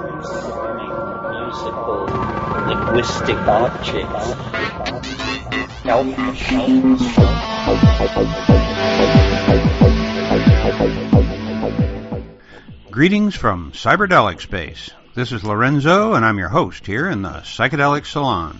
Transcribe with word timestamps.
musical 0.00 2.06
linguistic 2.66 3.36
objects. 3.36 4.34
Greetings 12.90 13.36
from 13.36 13.72
Cyberdelic 13.72 14.40
Space. 14.40 14.90
This 15.14 15.32
is 15.32 15.44
Lorenzo, 15.44 16.14
and 16.14 16.24
I'm 16.24 16.38
your 16.38 16.48
host 16.48 16.86
here 16.86 17.06
in 17.08 17.20
the 17.22 17.40
Psychedelic 17.40 18.06
Salon. 18.06 18.58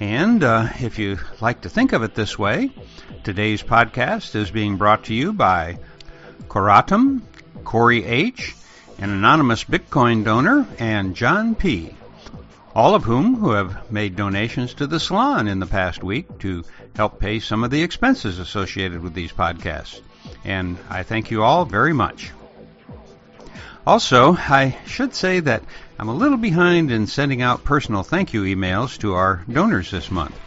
And 0.00 0.44
uh, 0.44 0.68
if 0.80 0.98
you 0.98 1.18
like 1.40 1.62
to 1.62 1.70
think 1.70 1.92
of 1.92 2.02
it 2.02 2.14
this 2.14 2.38
way, 2.38 2.70
today's 3.24 3.62
podcast 3.62 4.34
is 4.34 4.50
being 4.50 4.76
brought 4.76 5.04
to 5.04 5.14
you 5.14 5.32
by 5.32 5.78
Coratum, 6.48 7.22
Corey 7.64 8.04
H., 8.04 8.54
an 8.98 9.10
anonymous 9.10 9.64
Bitcoin 9.64 10.24
donor, 10.24 10.66
and 10.78 11.14
John 11.16 11.54
P., 11.54 11.94
all 12.74 12.94
of 12.94 13.04
whom 13.04 13.36
who 13.36 13.50
have 13.50 13.90
made 13.90 14.16
donations 14.16 14.74
to 14.74 14.86
the 14.86 15.00
salon 15.00 15.48
in 15.48 15.60
the 15.60 15.66
past 15.66 16.02
week 16.02 16.38
to 16.38 16.64
help 16.96 17.18
pay 17.18 17.40
some 17.40 17.64
of 17.64 17.70
the 17.70 17.82
expenses 17.82 18.38
associated 18.38 19.02
with 19.02 19.14
these 19.14 19.32
podcasts. 19.32 20.00
And 20.44 20.78
I 20.88 21.02
thank 21.02 21.30
you 21.30 21.42
all 21.42 21.64
very 21.64 21.92
much. 21.92 22.30
Also, 23.86 24.34
I 24.34 24.76
should 24.86 25.14
say 25.14 25.40
that 25.40 25.62
I'm 25.98 26.08
a 26.08 26.14
little 26.14 26.38
behind 26.38 26.90
in 26.90 27.06
sending 27.06 27.42
out 27.42 27.64
personal 27.64 28.02
thank 28.02 28.32
you 28.32 28.42
emails 28.44 28.98
to 28.98 29.14
our 29.14 29.44
donors 29.50 29.90
this 29.90 30.10
month. 30.10 30.38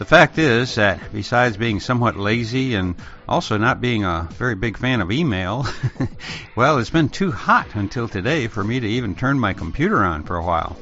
The 0.00 0.06
fact 0.06 0.38
is 0.38 0.76
that 0.76 1.12
besides 1.12 1.58
being 1.58 1.78
somewhat 1.78 2.16
lazy 2.16 2.74
and 2.74 2.94
also 3.28 3.58
not 3.58 3.82
being 3.82 4.02
a 4.02 4.26
very 4.32 4.54
big 4.54 4.78
fan 4.78 5.02
of 5.02 5.12
email, 5.12 5.66
well, 6.56 6.78
it's 6.78 6.88
been 6.88 7.10
too 7.10 7.30
hot 7.30 7.74
until 7.74 8.08
today 8.08 8.46
for 8.46 8.64
me 8.64 8.80
to 8.80 8.88
even 8.88 9.14
turn 9.14 9.38
my 9.38 9.52
computer 9.52 10.02
on 10.02 10.22
for 10.22 10.36
a 10.36 10.42
while. 10.42 10.78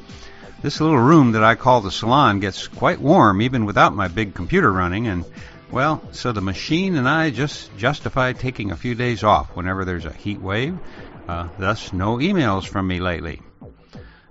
This 0.61 0.79
little 0.79 0.97
room 0.97 1.33
that 1.33 1.43
I 1.43 1.55
call 1.55 1.81
the 1.81 1.91
salon 1.91 2.39
gets 2.39 2.69
quite 2.69 3.01
warm 3.01 3.41
even 3.41 3.65
without 3.65 3.93
my 3.93 4.07
big 4.07 4.35
computer 4.35 4.71
running 4.71 5.07
and 5.07 5.25
well, 5.69 6.01
so 6.13 6.31
the 6.31 6.39
machine 6.39 6.95
and 6.95 7.07
I 7.07 7.29
just 7.29 7.75
justify 7.75 8.31
taking 8.31 8.71
a 8.71 8.77
few 8.77 8.95
days 8.95 9.25
off 9.25 9.53
whenever 9.53 9.83
there's 9.83 10.05
a 10.05 10.13
heat 10.13 10.39
wave 10.39 10.79
uh, 11.27 11.49
thus, 11.57 11.91
no 11.91 12.19
emails 12.19 12.65
from 12.65 12.87
me 12.87 13.01
lately. 13.01 13.41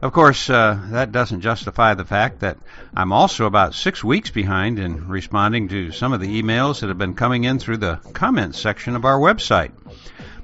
Of 0.00 0.12
course, 0.12 0.48
uh, 0.48 0.78
that 0.91 1.10
doesn't 1.10 1.41
justify 1.41 1.94
the 1.94 2.04
fact 2.04 2.41
that 2.41 2.58
I'm 2.96 3.10
also 3.12 3.46
about 3.46 3.74
six 3.74 4.04
weeks 4.04 4.30
behind 4.30 4.78
in 4.78 5.08
responding 5.08 5.68
to 5.68 5.91
some 5.91 6.12
of 6.12 6.20
the 6.20 6.41
emails 6.41 6.80
that 6.80 6.88
have 6.88 6.98
been 6.98 7.14
coming 7.14 7.42
in 7.42 7.58
through 7.58 7.78
the 7.78 7.96
comments 8.12 8.60
section 8.60 8.94
of 8.94 9.04
our 9.04 9.19
website. 9.19 9.72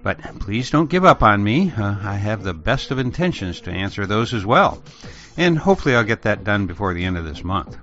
But 0.02 0.20
please 0.40 0.70
don't 0.70 0.90
give 0.90 1.04
up 1.04 1.22
on 1.22 1.44
me. 1.44 1.70
Uh, 1.70 1.96
I 2.02 2.16
have 2.16 2.42
the 2.42 2.52
best 2.52 2.90
of 2.90 2.98
intentions 2.98 3.60
to 3.62 3.70
answer 3.70 4.06
those 4.06 4.34
as 4.34 4.44
well. 4.44 4.82
And 5.36 5.56
hopefully 5.56 5.94
I'll 5.94 6.02
get 6.02 6.22
that 6.22 6.42
done 6.42 6.66
before 6.66 6.92
the 6.92 7.04
end 7.04 7.16
of 7.16 7.24
this 7.24 7.44
month. 7.44 7.76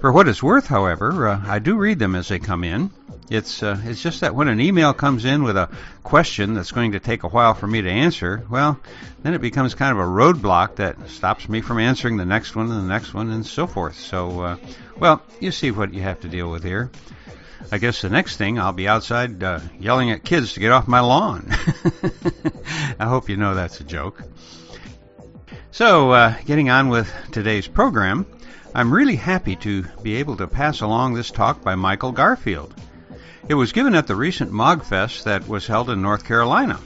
For 0.00 0.10
what 0.10 0.28
it's 0.28 0.42
worth, 0.42 0.66
however, 0.66 1.28
uh, 1.28 1.42
I 1.46 1.58
do 1.58 1.76
read 1.76 1.98
them 1.98 2.14
as 2.14 2.28
they 2.28 2.38
come 2.38 2.64
in. 2.64 2.90
It's 3.28 3.62
uh, 3.62 3.78
it's 3.84 4.02
just 4.02 4.22
that 4.22 4.34
when 4.34 4.48
an 4.48 4.58
email 4.58 4.94
comes 4.94 5.26
in 5.26 5.42
with 5.42 5.58
a 5.58 5.68
question 6.02 6.54
that's 6.54 6.72
going 6.72 6.92
to 6.92 7.00
take 7.00 7.22
a 7.22 7.28
while 7.28 7.52
for 7.52 7.66
me 7.66 7.82
to 7.82 7.90
answer, 7.90 8.42
well, 8.48 8.80
then 9.22 9.34
it 9.34 9.42
becomes 9.42 9.74
kind 9.74 9.92
of 9.92 9.98
a 9.98 10.08
roadblock 10.08 10.76
that 10.76 11.10
stops 11.10 11.50
me 11.50 11.60
from 11.60 11.78
answering 11.78 12.16
the 12.16 12.24
next 12.24 12.56
one 12.56 12.70
and 12.70 12.82
the 12.82 12.88
next 12.88 13.12
one 13.12 13.30
and 13.30 13.46
so 13.46 13.66
forth. 13.66 13.94
So, 13.94 14.40
uh, 14.40 14.56
well, 14.98 15.22
you 15.38 15.52
see 15.52 15.70
what 15.70 15.92
you 15.92 16.00
have 16.00 16.20
to 16.20 16.28
deal 16.28 16.50
with 16.50 16.64
here. 16.64 16.90
I 17.70 17.76
guess 17.76 18.00
the 18.00 18.08
next 18.08 18.38
thing 18.38 18.58
I'll 18.58 18.72
be 18.72 18.88
outside 18.88 19.42
uh, 19.44 19.60
yelling 19.78 20.10
at 20.12 20.24
kids 20.24 20.54
to 20.54 20.60
get 20.60 20.72
off 20.72 20.88
my 20.88 21.00
lawn. 21.00 21.46
I 22.98 23.04
hope 23.04 23.28
you 23.28 23.36
know 23.36 23.54
that's 23.54 23.80
a 23.80 23.84
joke. 23.84 24.22
So, 25.72 26.10
uh, 26.12 26.34
getting 26.46 26.70
on 26.70 26.88
with 26.88 27.12
today's 27.32 27.68
program. 27.68 28.24
I'm 28.72 28.94
really 28.94 29.16
happy 29.16 29.56
to 29.56 29.82
be 30.00 30.16
able 30.16 30.36
to 30.36 30.46
pass 30.46 30.80
along 30.80 31.14
this 31.14 31.32
talk 31.32 31.60
by 31.60 31.74
Michael 31.74 32.12
Garfield. 32.12 32.72
It 33.48 33.54
was 33.54 33.72
given 33.72 33.96
at 33.96 34.06
the 34.06 34.14
recent 34.14 34.52
Moogfest 34.52 35.24
that 35.24 35.48
was 35.48 35.66
held 35.66 35.90
in 35.90 36.00
North 36.02 36.24
Carolina. 36.24 36.78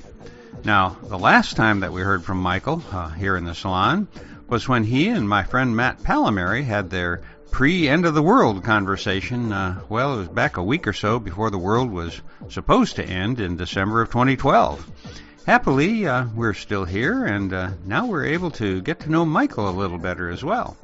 Now, 0.65 0.97
the 1.03 1.19
last 1.19 1.56
time 1.56 1.81
that 1.81 1.93
we 1.93 2.00
heard 2.00 2.25
from 2.25 2.39
Michael 2.39 2.83
uh, 2.91 3.11
here 3.11 3.37
in 3.37 3.45
the 3.45 3.55
salon 3.55 4.09
was 4.49 4.67
when 4.67 4.84
he 4.84 5.09
and 5.09 5.28
my 5.28 5.43
friend 5.43 5.77
Matt 5.77 6.03
Pallamary 6.03 6.65
had 6.65 6.89
their 6.89 7.21
pre 7.50 7.87
end 7.87 8.06
of 8.06 8.15
the 8.15 8.22
world 8.22 8.65
conversation. 8.65 9.53
Uh, 9.53 9.83
well, 9.91 10.15
it 10.15 10.19
was 10.21 10.28
back 10.28 10.56
a 10.56 10.62
week 10.62 10.87
or 10.87 10.95
so 10.95 11.19
before 11.19 11.51
the 11.51 11.59
world 11.59 11.91
was 11.91 12.22
supposed 12.49 12.97
to 12.97 13.05
end 13.05 13.41
in 13.41 13.59
December 13.59 14.01
of 14.01 14.09
2012. 14.09 14.91
Happily, 15.47 16.06
uh, 16.06 16.25
we're 16.34 16.55
still 16.55 16.87
here, 16.87 17.27
and 17.27 17.53
uh, 17.53 17.72
now 17.84 18.06
we're 18.06 18.25
able 18.25 18.51
to 18.53 18.81
get 18.81 19.01
to 19.01 19.11
know 19.11 19.27
Michael 19.27 19.69
a 19.69 19.71
little 19.71 19.99
better 19.99 20.31
as 20.31 20.43
well. 20.43 20.78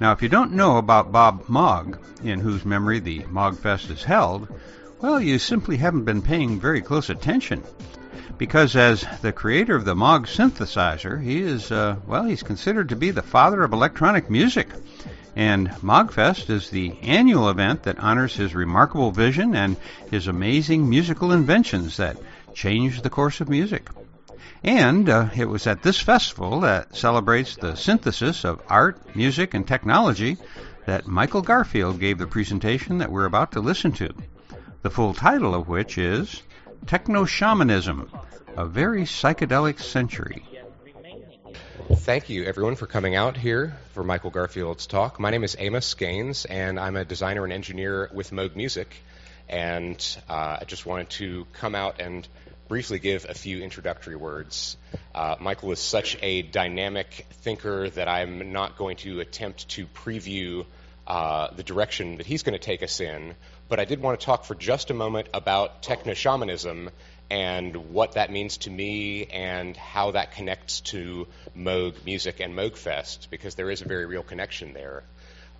Now, 0.00 0.12
if 0.12 0.22
you 0.22 0.28
don't 0.28 0.52
know 0.52 0.78
about 0.78 1.12
Bob 1.12 1.44
Moog, 1.46 1.98
in 2.24 2.40
whose 2.40 2.64
memory 2.64 2.98
the 2.98 3.20
Moogfest 3.24 3.90
is 3.90 4.04
held, 4.04 4.48
well, 5.00 5.20
you 5.20 5.38
simply 5.38 5.76
haven't 5.76 6.04
been 6.04 6.22
paying 6.22 6.60
very 6.60 6.80
close 6.80 7.10
attention. 7.10 7.62
Because 8.38 8.74
as 8.74 9.04
the 9.20 9.32
creator 9.32 9.76
of 9.76 9.84
the 9.84 9.94
Moog 9.94 10.26
synthesizer, 10.26 11.22
he 11.22 11.40
is, 11.40 11.70
uh, 11.70 11.96
well, 12.06 12.24
he's 12.24 12.42
considered 12.42 12.88
to 12.88 12.96
be 12.96 13.10
the 13.10 13.22
father 13.22 13.62
of 13.62 13.72
electronic 13.72 14.30
music. 14.30 14.68
And 15.36 15.70
Moogfest 15.82 16.50
is 16.50 16.70
the 16.70 16.96
annual 17.02 17.48
event 17.48 17.84
that 17.84 17.98
honors 17.98 18.36
his 18.36 18.54
remarkable 18.54 19.12
vision 19.12 19.54
and 19.54 19.76
his 20.10 20.26
amazing 20.26 20.88
musical 20.88 21.32
inventions 21.32 21.96
that 21.96 22.16
changed 22.54 23.02
the 23.02 23.10
course 23.10 23.40
of 23.40 23.48
music. 23.48 23.88
And 24.64 25.08
uh, 25.08 25.28
it 25.36 25.46
was 25.46 25.66
at 25.66 25.82
this 25.82 26.00
festival 26.00 26.60
that 26.60 26.94
celebrates 26.94 27.56
the 27.56 27.74
synthesis 27.74 28.44
of 28.44 28.62
art, 28.68 29.16
music, 29.16 29.54
and 29.54 29.66
technology 29.66 30.36
that 30.86 31.06
Michael 31.06 31.42
Garfield 31.42 31.98
gave 31.98 32.18
the 32.18 32.28
presentation 32.28 32.98
that 32.98 33.10
we're 33.10 33.24
about 33.24 33.52
to 33.52 33.60
listen 33.60 33.92
to. 33.92 34.14
The 34.82 34.90
full 34.90 35.14
title 35.14 35.54
of 35.54 35.68
which 35.68 35.98
is 35.98 36.42
Techno 36.86 37.24
Shamanism, 37.24 38.08
a 38.56 38.66
very 38.66 39.02
psychedelic 39.02 39.80
century. 39.80 40.44
Thank 41.90 42.30
you, 42.30 42.44
everyone, 42.44 42.76
for 42.76 42.86
coming 42.86 43.16
out 43.16 43.36
here 43.36 43.76
for 43.94 44.04
Michael 44.04 44.30
Garfield's 44.30 44.86
talk. 44.86 45.18
My 45.18 45.30
name 45.30 45.42
is 45.42 45.56
Amos 45.58 45.92
Gaines, 45.94 46.44
and 46.44 46.78
I'm 46.78 46.96
a 46.96 47.04
designer 47.04 47.44
and 47.44 47.52
engineer 47.52 48.08
with 48.12 48.30
Moog 48.30 48.54
Music. 48.54 48.94
And 49.48 49.98
uh, 50.28 50.58
I 50.60 50.64
just 50.66 50.86
wanted 50.86 51.10
to 51.10 51.46
come 51.52 51.74
out 51.74 52.00
and 52.00 52.26
briefly 52.72 52.98
give 52.98 53.26
a 53.28 53.34
few 53.34 53.60
introductory 53.60 54.16
words. 54.16 54.78
Uh, 55.14 55.36
Michael 55.38 55.72
is 55.72 55.78
such 55.78 56.16
a 56.22 56.40
dynamic 56.40 57.26
thinker 57.42 57.90
that 57.90 58.08
I'm 58.08 58.50
not 58.50 58.78
going 58.78 58.96
to 59.04 59.20
attempt 59.20 59.68
to 59.76 59.86
preview 59.86 60.64
uh, 61.06 61.48
the 61.54 61.64
direction 61.64 62.16
that 62.16 62.24
he's 62.24 62.42
going 62.42 62.54
to 62.54 62.66
take 62.66 62.82
us 62.82 62.98
in, 63.00 63.34
but 63.68 63.78
I 63.78 63.84
did 63.84 64.00
want 64.00 64.18
to 64.18 64.24
talk 64.24 64.46
for 64.46 64.54
just 64.54 64.88
a 64.88 64.94
moment 64.94 65.28
about 65.34 65.82
techno 65.82 66.14
shamanism 66.14 66.88
and 67.28 67.76
what 67.92 68.12
that 68.12 68.32
means 68.32 68.56
to 68.56 68.70
me 68.70 69.26
and 69.26 69.76
how 69.76 70.12
that 70.12 70.32
connects 70.32 70.80
to 70.92 71.28
Moog 71.54 72.02
music 72.06 72.40
and 72.40 72.54
Moog 72.54 72.78
Fest, 72.78 73.28
because 73.30 73.54
there 73.54 73.70
is 73.70 73.82
a 73.82 73.84
very 73.86 74.06
real 74.06 74.22
connection 74.22 74.72
there. 74.72 75.02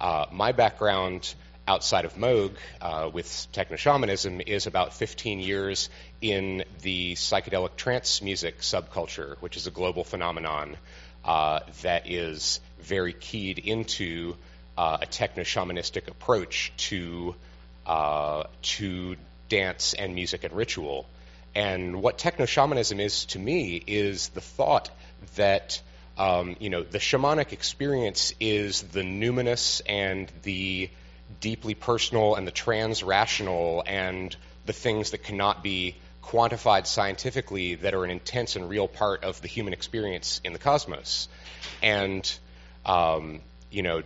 Uh, 0.00 0.24
my 0.32 0.52
background 0.52 1.34
outside 1.66 2.04
of 2.04 2.14
Moog 2.14 2.52
uh, 2.80 3.10
with 3.12 3.46
techno 3.52 3.76
shamanism 3.76 4.40
is 4.40 4.66
about 4.66 4.94
15 4.94 5.40
years 5.40 5.88
in 6.20 6.64
the 6.82 7.14
psychedelic 7.14 7.76
trance 7.76 8.22
music 8.22 8.60
subculture, 8.60 9.36
which 9.38 9.56
is 9.56 9.66
a 9.66 9.70
global 9.70 10.04
phenomenon 10.04 10.76
uh, 11.24 11.60
that 11.82 12.10
is 12.10 12.60
very 12.80 13.12
keyed 13.12 13.58
into 13.58 14.36
uh, 14.76 14.98
a 15.02 15.06
techno 15.06 15.44
shamanistic 15.44 16.08
approach 16.08 16.72
to 16.76 17.34
uh, 17.86 18.44
to 18.62 19.16
dance 19.48 19.94
and 19.94 20.14
music 20.14 20.44
and 20.44 20.54
ritual. 20.54 21.06
And 21.54 22.02
what 22.02 22.18
techno 22.18 22.46
shamanism 22.46 23.00
is 23.00 23.26
to 23.26 23.38
me 23.38 23.82
is 23.86 24.28
the 24.30 24.40
thought 24.40 24.90
that 25.36 25.80
um, 26.16 26.56
you 26.58 26.70
know 26.70 26.82
the 26.82 26.98
shamanic 26.98 27.52
experience 27.52 28.34
is 28.40 28.82
the 28.82 29.02
numinous 29.02 29.80
and 29.86 30.30
the 30.42 30.90
deeply 31.40 31.74
personal 31.74 32.34
and 32.34 32.46
the 32.46 32.52
trans 32.52 33.02
rational 33.02 33.82
and 33.86 34.34
the 34.66 34.72
things 34.72 35.10
that 35.10 35.22
cannot 35.22 35.62
be 35.62 35.96
quantified 36.22 36.86
scientifically 36.86 37.74
that 37.76 37.94
are 37.94 38.04
an 38.04 38.10
intense 38.10 38.56
and 38.56 38.68
real 38.68 38.88
part 38.88 39.24
of 39.24 39.40
the 39.42 39.48
human 39.48 39.72
experience 39.72 40.40
in 40.44 40.52
the 40.52 40.58
cosmos. 40.58 41.28
And, 41.82 42.32
um, 42.86 43.40
you 43.70 43.82
know, 43.82 44.02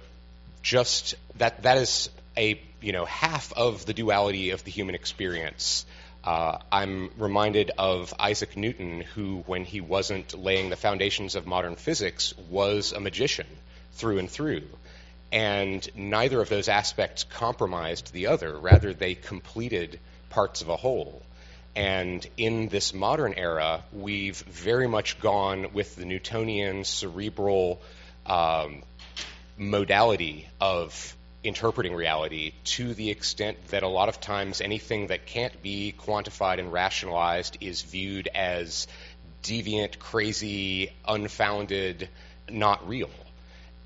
just 0.63 1.15
that, 1.37 1.63
that 1.63 1.77
is 1.79 2.11
a, 2.37 2.61
you 2.81 2.93
know, 2.93 3.05
half 3.05 3.53
of 3.53 3.87
the 3.87 3.95
duality 3.95 4.51
of 4.51 4.65
the 4.65 4.71
human 4.71 4.95
experience. 4.95 5.87
Uh, 6.25 6.59
I'm 6.73 7.11
reminded 7.19 7.71
of 7.79 8.13
Isaac 8.19 8.57
Newton, 8.57 9.03
who, 9.15 9.45
when 9.47 9.65
he 9.65 9.81
wasn't 9.81 10.37
laying 10.37 10.71
the 10.71 10.77
foundations 10.77 11.37
of 11.37 11.47
modern 11.47 11.77
physics, 11.77 12.35
was 12.51 12.93
a 12.93 12.99
magician 12.99 13.47
through 13.93 14.19
and 14.19 14.29
through 14.29 14.65
and 15.33 15.89
neither 15.95 16.41
of 16.41 16.49
those 16.49 16.69
aspects 16.69 17.25
compromised 17.25 18.13
the 18.13 18.29
other. 18.29 18.57
Rather, 18.57 18.93
they 18.95 19.15
completed 19.15 19.99
parts 20.31 20.63
of 20.63 20.69
a 20.69 20.77
whole. 20.77 21.23
And 21.75 22.27
in 22.37 22.69
this 22.69 22.95
modern 22.95 23.35
era, 23.35 23.85
we've 23.93 24.39
very 24.39 24.89
much 24.89 25.21
gone 25.21 25.73
with 25.75 25.95
the 25.97 26.07
Newtonian 26.07 26.85
cerebral 26.85 27.83
um, 28.25 28.83
modality 29.59 30.49
of 30.61 31.15
interpreting 31.45 31.95
reality 31.95 32.53
to 32.65 32.95
the 32.95 33.11
extent 33.11 33.57
that 33.69 33.83
a 33.83 33.89
lot 33.89 34.09
of 34.09 34.21
times 34.21 34.61
anything 34.61 35.09
that 35.09 35.27
can't 35.27 35.63
be 35.63 35.95
quantified 35.97 36.59
and 36.59 36.73
rationalized 36.73 37.59
is 37.61 37.83
viewed 37.83 38.29
as 38.35 38.89
deviant, 39.43 39.99
crazy, 39.99 40.93
unfounded, 41.07 42.09
not 42.51 42.89
real. 42.89 43.11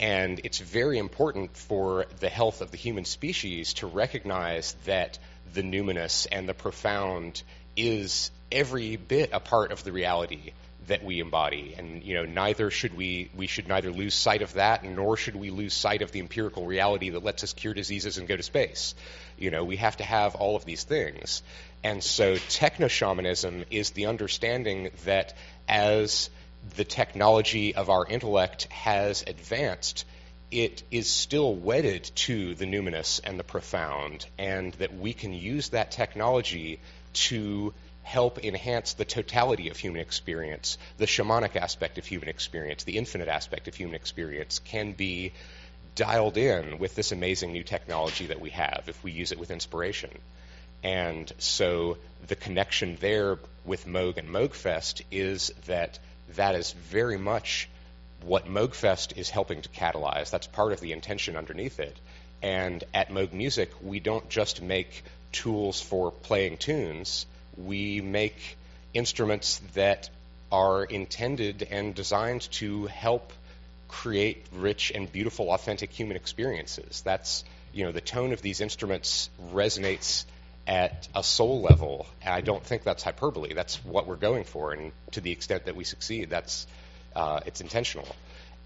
And 0.01 0.41
it's 0.45 0.59
very 0.59 0.97
important 0.97 1.55
for 1.55 2.07
the 2.21 2.31
health 2.31 2.63
of 2.63 2.71
the 2.71 2.79
human 2.79 3.05
species 3.05 3.75
to 3.75 3.87
recognize 3.87 4.75
that 4.87 5.19
the 5.53 5.63
numinous 5.63 6.27
and 6.33 6.49
the 6.49 6.55
profound 6.55 7.43
is 7.77 8.31
every 8.51 8.97
bit 8.97 9.31
a 9.35 9.41
part 9.41 9.73
of 9.73 9.85
the 9.85 9.93
reality 9.93 10.53
that 10.87 11.05
we 11.05 11.21
embody. 11.21 11.75
And 11.77 12.03
you 12.03 12.15
know, 12.15 12.25
neither 12.25 12.71
should 12.71 12.97
we 12.97 13.31
we 13.37 13.47
should 13.47 13.69
neither 13.69 13.91
lose 13.91 14.15
sight 14.15 14.41
of 14.41 14.55
that, 14.55 14.85
nor 14.85 15.19
should 15.19 15.37
we 15.37 15.51
lose 15.51 15.75
sight 15.75 16.01
of 16.01 16.13
the 16.13 16.21
empirical 16.21 16.65
reality 16.65 17.11
that 17.11 17.23
lets 17.23 17.45
us 17.45 17.53
cure 17.53 17.75
diseases 17.75 18.17
and 18.17 18.27
go 18.27 18.37
to 18.37 18.43
space. 18.43 18.95
You 19.39 19.51
know, 19.51 19.65
we 19.65 19.77
have 19.77 19.99
to 19.99 20.05
have 20.05 20.35
all 20.35 20.57
of 20.57 20.65
these 20.65 20.83
things. 20.83 21.43
And 21.85 22.03
so 22.03 22.37
techno 22.49 22.89
shamanism 22.89 23.65
is 23.71 23.91
the 23.91 24.07
understanding 24.07 24.91
that 25.05 25.37
as 25.69 26.31
the 26.77 26.85
technology 26.85 27.75
of 27.75 27.91
our 27.91 28.07
intellect 28.07 28.65
has 28.71 29.23
advanced, 29.27 30.05
it 30.51 30.83
is 30.91 31.09
still 31.09 31.55
wedded 31.55 32.11
to 32.15 32.55
the 32.55 32.67
numinous 32.67 33.21
and 33.23 33.39
the 33.39 33.45
profound, 33.45 34.27
and 34.39 34.73
that 34.75 34.95
we 34.97 35.13
can 35.13 35.33
use 35.33 35.71
that 35.71 35.91
technology 35.91 36.81
to 37.13 37.73
help 38.03 38.45
enhance 38.45 38.95
the 38.95 39.05
totality 39.05 39.69
of 39.69 39.77
human 39.77 40.01
experience. 40.01 40.79
The 40.99 41.07
shamanic 41.07 41.57
aspect 41.57 41.99
of 41.99 42.07
human 42.07 42.29
experience, 42.29 42.85
the 42.85 42.99
infinite 42.99 43.29
aspect 43.29 43.69
of 43.69 43.75
human 43.75 43.95
experience 43.95 44.59
can 44.59 44.93
be 44.93 45.33
dialed 45.95 46.37
in 46.37 46.79
with 46.79 46.95
this 46.95 47.13
amazing 47.13 47.53
new 47.53 47.63
technology 47.63 48.27
that 48.27 48.41
we 48.41 48.51
have 48.51 48.85
if 48.87 49.03
we 49.05 49.13
use 49.13 49.33
it 49.33 49.39
with 49.39 49.51
inspiration. 49.51 50.11
And 50.83 51.31
so 51.39 51.99
the 52.27 52.37
connection 52.37 52.97
there 53.01 53.39
with 53.65 53.87
Moog 53.87 54.17
and 54.17 54.29
Moogfest 54.29 55.03
is 55.11 55.53
that 55.67 55.99
that 56.37 56.55
is 56.55 56.73
very 56.73 57.19
much 57.19 57.69
what 58.23 58.47
Moogfest 58.47 59.17
is 59.17 59.31
helping 59.31 59.63
to 59.63 59.69
catalyze. 59.71 60.31
That's 60.31 60.47
part 60.47 60.73
of 60.73 60.81
the 60.81 60.93
intention 60.93 61.37
underneath 61.37 61.81
it. 61.81 61.97
And 62.43 62.83
at 62.95 63.11
Moog 63.11 63.33
Music, 63.33 63.71
we 63.83 64.01
don't 64.01 64.29
just 64.29 64.63
make 64.63 65.05
tools 65.33 65.81
for 65.81 66.11
playing 66.11 66.59
tunes, 66.59 67.27
we 67.57 68.01
make 68.01 68.57
instruments 68.95 69.61
that 69.75 70.11
are 70.51 70.85
intended 70.85 71.67
and 71.71 71.95
designed 71.95 72.43
to 72.53 72.87
help 72.87 73.33
create 73.89 74.45
rich 74.53 74.91
and 74.95 75.11
beautiful, 75.11 75.51
authentic 75.53 75.91
human 75.91 76.17
experiences. 76.17 77.03
That's, 77.03 77.45
you 77.73 77.85
know, 77.85 77.93
the 77.93 78.01
tone 78.01 78.33
of 78.33 78.43
these 78.43 78.61
instruments 78.61 79.31
resonates 79.53 80.25
at 80.67 81.09
a 81.15 81.23
soul 81.23 81.63
level. 81.63 82.07
I 82.25 82.41
don't 82.41 82.63
think 82.63 82.85
that's 82.85 83.03
hyperbole. 83.03 83.55
That's 83.55 83.85
what 83.85 84.07
we're 84.07 84.17
going 84.17 84.45
for, 84.45 84.73
and 84.73 84.93
to 85.13 85.21
the 85.21 85.33
extent 85.33 85.67
that 85.67 85.77
we 85.77 85.85
succeed, 85.85 86.31
that's 86.31 86.67
uh, 87.15 87.41
it's 87.47 87.61
intentional. 87.61 88.09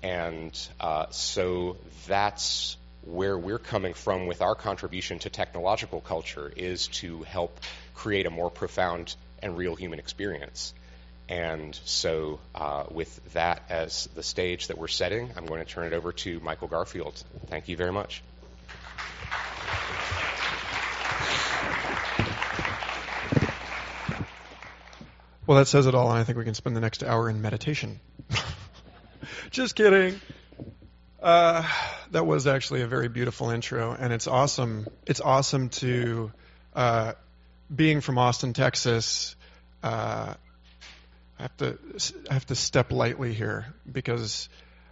And 0.03 0.59
uh, 0.81 1.07
so 1.11 1.79
that's 2.07 2.77
where 3.07 3.39
we're 3.39 3.59
coming 3.59 3.95
from 3.95 4.27
with 4.27 4.43
our 4.43 4.55
contribution 4.55 5.19
to 5.21 5.31
technological 5.31 6.01
culture 6.01 6.53
is 6.55 6.89
to 6.89 7.23
help 7.23 7.59
create 7.95 8.27
a 8.27 8.31
more 8.31 8.51
profound 8.51 9.15
and 9.43 9.57
real 9.57 9.75
human 9.75 9.99
experience. 9.99 10.75
And 11.29 11.79
so, 11.85 12.39
uh, 12.55 12.85
with 12.91 13.33
that 13.33 13.63
as 13.71 14.09
the 14.15 14.23
stage 14.23 14.67
that 14.67 14.77
we're 14.77 14.89
setting, 14.89 15.31
I'm 15.37 15.47
going 15.47 15.65
to 15.65 15.71
turn 15.71 15.87
it 15.87 15.95
over 15.95 16.13
to 16.13 16.39
Michael 16.41 16.69
Garfield. 16.69 17.23
Thank 17.47 17.69
you 17.69 17.77
very 17.77 17.93
much. 17.93 18.23
Well, 25.47 25.59
that 25.59 25.67
says 25.67 25.87
it 25.87 25.95
all, 25.95 26.11
and 26.11 26.19
I 26.19 26.25
think 26.25 26.39
we 26.39 26.45
can 26.45 26.55
spend 26.55 26.75
the 26.75 26.81
next 26.81 27.03
hour 27.03 27.29
in 27.29 27.43
meditation. 27.43 28.01
Just 29.51 29.77
kidding. 29.77 30.19
Uh, 31.23 31.69
that 32.13 32.27
was 32.27 32.47
actually 32.47 32.81
a 32.81 32.87
very 32.87 33.09
beautiful 33.09 33.51
intro, 33.51 33.93
and 33.93 34.13
it's 34.13 34.27
awesome. 34.27 34.87
It's 35.07 35.21
awesome 35.21 35.69
to, 35.71 36.33
uh, 36.75 37.13
being 37.75 38.01
from 38.01 38.17
Austin, 38.17 38.55
Texas. 38.55 39.37
Uh, 39.83 40.35
I 41.39 41.43
have 41.43 41.57
to 41.59 41.79
I 42.31 42.35
have 42.35 42.47
to 42.47 42.55
step 42.55 42.91
lightly 42.91 43.35
here 43.35 43.67
because 43.91 44.49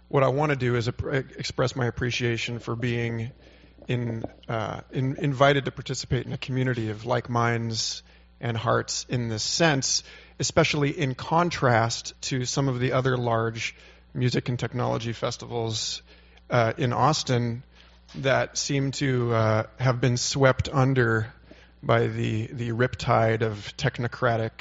what 0.07 0.23
I 0.23 0.27
want 0.27 0.51
to 0.51 0.55
do 0.55 0.75
is 0.75 0.87
express 0.87 1.75
my 1.75 1.87
appreciation 1.87 2.59
for 2.59 2.75
being 2.75 3.31
in, 3.87 4.23
uh, 4.47 4.81
in, 4.91 5.15
invited 5.17 5.65
to 5.65 5.71
participate 5.71 6.25
in 6.25 6.33
a 6.33 6.37
community 6.37 6.89
of 6.89 7.05
like 7.05 7.29
minds 7.29 8.03
and 8.39 8.57
hearts 8.57 9.05
in 9.09 9.29
this 9.29 9.43
sense 9.43 10.03
especially 10.39 10.89
in 10.89 11.15
contrast 11.15 12.13
to 12.21 12.45
some 12.45 12.67
of 12.67 12.79
the 12.79 12.93
other 12.93 13.17
large 13.17 13.75
music 14.13 14.49
and 14.49 14.59
technology 14.59 15.13
festivals 15.13 16.01
uh, 16.49 16.73
in 16.77 16.93
Austin 16.93 17.63
that 18.15 18.57
seem 18.57 18.91
to 18.91 19.33
uh, 19.33 19.63
have 19.79 19.99
been 19.99 20.17
swept 20.17 20.69
under 20.71 21.33
by 21.81 22.07
the 22.07 22.47
the 22.47 22.69
riptide 22.69 23.41
of 23.41 23.73
technocratic 23.77 24.51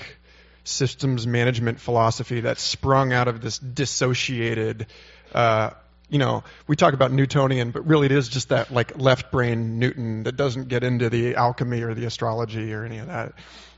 systems 0.64 1.26
management 1.26 1.80
philosophy 1.80 2.40
that 2.40 2.58
sprung 2.58 3.12
out 3.12 3.28
of 3.28 3.40
this 3.40 3.58
dissociated. 3.58 4.86
Uh, 5.34 5.70
you 6.12 6.18
know, 6.18 6.44
we 6.68 6.76
talk 6.76 6.94
about 6.94 7.10
Newtonian, 7.10 7.72
but 7.72 7.86
really 7.86 8.06
it 8.06 8.12
is 8.12 8.28
just 8.28 8.50
that 8.50 8.70
like 8.70 8.98
left 8.98 9.32
brain 9.32 9.80
Newton 9.80 10.22
that 10.24 10.36
doesn't 10.36 10.68
get 10.68 10.84
into 10.84 11.10
the 11.10 11.34
alchemy 11.34 11.82
or 11.82 11.94
the 11.94 12.04
astrology 12.04 12.72
or 12.72 12.84
any 12.84 12.98
of 12.98 13.08
that 13.08 13.32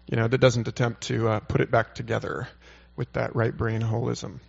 you 0.07 0.17
know, 0.17 0.29
that 0.29 0.39
doesn't 0.39 0.69
attempt 0.69 1.03
to 1.03 1.29
uh, 1.29 1.41
put 1.41 1.61
it 1.61 1.71
back 1.71 1.95
together 1.95 2.49
with 2.97 3.13
that 3.15 3.35
right 3.35 3.57
brain 3.57 3.81
holism. 3.81 4.41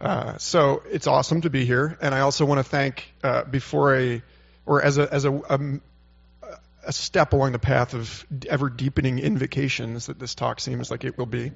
Uh, 0.00 0.36
so 0.38 0.82
it's 0.90 1.06
awesome 1.06 1.42
to 1.42 1.50
be 1.50 1.64
here, 1.64 1.98
and 2.00 2.14
I 2.14 2.20
also 2.20 2.44
want 2.44 2.58
to 2.58 2.64
thank 2.64 3.12
uh, 3.22 3.44
before 3.44 3.96
a 3.96 4.22
or 4.64 4.82
as 4.82 4.98
a 4.98 5.12
as 5.12 5.26
a, 5.26 5.52
um, 5.52 5.82
a 6.86 6.92
step 6.92 7.34
along 7.34 7.52
the 7.52 7.58
path 7.58 7.92
of 7.92 8.26
ever 8.48 8.70
deepening 8.70 9.18
invocations 9.18 10.06
that 10.06 10.18
this 10.18 10.34
talk 10.34 10.60
seems 10.60 10.90
like 10.90 11.04
it 11.04 11.18
will 11.18 11.26
be. 11.26 11.52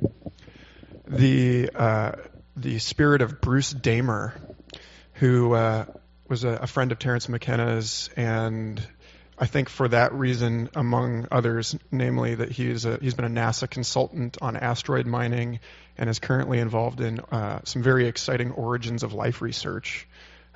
The 1.09 1.71
uh, 1.75 2.13
the 2.55 2.79
spirit 2.79 3.23
of 3.23 3.41
Bruce 3.41 3.71
Damer, 3.71 4.35
who 5.15 5.55
uh, 5.55 5.87
was 6.29 6.45
a, 6.45 6.51
a, 6.51 6.67
friend 6.67 6.93
of 6.93 6.99
Terence 6.99 7.29
McKenna's 7.29 8.11
and 8.17 8.85
I 9.37 9.47
think 9.47 9.69
for 9.69 9.89
that 9.89 10.13
reason, 10.15 10.71
among 10.77 11.27
others, 11.33 11.77
namely 11.91 12.37
that 12.37 12.53
he's 12.53 12.85
a, 12.85 12.99
he's 12.99 13.15
been 13.15 13.25
a 13.25 13.29
NASA 13.29 13.69
consultant 13.69 14.39
on 14.41 14.57
asteroid 14.57 15.07
mining 15.07 15.59
and 15.99 16.09
is 16.09 16.21
currently 16.21 16.61
involved 16.61 17.01
in 17.01 17.19
uh, 17.19 17.61
some 17.65 17.83
very 17.83 18.07
exciting 18.07 18.53
origins 18.53 19.03
of 19.03 19.13
life 19.13 19.43
research. 19.43 20.07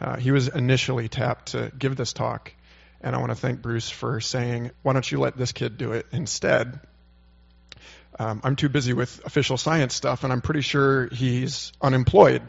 Uh, 0.01 0.17
he 0.17 0.31
was 0.31 0.47
initially 0.47 1.09
tapped 1.09 1.53
to 1.53 1.73
give 1.77 1.97
this 1.97 2.13
talk, 2.13 2.53
and 3.01 3.17
I 3.17 3.19
want 3.19 3.31
to 3.31 3.37
thank 3.37 3.63
Bruce 3.63 3.91
for 3.91 4.21
saying, 4.21 4.71
"Why 4.83 4.93
don't 4.93 5.11
you 5.11 5.19
let 5.19 5.37
this 5.37 5.51
kid 5.51 5.77
do 5.77 5.93
it 5.93 6.07
instead?" 6.13 6.79
Um, 8.21 8.41
I'm 8.45 8.55
too 8.55 8.69
busy 8.69 8.93
with 8.93 9.25
official 9.25 9.57
science 9.57 9.95
stuff, 9.95 10.23
and 10.23 10.33
I'm 10.33 10.41
pretty 10.41 10.61
sure 10.61 11.09
he's 11.09 11.73
unemployed. 11.81 12.43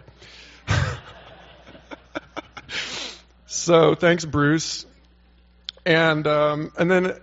So 3.49 3.95
thanks, 3.95 4.25
Bruce. 4.25 4.85
And 5.85 6.27
um, 6.27 6.71
and 6.77 6.89
then 6.89 7.13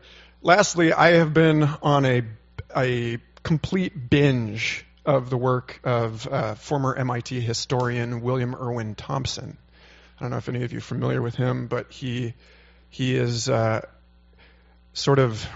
lastly, 0.42 0.92
I 0.92 1.12
have 1.12 1.32
been 1.32 1.62
on 1.62 2.04
a 2.04 2.22
a 2.76 3.18
complete 3.44 4.10
binge 4.10 4.84
of 5.04 5.30
the 5.30 5.36
work 5.36 5.78
of 5.84 6.26
uh, 6.26 6.56
former 6.56 6.96
MIT 6.96 7.40
historian 7.40 8.22
William 8.22 8.56
Irwin 8.56 8.96
Thompson. 8.96 9.56
I 10.18 10.24
don't 10.24 10.32
know 10.32 10.38
if 10.38 10.48
any 10.48 10.64
of 10.64 10.72
you 10.72 10.78
are 10.78 10.82
familiar 10.82 11.22
with 11.22 11.36
him, 11.36 11.68
but 11.68 11.92
he 11.92 12.34
he 12.90 13.14
is 13.14 13.48
uh, 13.48 13.86
sort 14.94 15.20
of 15.20 15.48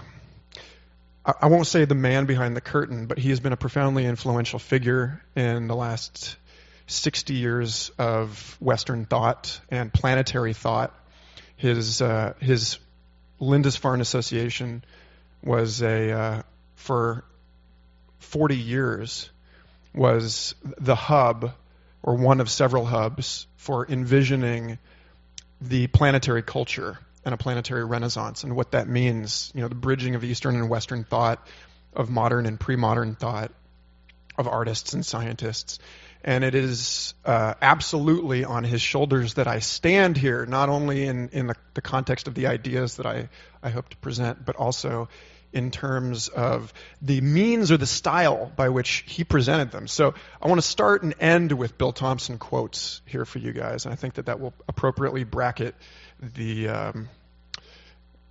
I 1.25 1.47
won't 1.47 1.67
say 1.67 1.85
the 1.85 1.95
man 1.95 2.25
behind 2.25 2.55
the 2.55 2.61
curtain, 2.61 3.07
but 3.07 3.19
he 3.19 3.29
has 3.29 3.39
been 3.39 3.53
a 3.53 3.57
profoundly 3.57 4.05
influential 4.05 4.57
figure 4.57 5.21
in 5.35 5.67
the 5.67 5.75
last 5.75 6.37
60 6.91 7.33
years 7.33 7.91
of 7.97 8.57
Western 8.59 9.05
thought 9.05 9.59
and 9.69 9.93
planetary 9.93 10.53
thought. 10.53 10.95
His 11.55 12.01
uh, 12.01 12.33
his 12.39 12.79
Lindisfarne 13.39 14.01
Association 14.01 14.83
was 15.43 15.81
a 15.81 16.11
uh, 16.11 16.41
for 16.75 17.23
40 18.19 18.55
years 18.55 19.29
was 19.93 20.55
the 20.63 20.95
hub 20.95 21.53
or 22.03 22.15
one 22.15 22.39
of 22.39 22.49
several 22.49 22.85
hubs 22.85 23.47
for 23.57 23.85
envisioning 23.89 24.77
the 25.59 25.87
planetary 25.87 26.41
culture 26.41 26.97
and 27.25 27.33
a 27.33 27.37
planetary 27.37 27.83
renaissance 27.83 28.43
and 28.43 28.55
what 28.55 28.71
that 28.71 28.87
means 28.87 29.51
you 29.53 29.61
know 29.61 29.67
the 29.67 29.75
bridging 29.75 30.15
of 30.15 30.23
eastern 30.23 30.55
and 30.55 30.69
western 30.69 31.03
thought 31.03 31.45
of 31.93 32.09
modern 32.09 32.45
and 32.45 32.59
pre-modern 32.59 33.15
thought, 33.15 33.51
of 34.37 34.47
artists 34.47 34.93
and 34.93 35.05
scientists. 35.05 35.79
And 36.23 36.43
it 36.43 36.53
is 36.53 37.13
uh, 37.25 37.55
absolutely 37.61 38.43
on 38.45 38.63
his 38.63 38.81
shoulders 38.81 39.35
that 39.35 39.47
I 39.47 39.59
stand 39.59 40.17
here, 40.17 40.45
not 40.45 40.69
only 40.69 41.05
in, 41.05 41.29
in 41.29 41.47
the, 41.47 41.55
the 41.73 41.81
context 41.81 42.27
of 42.27 42.35
the 42.35 42.47
ideas 42.47 42.97
that 42.97 43.05
I, 43.05 43.29
I 43.63 43.69
hope 43.69 43.89
to 43.89 43.97
present, 43.97 44.45
but 44.45 44.55
also 44.55 45.09
in 45.53 45.71
terms 45.71 46.27
of 46.29 46.73
the 47.01 47.19
means 47.21 47.71
or 47.71 47.77
the 47.77 47.85
style 47.85 48.51
by 48.55 48.69
which 48.69 49.03
he 49.07 49.23
presented 49.23 49.71
them. 49.71 49.87
So 49.87 50.13
I 50.41 50.47
want 50.47 50.61
to 50.61 50.67
start 50.67 51.03
and 51.03 51.13
end 51.19 51.51
with 51.51 51.77
Bill 51.77 51.91
Thompson 51.91 52.37
quotes 52.37 53.01
here 53.05 53.25
for 53.25 53.39
you 53.39 53.51
guys. 53.51 53.85
And 53.85 53.91
I 53.91 53.95
think 53.95 54.15
that 54.15 54.27
that 54.27 54.39
will 54.39 54.53
appropriately 54.67 55.23
bracket 55.23 55.75
the 56.21 56.69
um, 56.69 57.09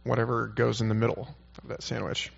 whatever 0.05 0.47
goes 0.47 0.81
in 0.81 0.89
the 0.89 0.95
middle 0.95 1.29
of 1.63 1.69
that 1.69 1.83
sandwich. 1.83 2.33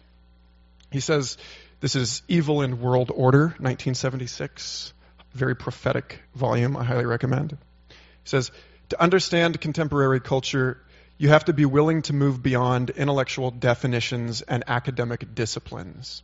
He 0.91 1.01
says, 1.01 1.39
This 1.81 1.95
is 1.95 2.23
Evil 2.29 2.63
and 2.63 2.81
World 2.81 3.11
Order, 3.15 3.47
1976. 3.59 4.93
Very 5.35 5.57
prophetic 5.57 6.21
volume. 6.35 6.77
I 6.77 6.85
highly 6.85 7.07
recommend. 7.07 7.57
He 7.89 7.97
says, 8.25 8.51
To 8.91 9.01
understand 9.01 9.61
contemporary 9.61 10.21
culture, 10.21 10.81
you 11.19 11.29
have 11.29 11.45
to 11.47 11.53
be 11.53 11.65
willing 11.65 12.03
to 12.03 12.13
move 12.13 12.43
beyond 12.43 12.91
intellectual 12.91 13.51
definitions 13.51 14.43
and 14.43 14.65
academic 14.67 15.35
disciplines. 15.35 16.23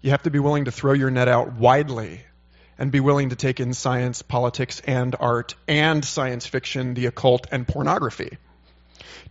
You 0.00 0.10
have 0.10 0.22
to 0.22 0.30
be 0.30 0.38
willing 0.38 0.66
to 0.66 0.72
throw 0.72 0.92
your 0.92 1.10
net 1.10 1.28
out 1.28 1.54
widely 1.54 2.22
and 2.78 2.90
be 2.90 3.00
willing 3.00 3.28
to 3.28 3.36
take 3.36 3.60
in 3.60 3.74
science, 3.74 4.22
politics, 4.22 4.80
and 4.86 5.14
art, 5.18 5.54
and 5.68 6.04
science 6.04 6.46
fiction, 6.46 6.94
the 6.94 7.06
occult, 7.06 7.46
and 7.52 7.68
pornography. 7.68 8.38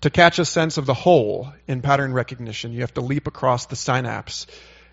To 0.02 0.10
catch 0.10 0.40
a 0.40 0.46
sense 0.46 0.78
of 0.78 0.86
the 0.86 0.94
whole 0.94 1.52
in 1.68 1.82
pattern 1.82 2.14
recognition, 2.14 2.72
you 2.72 2.82
have 2.82 2.94
to 2.96 3.02
leap 3.02 3.28
across 3.28 3.66
the 3.66 3.76
synapse 3.76 4.48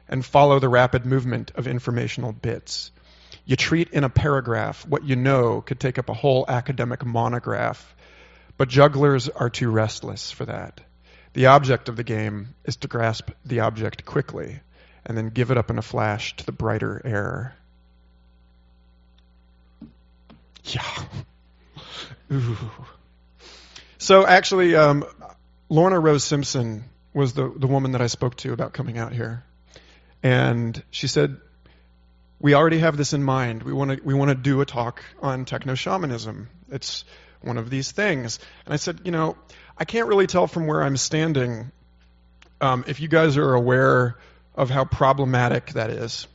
and 0.09 0.25
follow 0.25 0.59
the 0.59 0.69
rapid 0.69 1.07
movement 1.07 1.53
of 1.55 1.67
informational 1.67 2.33
bits. 2.33 2.91
You 3.49 3.57
treat 3.57 3.89
in 3.93 4.05
a 4.05 4.11
paragraph 4.11 4.87
what 4.87 5.05
you 5.05 5.17
know 5.17 5.63
could 5.63 5.81
take 5.81 5.99
up 5.99 6.11
a 6.11 6.13
whole 6.13 6.45
academic 6.47 7.07
monograph, 7.07 7.97
but 8.59 8.69
jugglers 8.69 9.31
are 9.31 9.49
too 9.49 9.71
restless 9.71 10.31
for 10.31 10.45
that. 10.45 10.83
The 11.33 11.47
object 11.47 11.89
of 11.89 11.97
the 11.97 12.05
game 12.05 12.55
is 12.67 12.77
to 12.77 12.89
grasp 12.89 13.31
the 13.47 13.61
object 13.61 14.05
quickly 14.05 14.61
and 15.07 15.17
then 15.17 15.31
give 15.31 15.51
it 15.51 15.57
up 15.57 15.71
in 15.71 15.79
a 15.79 15.83
flash 15.83 16.37
to 16.37 16.45
the 16.45 16.53
brighter 16.53 17.01
air. 17.03 17.57
Yeah. 20.65 21.05
Ooh. 22.31 22.59
So 23.97 24.27
actually, 24.27 24.77
um, 24.77 25.07
Lorna 25.71 25.99
Rose 25.99 26.23
Simpson 26.23 26.85
was 27.15 27.33
the, 27.33 27.51
the 27.57 27.67
woman 27.67 27.93
that 27.93 28.03
I 28.03 28.09
spoke 28.09 28.37
to 28.39 28.53
about 28.53 28.75
coming 28.75 28.99
out 28.99 29.15
here. 29.15 29.43
And 30.23 30.83
she 30.91 31.07
said, 31.07 31.39
We 32.41 32.55
already 32.55 32.79
have 32.79 32.97
this 32.97 33.13
in 33.13 33.23
mind. 33.23 33.63
We 33.63 33.73
want 33.73 33.91
to 33.91 34.01
we 34.03 34.15
want 34.15 34.29
to 34.31 34.35
do 34.35 34.61
a 34.61 34.67
talk 34.67 35.03
on 35.21 35.45
techno 35.45 35.75
shamanism. 35.75 36.49
It's 36.71 37.05
one 37.41 37.59
of 37.59 37.71
these 37.71 37.91
things. 37.91 38.39
And 38.65 38.73
I 38.73 38.77
said, 38.77 39.01
You 39.05 39.11
know, 39.11 39.37
I 39.77 39.85
can't 39.85 40.09
really 40.09 40.27
tell 40.27 40.47
from 40.47 40.67
where 40.67 40.83
I'm 40.83 40.97
standing 40.97 41.73
um, 42.61 42.85
if 42.87 43.01
you 43.01 43.09
guys 43.09 43.37
are 43.37 43.55
aware 43.55 44.19
of 44.55 44.71
how 44.71 44.85
problematic 44.85 45.73
that 45.73 45.91
is. 45.91 46.27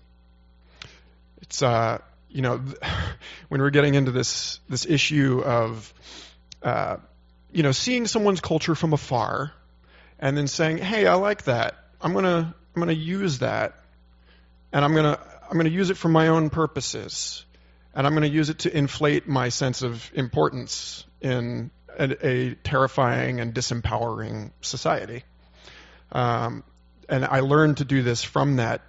It's, 1.42 1.62
uh, 1.62 2.00
you 2.30 2.42
know, 2.42 2.62
when 3.50 3.62
we're 3.62 3.70
getting 3.70 3.96
into 3.96 4.12
this 4.12 4.60
this 4.70 4.86
issue 4.86 5.42
of 5.44 5.94
uh, 6.64 6.98
you 7.52 7.64
know, 7.64 7.72
seeing 7.72 8.08
someone's 8.08 8.42
culture 8.42 8.76
from 8.76 8.94
afar 8.94 9.52
and 10.20 10.38
then 10.38 10.48
saying, 10.48 10.78
"Hey, 10.78 11.06
I 11.06 11.16
like 11.16 11.44
that. 11.44 11.76
I'm 12.02 12.14
to 12.26 12.54
I'm 12.76 12.88
to 12.88 12.96
use 12.96 13.40
that." 13.40 13.76
And 14.72 14.84
I'm 14.84 14.94
to 15.04 15.20
I'm 15.46 15.54
going 15.54 15.66
to 15.66 15.72
use 15.72 15.90
it 15.90 15.98
for 15.98 16.10
my 16.10 16.30
own 16.30 16.50
purposes. 16.50 17.46
And 17.96 18.08
I'm 18.08 18.14
going 18.14 18.24
to 18.24 18.36
use 18.36 18.50
it 18.50 18.60
to 18.60 18.76
inflate 18.76 19.28
my 19.28 19.50
sense 19.50 19.84
of 19.84 20.10
importance 20.16 21.06
in 21.22 21.70
a, 22.00 22.28
a 22.28 22.56
terrifying 22.56 23.40
and 23.40 23.54
disempowering 23.54 24.52
society. 24.62 25.24
Um, 26.12 26.64
and 27.08 27.26
I 27.26 27.42
learned 27.42 27.78
to 27.78 27.86
do 27.86 28.02
this 28.02 28.24
from 28.24 28.58
that 28.58 28.82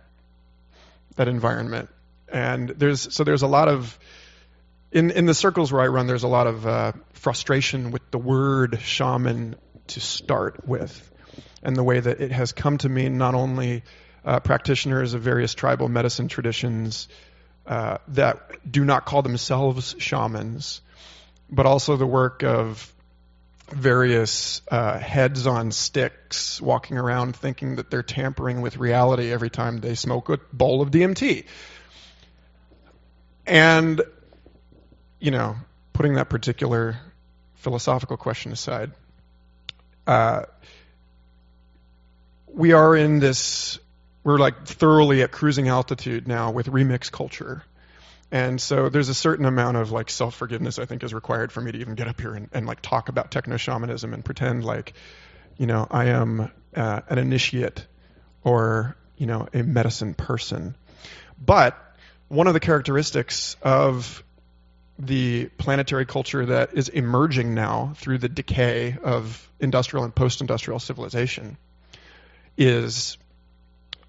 that 1.16 1.28
environment. 1.28 1.90
And 2.28 2.68
there's 2.68 3.14
so 3.14 3.24
there's 3.24 3.42
a 3.42 3.46
lot 3.46 3.68
of 3.68 3.98
in 4.90 5.10
in 5.10 5.26
the 5.26 5.34
circles 5.34 5.72
where 5.72 5.82
I 5.82 5.88
run, 5.88 6.06
there's 6.06 6.22
a 6.22 6.28
lot 6.28 6.46
of 6.46 6.66
uh, 6.66 6.92
frustration 7.12 7.90
with 7.90 8.10
the 8.10 8.18
word 8.18 8.80
shaman 8.80 9.56
to 9.88 10.00
start 10.00 10.66
with, 10.66 11.10
and 11.62 11.76
the 11.76 11.84
way 11.84 12.00
that 12.00 12.20
it 12.20 12.32
has 12.32 12.52
come 12.52 12.78
to 12.78 12.88
mean 12.88 13.18
not 13.18 13.34
only 13.34 13.82
uh, 14.24 14.40
practitioners 14.40 15.14
of 15.14 15.22
various 15.22 15.54
tribal 15.54 15.88
medicine 15.88 16.28
traditions 16.28 17.08
uh, 17.66 17.98
that 18.08 18.38
do 18.70 18.84
not 18.84 19.04
call 19.04 19.22
themselves 19.22 19.94
shamans, 19.98 20.80
but 21.50 21.66
also 21.66 21.96
the 21.96 22.06
work 22.06 22.42
of 22.42 22.92
various 23.68 24.60
uh, 24.70 24.98
heads 24.98 25.46
on 25.46 25.72
sticks 25.72 26.60
walking 26.60 26.98
around 26.98 27.34
thinking 27.34 27.76
that 27.76 27.90
they're 27.90 28.02
tampering 28.02 28.60
with 28.60 28.76
reality 28.76 29.32
every 29.32 29.50
time 29.50 29.78
they 29.78 29.94
smoke 29.94 30.28
a 30.28 30.38
bowl 30.52 30.82
of 30.82 30.90
DMT. 30.90 31.44
And 33.46 34.02
you 35.24 35.30
know, 35.30 35.56
putting 35.94 36.14
that 36.14 36.28
particular 36.28 36.98
philosophical 37.54 38.18
question 38.18 38.52
aside, 38.52 38.92
uh, 40.06 40.42
we 42.46 42.72
are 42.72 42.94
in 42.94 43.20
this, 43.20 43.78
we're 44.24 44.38
like 44.38 44.66
thoroughly 44.66 45.22
at 45.22 45.30
cruising 45.30 45.68
altitude 45.68 46.26
now 46.26 46.50
with 46.50 46.66
remix 46.66 47.12
culture. 47.12 47.62
And 48.32 48.60
so 48.60 48.88
there's 48.88 49.10
a 49.10 49.14
certain 49.14 49.44
amount 49.44 49.76
of 49.76 49.92
like 49.92 50.10
self 50.10 50.34
forgiveness 50.34 50.78
I 50.78 50.86
think 50.86 51.04
is 51.04 51.14
required 51.14 51.52
for 51.52 51.60
me 51.60 51.70
to 51.72 51.78
even 51.78 51.94
get 51.94 52.08
up 52.08 52.20
here 52.20 52.34
and, 52.34 52.48
and 52.52 52.66
like 52.66 52.80
talk 52.80 53.08
about 53.08 53.30
techno 53.30 53.58
shamanism 53.58 54.12
and 54.12 54.24
pretend 54.24 54.64
like, 54.64 54.94
you 55.56 55.66
know, 55.66 55.86
I 55.88 56.06
am 56.06 56.50
uh, 56.74 57.00
an 57.08 57.18
initiate 57.18 57.86
or, 58.42 58.96
you 59.16 59.26
know, 59.26 59.46
a 59.52 59.62
medicine 59.62 60.14
person. 60.14 60.74
But 61.38 61.78
one 62.28 62.46
of 62.46 62.54
the 62.54 62.60
characteristics 62.60 63.56
of 63.62 64.24
the 64.98 65.46
planetary 65.58 66.06
culture 66.06 66.46
that 66.46 66.74
is 66.74 66.88
emerging 66.88 67.54
now 67.54 67.92
through 67.96 68.18
the 68.18 68.28
decay 68.28 68.96
of 69.02 69.48
industrial 69.60 70.04
and 70.04 70.14
post 70.14 70.40
industrial 70.40 70.78
civilization 70.78 71.56
is 72.56 73.18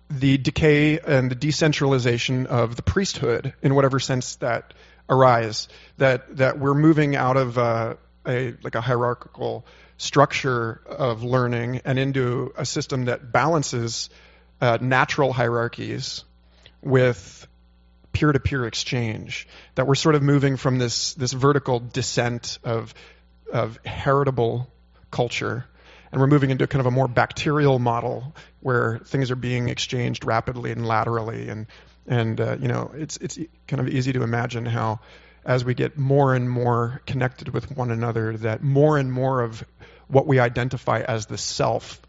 the 0.09 0.37
decay 0.37 0.99
and 0.99 1.31
the 1.31 1.35
decentralization 1.35 2.47
of 2.47 2.75
the 2.75 2.81
priesthood 2.81 3.53
in 3.61 3.75
whatever 3.75 3.99
sense 3.99 4.35
that 4.37 4.73
arise 5.09 5.67
that 5.97 6.37
that 6.37 6.59
we're 6.59 6.73
moving 6.73 7.15
out 7.15 7.37
of 7.37 7.57
uh, 7.57 7.95
a 8.27 8.53
like 8.63 8.75
a 8.75 8.81
hierarchical 8.81 9.65
structure 9.97 10.81
of 10.85 11.23
learning 11.23 11.81
and 11.85 11.97
into 11.97 12.53
a 12.57 12.65
system 12.65 13.05
that 13.05 13.31
balances 13.31 14.09
uh, 14.61 14.77
natural 14.81 15.31
hierarchies 15.31 16.23
with 16.81 17.47
peer-to-peer 18.11 18.65
exchange. 18.65 19.47
That 19.75 19.87
we're 19.87 19.95
sort 19.95 20.15
of 20.15 20.23
moving 20.23 20.57
from 20.57 20.77
this 20.79 21.13
this 21.13 21.33
vertical 21.33 21.79
descent 21.79 22.59
of 22.63 22.93
of 23.51 23.79
heritable 23.85 24.69
culture, 25.11 25.65
and 26.11 26.21
we're 26.21 26.27
moving 26.27 26.49
into 26.49 26.67
kind 26.67 26.79
of 26.79 26.85
a 26.85 26.91
more 26.91 27.07
bacterial 27.07 27.79
model 27.79 28.35
where 28.61 28.99
things 28.99 29.31
are 29.31 29.35
being 29.35 29.69
exchanged 29.69 30.25
rapidly 30.25 30.71
and 30.71 30.85
laterally, 30.85 31.49
and 31.49 31.67
and 32.07 32.39
uh, 32.39 32.57
you 32.59 32.67
know 32.67 32.91
it's 32.95 33.17
it's 33.17 33.39
kind 33.67 33.79
of 33.79 33.89
easy 33.89 34.13
to 34.13 34.23
imagine 34.23 34.65
how 34.65 34.99
as 35.45 35.63
we 35.63 35.73
get 35.73 35.97
more 35.97 36.33
and 36.33 36.49
more 36.49 37.01
connected 37.05 37.49
with 37.49 37.71
one 37.77 37.91
another, 37.91 38.35
that 38.37 38.63
more 38.63 38.97
and 38.97 39.13
more 39.13 39.41
of 39.41 39.63
what 40.07 40.25
we 40.25 40.39
identify 40.39 41.01
as 41.01 41.27
the 41.27 41.37
self 41.37 42.01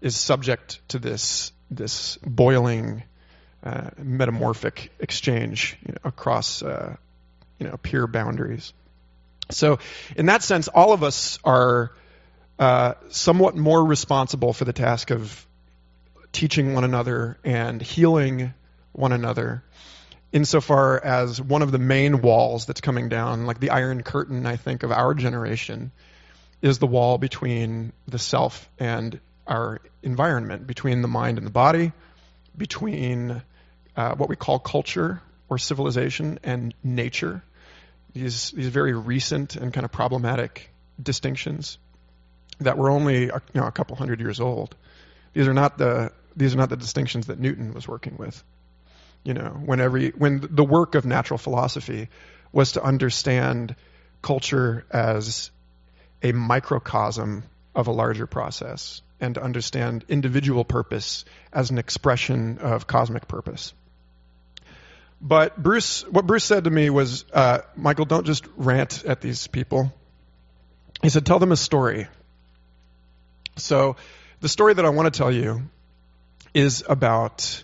is 0.00 0.16
subject 0.16 0.86
to 0.88 0.98
this 0.98 1.52
this 1.70 2.18
boiling 2.18 3.02
uh, 3.64 3.90
metamorphic 3.96 4.92
exchange 4.98 5.78
you 5.86 5.92
know, 5.92 5.98
across 6.04 6.62
uh, 6.62 6.96
you 7.58 7.66
know 7.66 7.76
peer 7.76 8.06
boundaries. 8.06 8.72
So, 9.50 9.78
in 10.16 10.26
that 10.26 10.42
sense, 10.42 10.68
all 10.68 10.92
of 10.92 11.02
us 11.02 11.38
are 11.44 11.92
uh, 12.58 12.94
somewhat 13.08 13.56
more 13.56 13.84
responsible 13.84 14.52
for 14.52 14.64
the 14.64 14.72
task 14.72 15.10
of 15.10 15.46
teaching 16.32 16.74
one 16.74 16.84
another 16.84 17.38
and 17.44 17.80
healing 17.80 18.54
one 18.92 19.12
another. 19.12 19.62
Insofar 20.32 21.02
as 21.02 21.40
one 21.40 21.62
of 21.62 21.72
the 21.72 21.78
main 21.78 22.22
walls 22.22 22.64
that's 22.64 22.80
coming 22.80 23.08
down, 23.08 23.46
like 23.46 23.60
the 23.60 23.70
Iron 23.70 24.02
Curtain, 24.02 24.46
I 24.46 24.56
think, 24.56 24.82
of 24.82 24.90
our 24.90 25.12
generation, 25.12 25.92
is 26.62 26.78
the 26.78 26.86
wall 26.86 27.18
between 27.18 27.92
the 28.06 28.18
self 28.18 28.70
and 28.78 29.20
our 29.46 29.80
environment, 30.02 30.66
between 30.66 31.02
the 31.02 31.08
mind 31.08 31.36
and 31.36 31.46
the 31.46 31.50
body, 31.50 31.92
between 32.56 33.42
uh, 33.96 34.14
what 34.14 34.28
we 34.28 34.36
call 34.36 34.58
culture 34.58 35.20
or 35.48 35.58
civilization 35.58 36.38
and 36.42 36.74
nature. 36.82 37.42
These 38.14 38.52
these 38.52 38.68
very 38.68 38.94
recent 38.94 39.56
and 39.56 39.72
kind 39.72 39.84
of 39.84 39.92
problematic 39.92 40.70
distinctions 41.02 41.78
that 42.60 42.78
were 42.78 42.90
only 42.90 43.24
you 43.24 43.40
know 43.54 43.66
a 43.66 43.72
couple 43.72 43.96
hundred 43.96 44.20
years 44.20 44.40
old. 44.40 44.76
These 45.32 45.48
are 45.48 45.54
not 45.54 45.78
the 45.78 46.12
these 46.36 46.54
are 46.54 46.58
not 46.58 46.70
the 46.70 46.76
distinctions 46.76 47.26
that 47.26 47.38
Newton 47.38 47.74
was 47.74 47.86
working 47.86 48.16
with. 48.16 48.42
You 49.24 49.34
know, 49.34 49.50
when 49.50 49.80
every 49.80 50.10
when 50.10 50.46
the 50.50 50.64
work 50.64 50.94
of 50.94 51.04
natural 51.04 51.38
philosophy 51.38 52.08
was 52.52 52.72
to 52.72 52.82
understand 52.82 53.76
culture 54.20 54.84
as 54.90 55.50
a 56.22 56.32
microcosm 56.32 57.44
of 57.74 57.86
a 57.86 57.92
larger 57.92 58.26
process 58.26 59.02
and 59.20 59.36
to 59.36 59.42
understand 59.42 60.04
individual 60.08 60.64
purpose 60.64 61.24
as 61.52 61.70
an 61.70 61.78
expression 61.78 62.58
of 62.58 62.86
cosmic 62.86 63.28
purpose. 63.28 63.72
But 65.20 65.56
Bruce, 65.56 66.02
what 66.10 66.26
Bruce 66.26 66.44
said 66.44 66.64
to 66.64 66.70
me 66.70 66.90
was, 66.90 67.24
uh, 67.32 67.60
Michael, 67.76 68.04
don't 68.04 68.26
just 68.26 68.44
rant 68.56 69.04
at 69.04 69.20
these 69.20 69.46
people. 69.46 69.92
He 71.00 71.08
said, 71.08 71.24
tell 71.24 71.38
them 71.38 71.52
a 71.52 71.56
story. 71.56 72.08
So, 73.56 73.96
the 74.40 74.48
story 74.48 74.74
that 74.74 74.84
I 74.84 74.88
want 74.88 75.12
to 75.12 75.16
tell 75.16 75.30
you 75.30 75.62
is 76.54 76.84
about 76.88 77.62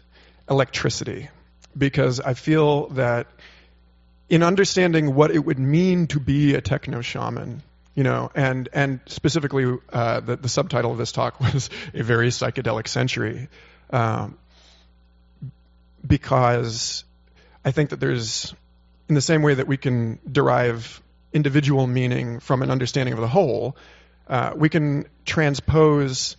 electricity, 0.49 1.29
because 1.77 2.21
I 2.21 2.35
feel 2.35 2.89
that 2.91 3.27
in 4.29 4.43
understanding 4.43 5.15
what 5.15 5.31
it 5.31 5.39
would 5.39 5.59
mean 5.59 6.07
to 6.09 6.21
be 6.21 6.55
a 6.55 6.61
techno 6.61 7.01
shaman, 7.01 7.63
you 7.95 8.05
know, 8.05 8.31
and 8.35 8.69
and 8.73 9.01
specifically 9.07 9.79
uh, 9.93 10.21
the 10.21 10.37
the 10.37 10.49
subtitle 10.49 10.93
of 10.93 10.99
this 10.99 11.13
talk 11.13 11.41
was 11.53 11.71
a 11.95 12.03
very 12.03 12.29
psychedelic 12.29 12.89
century, 12.89 13.49
um, 13.91 14.39
because 16.07 17.05
I 17.65 17.73
think 17.73 17.91
that 17.91 18.01
there's 18.01 18.55
in 19.09 19.15
the 19.15 19.21
same 19.21 19.43
way 19.43 19.55
that 19.55 19.67
we 19.67 19.77
can 19.77 20.19
derive 20.31 21.03
individual 21.33 21.87
meaning 21.87 22.41
from 22.41 22.63
an 22.63 22.71
understanding 22.71 23.15
of 23.15 23.21
the 23.21 23.29
whole, 23.29 23.77
uh, 24.29 24.53
we 24.57 24.69
can 24.69 25.07
transpose 25.25 26.37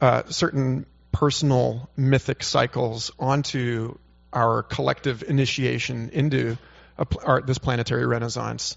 uh, 0.00 0.22
certain 0.28 0.86
personal 1.12 1.88
mythic 1.96 2.42
cycles 2.42 3.10
onto 3.18 3.96
our 4.32 4.62
collective 4.62 5.22
initiation 5.22 6.10
into 6.12 6.56
a, 6.98 7.06
our, 7.24 7.42
this 7.42 7.58
planetary 7.58 8.06
renaissance. 8.06 8.76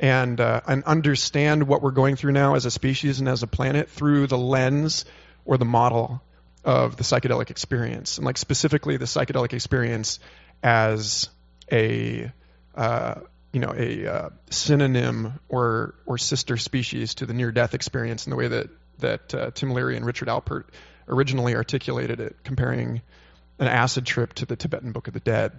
And 0.00 0.40
uh, 0.40 0.60
and 0.68 0.84
understand 0.84 1.66
what 1.66 1.82
we're 1.82 1.90
going 1.90 2.14
through 2.14 2.30
now 2.30 2.54
as 2.54 2.64
a 2.66 2.70
species 2.70 3.18
and 3.18 3.28
as 3.28 3.42
a 3.42 3.48
planet 3.48 3.90
through 3.90 4.28
the 4.28 4.38
lens 4.38 5.04
or 5.44 5.58
the 5.58 5.64
model 5.64 6.22
of 6.64 6.96
the 6.96 7.02
psychedelic 7.02 7.50
experience, 7.50 8.18
and 8.18 8.24
like 8.24 8.38
specifically 8.38 8.96
the 8.96 9.06
psychedelic 9.06 9.54
experience 9.54 10.20
as 10.62 11.28
a 11.72 12.30
uh, 12.76 13.14
you 13.52 13.60
know 13.60 13.74
a 13.76 14.06
uh, 14.06 14.30
synonym 14.50 15.38
or 15.48 15.94
or 16.06 16.18
sister 16.18 16.56
species 16.56 17.14
to 17.14 17.26
the 17.26 17.34
near 17.34 17.50
death 17.50 17.74
experience 17.74 18.26
in 18.26 18.30
the 18.30 18.36
way 18.36 18.48
that 18.48 18.68
that 18.98 19.34
uh, 19.34 19.50
Tim 19.52 19.72
Leary 19.72 19.96
and 19.96 20.04
Richard 20.04 20.28
Alpert 20.28 20.64
originally 21.06 21.54
articulated 21.54 22.20
it, 22.20 22.36
comparing 22.44 23.00
an 23.58 23.66
acid 23.66 24.04
trip 24.04 24.34
to 24.34 24.46
the 24.46 24.56
Tibetan 24.56 24.92
Book 24.92 25.08
of 25.08 25.14
the 25.14 25.20
Dead. 25.20 25.52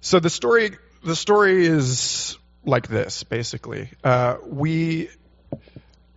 So 0.00 0.20
the 0.20 0.30
story 0.30 0.72
the 1.02 1.16
story 1.16 1.66
is 1.66 2.38
like 2.64 2.88
this, 2.88 3.24
basically. 3.24 3.90
Uh, 4.02 4.36
we, 4.46 5.10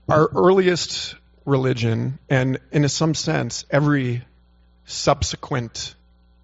our 0.08 0.30
earliest 0.34 1.16
religion, 1.46 2.20
and 2.30 2.60
in 2.72 2.88
some 2.88 3.14
sense, 3.14 3.66
every 3.70 4.24
subsequent 4.86 5.96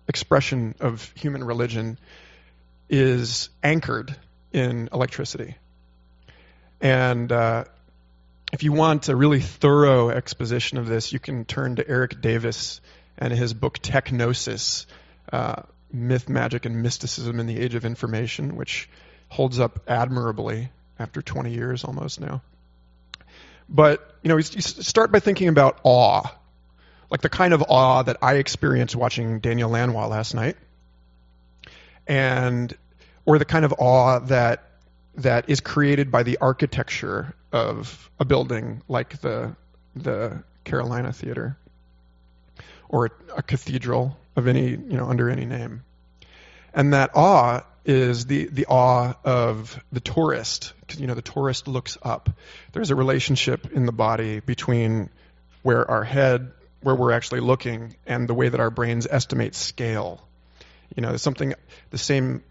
expression 0.08 0.76
of 0.82 1.12
human 1.16 1.44
religion 1.44 1.98
is 2.94 3.50
anchored 3.64 4.16
in 4.52 4.88
electricity. 4.94 5.56
And 6.80 7.32
uh, 7.32 7.64
if 8.52 8.62
you 8.62 8.72
want 8.72 9.10
a 9.10 9.16
really 9.16 9.40
thorough 9.40 10.12
exposition 10.12 10.78
of 10.78 10.86
this, 10.86 11.12
you 11.12 11.18
can 11.18 11.44
turn 11.44 11.78
to 11.78 11.90
Erik 11.90 12.22
Davis 12.22 12.82
and 13.18 13.34
his 13.34 13.56
book 13.56 13.80
TechGnosis 13.80 14.86
uh, 15.32 15.64
Myth, 15.92 16.30
Magic, 16.30 16.66
and 16.66 16.84
Mysticism 16.84 17.40
in 17.40 17.48
the 17.48 17.58
Age 17.58 17.74
of 17.74 17.84
Information, 17.84 18.56
which 18.58 18.88
holds 19.28 19.60
up 19.60 19.80
admirably 19.88 20.70
after 21.00 21.24
20 21.24 21.52
years 21.52 21.84
almost 21.84 22.22
now. 22.22 22.44
But, 23.68 24.08
you 24.22 24.30
know, 24.30 24.38
you 24.38 24.44
start 24.44 25.12
by 25.12 25.20
thinking 25.20 25.48
about 25.48 25.80
awe, 25.82 26.32
like 27.10 27.22
the 27.22 27.30
kind 27.30 27.56
of 27.56 27.64
awe 27.68 28.04
that 28.04 28.18
I 28.22 28.36
experienced 28.36 28.96
watching 28.96 29.40
Daniel 29.40 29.72
Lanois 29.72 30.06
last 30.06 30.36
night, 30.36 30.58
and 32.06 32.76
or 33.26 33.40
the 33.40 33.46
kind 33.46 33.66
of 33.66 33.74
awe 33.78 34.20
that 34.20 34.64
that 35.16 35.50
is 35.50 35.60
created 35.60 36.12
by 36.12 36.24
the 36.24 36.38
architecture 36.42 37.36
of 37.52 38.10
a 38.20 38.26
building 38.26 38.82
like 38.88 39.20
the 39.22 39.56
the 39.96 40.44
Carolina 40.64 41.14
Theater 41.14 41.58
or 42.90 43.06
a, 43.06 43.10
a 43.38 43.44
cathedral 43.44 44.18
of 44.36 44.48
any 44.48 44.70
you 44.70 44.98
know 44.98 45.06
under 45.06 45.30
any 45.30 45.46
name, 45.46 45.84
and 46.74 46.94
that 46.94 47.12
awe 47.16 47.64
is 47.86 48.26
the, 48.26 48.46
the 48.46 48.66
awe 48.68 49.14
of 49.24 49.82
the 49.92 50.00
tourist. 50.00 50.74
You 50.98 51.08
know, 51.08 51.16
the 51.16 51.22
tourist 51.22 51.68
looks 51.68 51.98
up. 52.02 52.30
There's 52.72 52.92
a 52.92 52.96
relationship 52.96 53.72
in 53.74 53.86
the 53.86 53.92
body 53.92 54.40
between 54.40 55.10
where 55.64 55.90
our 55.90 56.04
head, 56.04 56.52
where 56.82 56.96
we're 56.96 57.12
actually 57.12 57.42
looking, 57.42 57.96
and 58.06 58.28
the 58.28 58.34
way 58.34 58.50
that 58.50 58.60
our 58.60 58.70
brains 58.70 59.08
estimate 59.10 59.56
scale. 59.56 60.22
You 60.96 61.02
know, 61.02 61.18
something, 61.18 61.56
the 61.90 61.98
same 61.98 62.44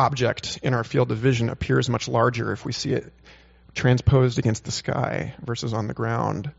object 0.00 0.60
in 0.62 0.72
our 0.72 0.82
field 0.82 1.12
of 1.12 1.18
vision 1.18 1.50
appears 1.50 1.90
much 1.90 2.08
larger 2.08 2.52
if 2.52 2.64
we 2.64 2.72
see 2.72 2.92
it 2.92 3.12
transposed 3.74 4.38
against 4.38 4.64
the 4.64 4.70
sky 4.70 5.34
versus 5.44 5.74
on 5.74 5.88
the 5.88 5.94
ground. 5.94 6.50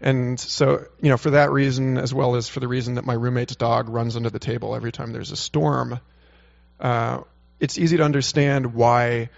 And 0.00 0.38
so, 0.38 0.84
you 1.00 1.08
know, 1.08 1.16
for 1.16 1.30
that 1.30 1.50
reason, 1.50 1.96
as 1.96 2.12
well 2.12 2.36
as 2.36 2.48
for 2.48 2.60
the 2.60 2.68
reason 2.68 2.94
that 2.94 3.06
my 3.06 3.14
roommate's 3.14 3.56
dog 3.56 3.88
runs 3.88 4.16
under 4.16 4.30
the 4.30 4.38
table 4.38 4.76
every 4.76 4.92
time 4.92 5.12
there's 5.12 5.32
a 5.32 5.36
storm, 5.36 5.98
uh, 6.78 7.22
it's 7.58 7.78
easy 7.78 7.96
to 7.96 8.04
understand 8.04 8.74
why 8.74 9.30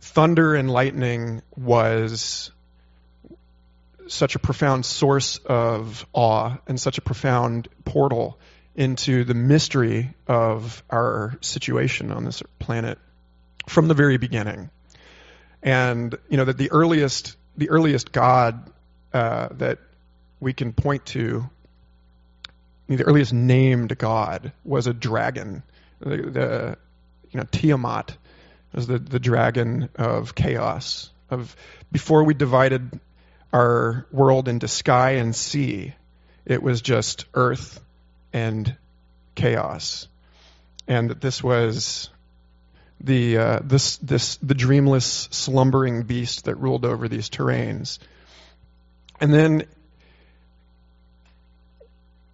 thunder 0.00 0.54
and 0.54 0.68
lightning 0.68 1.42
was 1.56 2.50
such 4.08 4.34
a 4.34 4.38
profound 4.38 4.84
source 4.84 5.38
of 5.38 6.04
awe 6.12 6.56
and 6.66 6.80
such 6.80 6.98
a 6.98 7.00
profound 7.00 7.68
portal 7.84 8.38
into 8.76 9.24
the 9.24 9.34
mystery 9.34 10.14
of 10.28 10.84
our 10.88 11.36
situation 11.40 12.12
on 12.12 12.24
this 12.24 12.42
planet 12.60 12.98
from 13.66 13.88
the 13.88 13.94
very 13.94 14.18
beginning. 14.18 14.70
And 15.62 16.16
you 16.28 16.36
know 16.36 16.44
that 16.44 16.58
the 16.58 16.70
earliest 16.70 17.36
the 17.56 17.70
earliest 17.70 18.12
God 18.12 18.70
uh, 19.12 19.48
that 19.52 19.78
we 20.38 20.52
can 20.52 20.72
point 20.72 21.06
to, 21.06 21.48
the 22.86 23.02
earliest 23.04 23.32
named 23.32 23.96
God 23.98 24.52
was 24.64 24.86
a 24.86 24.92
dragon 24.92 25.62
the, 26.00 26.16
the 26.16 26.78
you 27.30 27.40
know 27.40 27.46
Tiamat 27.50 28.16
was 28.72 28.86
the 28.86 28.98
the 28.98 29.18
dragon 29.18 29.88
of 29.96 30.34
chaos. 30.34 31.10
Of 31.30 31.56
before 31.90 32.24
we 32.24 32.34
divided 32.34 33.00
our 33.52 34.06
world 34.12 34.48
into 34.48 34.68
sky 34.68 35.12
and 35.12 35.34
sea, 35.34 35.94
it 36.44 36.62
was 36.62 36.82
just 36.82 37.26
earth 37.34 37.80
and 38.36 38.76
chaos, 39.34 40.08
and 40.86 41.08
that 41.08 41.22
this 41.22 41.42
was 41.42 42.10
the 43.00 43.38
uh, 43.38 43.60
this 43.64 43.96
this 43.96 44.36
the 44.36 44.54
dreamless 44.54 45.28
slumbering 45.30 46.02
beast 46.02 46.44
that 46.44 46.56
ruled 46.56 46.84
over 46.84 47.08
these 47.08 47.30
terrains. 47.30 47.98
And 49.20 49.32
then 49.32 49.64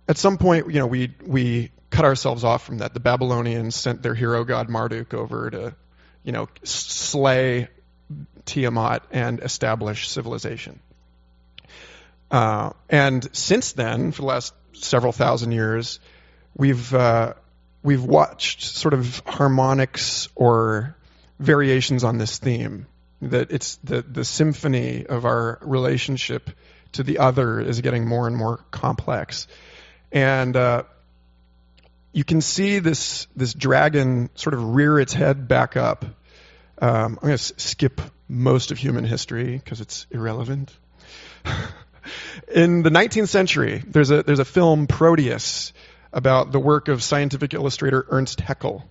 at 0.09 0.19
some 0.19 0.38
point, 0.38 0.67
you 0.73 0.81
know, 0.81 0.88
we 0.88 1.15
we 1.25 1.71
cut 1.91 2.05
ourselves 2.05 2.43
off 2.43 2.65
from 2.67 2.79
that. 2.79 2.95
The 2.95 3.01
Babylonians 3.01 3.77
sent 3.77 4.03
their 4.03 4.17
hero 4.17 4.43
god 4.43 4.69
Marduk 4.69 5.15
over 5.15 5.51
to, 5.51 5.77
you 6.25 6.33
know, 6.33 6.49
slay 6.65 7.69
Tiamat 8.45 9.05
and 9.12 9.38
establish 9.38 10.09
civilization. 10.09 10.81
Uh, 12.33 12.71
and 12.88 13.29
since 13.37 13.73
then, 13.73 14.11
for 14.11 14.23
the 14.23 14.27
last 14.27 14.55
several 14.73 15.12
thousand 15.12 15.53
years, 15.53 16.01
we've 16.57 16.95
uh, 16.95 17.35
we've 17.83 18.03
watched 18.03 18.62
sort 18.62 18.95
of 18.95 19.23
harmonics 19.27 20.31
or 20.35 20.97
variations 21.38 22.05
on 22.05 22.16
this 22.16 22.38
theme. 22.38 22.87
That 23.21 23.53
it's 23.53 23.77
the 23.85 24.01
the 24.01 24.25
symphony 24.25 25.07
of 25.07 25.27
our 25.27 25.59
relationship 25.61 26.51
to 26.92 27.03
the 27.03 27.18
other 27.18 27.61
is 27.61 27.83
getting 27.83 28.07
more 28.07 28.27
and 28.27 28.35
more 28.35 28.64
complex, 28.71 29.47
and 30.11 30.57
uh, 30.57 30.85
you 32.12 32.25
can 32.25 32.40
see 32.40 32.79
this 32.79 33.27
this 33.37 33.53
dragon 33.53 34.31
sort 34.37 34.55
of 34.55 34.75
rear 34.75 34.99
its 34.99 35.12
head 35.12 35.49
back 35.49 35.77
up. 35.77 36.07
Um, 36.81 37.18
I'm 37.21 37.29
going 37.29 37.37
to 37.37 37.61
skip 37.61 38.01
most 38.27 38.71
of 38.71 38.79
human 38.79 39.05
history 39.05 39.59
because 39.59 39.83
it's 39.83 40.07
irrelevant. 40.11 40.73
In 42.53 42.83
the 42.83 42.91
19th 42.91 43.29
century, 43.29 43.83
there's 43.87 44.11
a 44.11 44.23
there's 44.23 44.38
a 44.38 44.45
film 44.45 44.87
Proteus 44.87 45.73
about 46.12 46.53
the 46.53 46.61
work 46.61 46.88
of 46.88 47.03
scientific 47.03 47.55
illustrator 47.55 48.07
Ernst 48.11 48.41
Haeckel, 48.41 48.85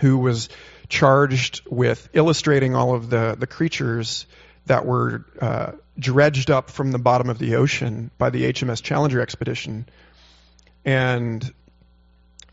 who 0.00 0.18
was 0.18 0.48
charged 0.88 1.62
with 1.68 2.08
illustrating 2.12 2.74
all 2.74 2.94
of 2.94 3.10
the 3.10 3.36
the 3.38 3.46
creatures 3.46 4.26
that 4.66 4.84
were 4.84 5.24
uh, 5.40 5.72
dredged 5.98 6.50
up 6.50 6.70
from 6.70 6.92
the 6.92 6.98
bottom 6.98 7.30
of 7.30 7.38
the 7.38 7.56
ocean 7.56 8.10
by 8.18 8.30
the 8.30 8.52
HMS 8.52 8.82
Challenger 8.82 9.20
expedition. 9.20 9.86
And 10.84 11.52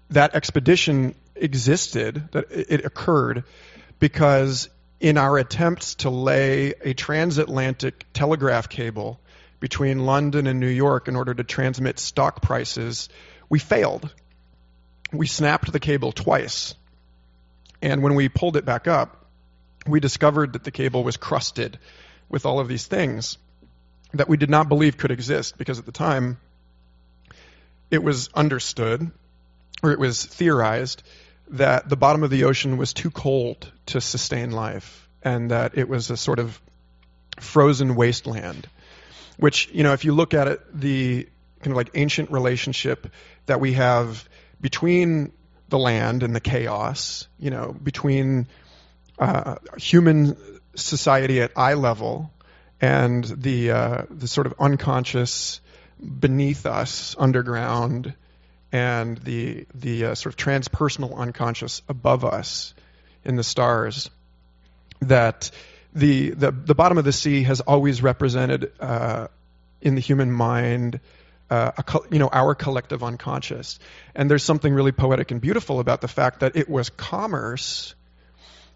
that 0.10 0.36
expedition 0.36 1.16
existed, 1.36 2.30
that 2.32 2.46
it 2.52 2.86
occurred 2.86 3.44
because 4.00 4.70
in 5.00 5.18
our 5.18 5.38
attempts 5.38 5.96
to 5.96 6.10
lay 6.10 6.74
a 6.82 6.94
transatlantic 6.94 8.06
telegraph 8.14 8.70
cable 8.70 9.20
between 9.64 10.06
London 10.06 10.46
and 10.46 10.60
New 10.60 10.68
York 10.68 11.08
in 11.08 11.16
order 11.16 11.34
to 11.34 11.42
transmit 11.42 11.98
stock 11.98 12.42
prices, 12.42 13.08
we 13.48 13.60
failed. 13.60 14.14
We 15.14 15.26
snapped 15.26 15.72
the 15.72 15.80
cable 15.80 16.12
twice. 16.12 16.76
And 17.82 18.04
when 18.04 18.16
we 18.16 18.28
pulled 18.28 18.58
it 18.58 18.66
back 18.66 18.90
up, 18.90 19.26
we 19.88 20.02
discovered 20.02 20.52
that 20.52 20.66
the 20.66 20.72
cable 20.72 21.06
was 21.06 21.16
crusted 21.16 21.80
with 22.28 22.46
all 22.46 22.60
of 22.60 22.68
these 22.68 22.88
things 22.88 23.38
that 24.14 24.28
we 24.28 24.36
did 24.36 24.50
not 24.50 24.68
believe 24.68 24.98
could 24.98 25.12
exist 25.12 25.58
because 25.58 25.80
at 25.80 25.86
the 25.86 25.94
time 25.94 26.38
it 27.90 28.04
was 28.04 28.30
understood 28.34 29.12
or 29.82 29.94
it 29.94 30.00
was 30.00 30.26
theorized 30.26 31.04
that 31.52 31.88
the 31.88 31.96
bottom 31.96 32.24
of 32.24 32.30
the 32.30 32.44
ocean 32.44 32.76
was 32.76 32.92
too 32.92 33.12
cold 33.12 33.72
to 33.86 34.02
sustain 34.02 34.52
life 34.52 35.08
and 35.24 35.52
that 35.52 35.78
it 35.78 35.88
was 35.88 36.10
a 36.10 36.18
sort 36.18 36.40
of 36.40 36.60
frozen 37.40 37.96
wasteland 37.96 38.68
which 39.38 39.70
you 39.72 39.84
know 39.84 39.94
if 39.94 40.06
you 40.06 40.14
look 40.14 40.34
at 40.34 40.48
it 40.48 40.62
the 40.74 41.28
kind 41.60 41.72
of 41.72 41.78
like 41.78 41.92
ancient 41.96 42.32
relationship 42.32 43.12
that 43.46 43.60
we 43.60 43.74
have 43.74 44.28
between 44.62 45.32
the 45.70 45.80
land 45.80 46.24
and 46.24 46.36
the 46.36 46.40
chaos 46.40 47.28
you 47.40 47.50
know 47.50 47.74
between 47.74 48.48
uh, 49.20 49.56
human 49.78 50.36
society 50.76 51.42
at 51.42 51.52
eye 51.56 51.76
level 51.76 52.32
and 52.82 53.24
the 53.24 53.72
uh, 53.72 54.04
the 54.10 54.28
sort 54.28 54.48
of 54.48 54.56
unconscious 54.60 55.62
beneath 56.20 56.66
us 56.66 57.16
underground 57.18 58.14
and 58.72 59.18
the 59.20 59.66
the 59.74 60.06
uh, 60.06 60.16
sort 60.16 60.34
of 60.34 60.38
transpersonal 60.38 61.16
unconscious 61.16 61.82
above 61.88 62.26
us 62.26 62.74
in 63.24 63.36
the 63.36 63.44
stars 63.44 64.10
that 65.02 65.52
the 65.94 66.32
the, 66.32 66.52
the 66.52 66.76
bottom 66.76 66.98
of 66.98 67.06
the 67.06 67.12
sea 67.12 67.44
has 67.44 67.62
always 67.62 68.02
represented 68.02 68.72
uh, 68.80 69.28
in 69.82 69.96
the 69.96 70.02
human 70.02 70.32
mind 70.32 71.00
uh, 71.50 71.72
a, 71.78 72.00
you 72.12 72.20
know 72.20 72.30
our 72.32 72.56
collective 72.56 73.04
unconscious. 73.04 73.80
And 74.16 74.30
there's 74.30 74.44
something 74.44 74.74
really 74.74 74.92
poetic 74.92 75.32
and 75.32 75.40
beautiful 75.40 75.80
about 75.80 76.02
the 76.02 76.08
fact 76.08 76.40
that 76.40 76.56
it 76.56 76.70
was 76.70 76.90
commerce. 76.90 77.96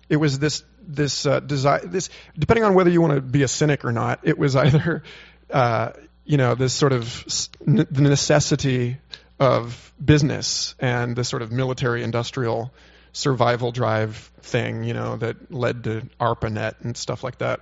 It 0.09 0.17
was 0.17 0.39
this 0.39 0.63
this 0.87 1.25
uh, 1.25 1.39
desire 1.39 1.85
this 1.85 2.09
depending 2.37 2.63
on 2.63 2.73
whether 2.73 2.89
you 2.89 3.01
want 3.01 3.13
to 3.13 3.21
be 3.21 3.43
a 3.43 3.47
cynic 3.47 3.83
or 3.83 3.91
not 3.91 4.21
it 4.23 4.37
was 4.37 4.55
either 4.55 5.03
uh, 5.51 5.91
you 6.23 6.37
know 6.37 6.55
this 6.55 6.73
sort 6.73 6.93
of 6.93 7.25
the 7.65 8.01
necessity 8.01 8.97
of 9.39 9.93
business 10.03 10.75
and 10.79 11.15
the 11.15 11.23
sort 11.23 11.41
of 11.41 11.51
military 11.51 12.03
industrial 12.03 12.71
survival 13.13 13.71
drive 13.71 14.15
thing 14.41 14.83
you 14.83 14.93
know 14.93 15.17
that 15.17 15.51
led 15.51 15.83
to 15.85 16.07
ARPANET 16.19 16.81
and 16.81 16.95
stuff 16.95 17.23
like 17.23 17.37
that. 17.39 17.61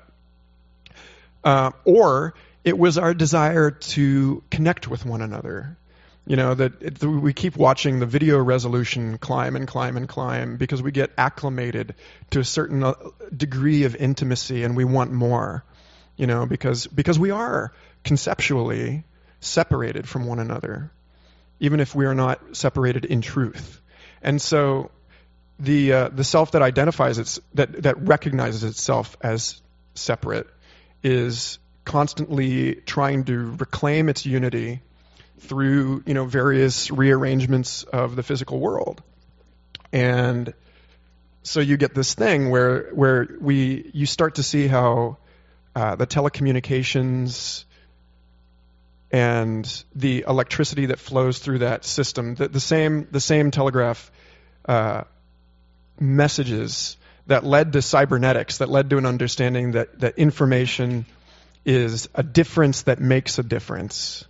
Uh, 1.43 1.71
or 1.83 2.33
it 2.63 2.77
was 2.77 2.97
our 2.97 3.13
desire 3.13 3.71
to 3.71 4.43
connect 4.49 4.87
with 4.87 5.05
one 5.05 5.21
another. 5.21 5.77
You 6.27 6.35
know 6.35 6.55
that 6.55 6.81
it, 6.81 7.03
we 7.03 7.33
keep 7.33 7.55
watching 7.55 7.99
the 7.99 8.07
video 8.07 8.43
resolution 8.43 9.19
climb 9.19 9.55
and 9.55 9.67
climb 9.67 9.95
and 9.95 10.07
climb 10.07 10.57
because 10.57 10.81
we 10.81 10.91
get 10.91 11.11
acclimated 11.17 11.93
to 12.31 12.39
a 12.39 12.43
certain 12.43 12.83
uh, 12.83 12.93
degree 13.35 13.83
of 13.83 13.95
intimacy 13.95 14.63
and 14.63 14.75
we 14.75 14.85
want 14.85 15.11
more 15.11 15.63
you 16.17 16.25
know 16.25 16.47
because 16.47 16.87
because 16.87 17.19
we 17.19 17.29
are 17.29 17.73
conceptually 18.03 19.03
separated 19.39 20.09
from 20.09 20.25
one 20.25 20.39
another 20.39 20.91
even 21.59 21.79
if 21.79 21.95
we 21.95 22.05
are 22.05 22.15
not 22.15 22.55
separated 22.55 23.05
in 23.05 23.21
truth. 23.21 23.81
And 24.21 24.41
so 24.41 24.91
the 25.59 25.93
uh, 25.93 26.09
the 26.09 26.23
self 26.23 26.51
that 26.51 26.61
identifies 26.61 27.17
its 27.17 27.39
that 27.53 27.83
that 27.83 28.07
recognizes 28.07 28.63
itself 28.63 29.15
as 29.21 29.61
separate 29.93 30.47
is 31.03 31.59
constantly 31.85 32.75
trying 32.75 33.23
to 33.25 33.55
reclaim 33.57 34.09
its 34.09 34.25
unity 34.25 34.81
through 35.39 36.03
you 36.05 36.13
know 36.13 36.25
various 36.25 36.91
rearrangements 36.91 37.83
of 37.83 38.15
the 38.15 38.23
physical 38.23 38.59
world. 38.59 39.01
And 39.93 40.53
so 41.43 41.59
you 41.59 41.77
get 41.77 41.93
this 41.93 42.13
thing 42.15 42.49
where 42.49 42.89
where 42.93 43.27
we 43.39 43.89
you 43.93 44.05
start 44.05 44.35
to 44.35 44.43
see 44.43 44.67
how 44.67 45.17
uh, 45.75 45.95
the 45.95 46.07
telecommunications 46.07 47.65
and 49.11 49.83
the 49.93 50.25
electricity 50.27 50.87
that 50.87 50.99
flows 50.99 51.39
through 51.39 51.59
that 51.59 51.85
system 51.85 52.35
the, 52.35 52.47
the 52.47 52.59
same 52.59 53.07
the 53.11 53.19
same 53.19 53.51
telegraph 53.51 54.11
uh, 54.67 55.03
messages 55.99 56.97
that 57.27 57.43
led 57.43 57.73
to 57.73 57.81
cybernetics 57.81 58.59
that 58.59 58.69
led 58.69 58.89
to 58.89 58.97
an 58.97 59.05
understanding 59.05 59.71
that 59.71 59.99
that 59.99 60.17
information 60.17 61.05
is 61.65 62.07
a 62.13 62.23
difference 62.23 62.83
that 62.83 62.99
makes 62.99 63.39
a 63.39 63.43
difference. 63.43 64.25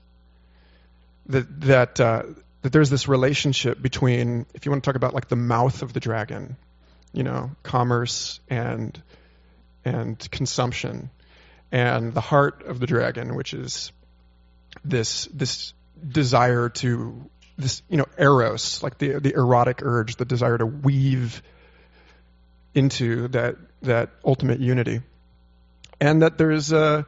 That 1.27 1.61
that 1.61 1.99
uh, 1.99 2.23
that 2.61 2.71
there's 2.71 2.89
this 2.89 3.07
relationship 3.07 3.81
between, 3.81 4.45
if 4.53 4.65
you 4.65 4.71
want 4.71 4.83
to 4.83 4.87
talk 4.87 4.95
about 4.95 5.13
like 5.13 5.27
the 5.27 5.35
mouth 5.35 5.81
of 5.81 5.93
the 5.93 5.99
dragon, 5.99 6.55
you 7.13 7.23
know, 7.23 7.51
commerce 7.63 8.39
and 8.49 9.01
and 9.83 10.19
consumption, 10.31 11.09
and 11.71 12.13
the 12.13 12.21
heart 12.21 12.63
of 12.65 12.79
the 12.79 12.87
dragon, 12.87 13.35
which 13.35 13.53
is 13.53 13.91
this 14.83 15.25
this 15.33 15.73
desire 16.07 16.69
to 16.69 17.29
this 17.57 17.81
you 17.89 17.97
know 17.97 18.07
eros, 18.17 18.81
like 18.81 18.97
the 18.97 19.19
the 19.19 19.33
erotic 19.33 19.81
urge, 19.81 20.15
the 20.15 20.25
desire 20.25 20.57
to 20.57 20.65
weave 20.65 21.41
into 22.75 23.29
that 23.29 23.55
that 23.81 24.11
ultimate 24.23 24.59
unity, 24.59 25.01
and 25.99 26.21
that 26.21 26.37
there's 26.37 26.71
a 26.71 27.07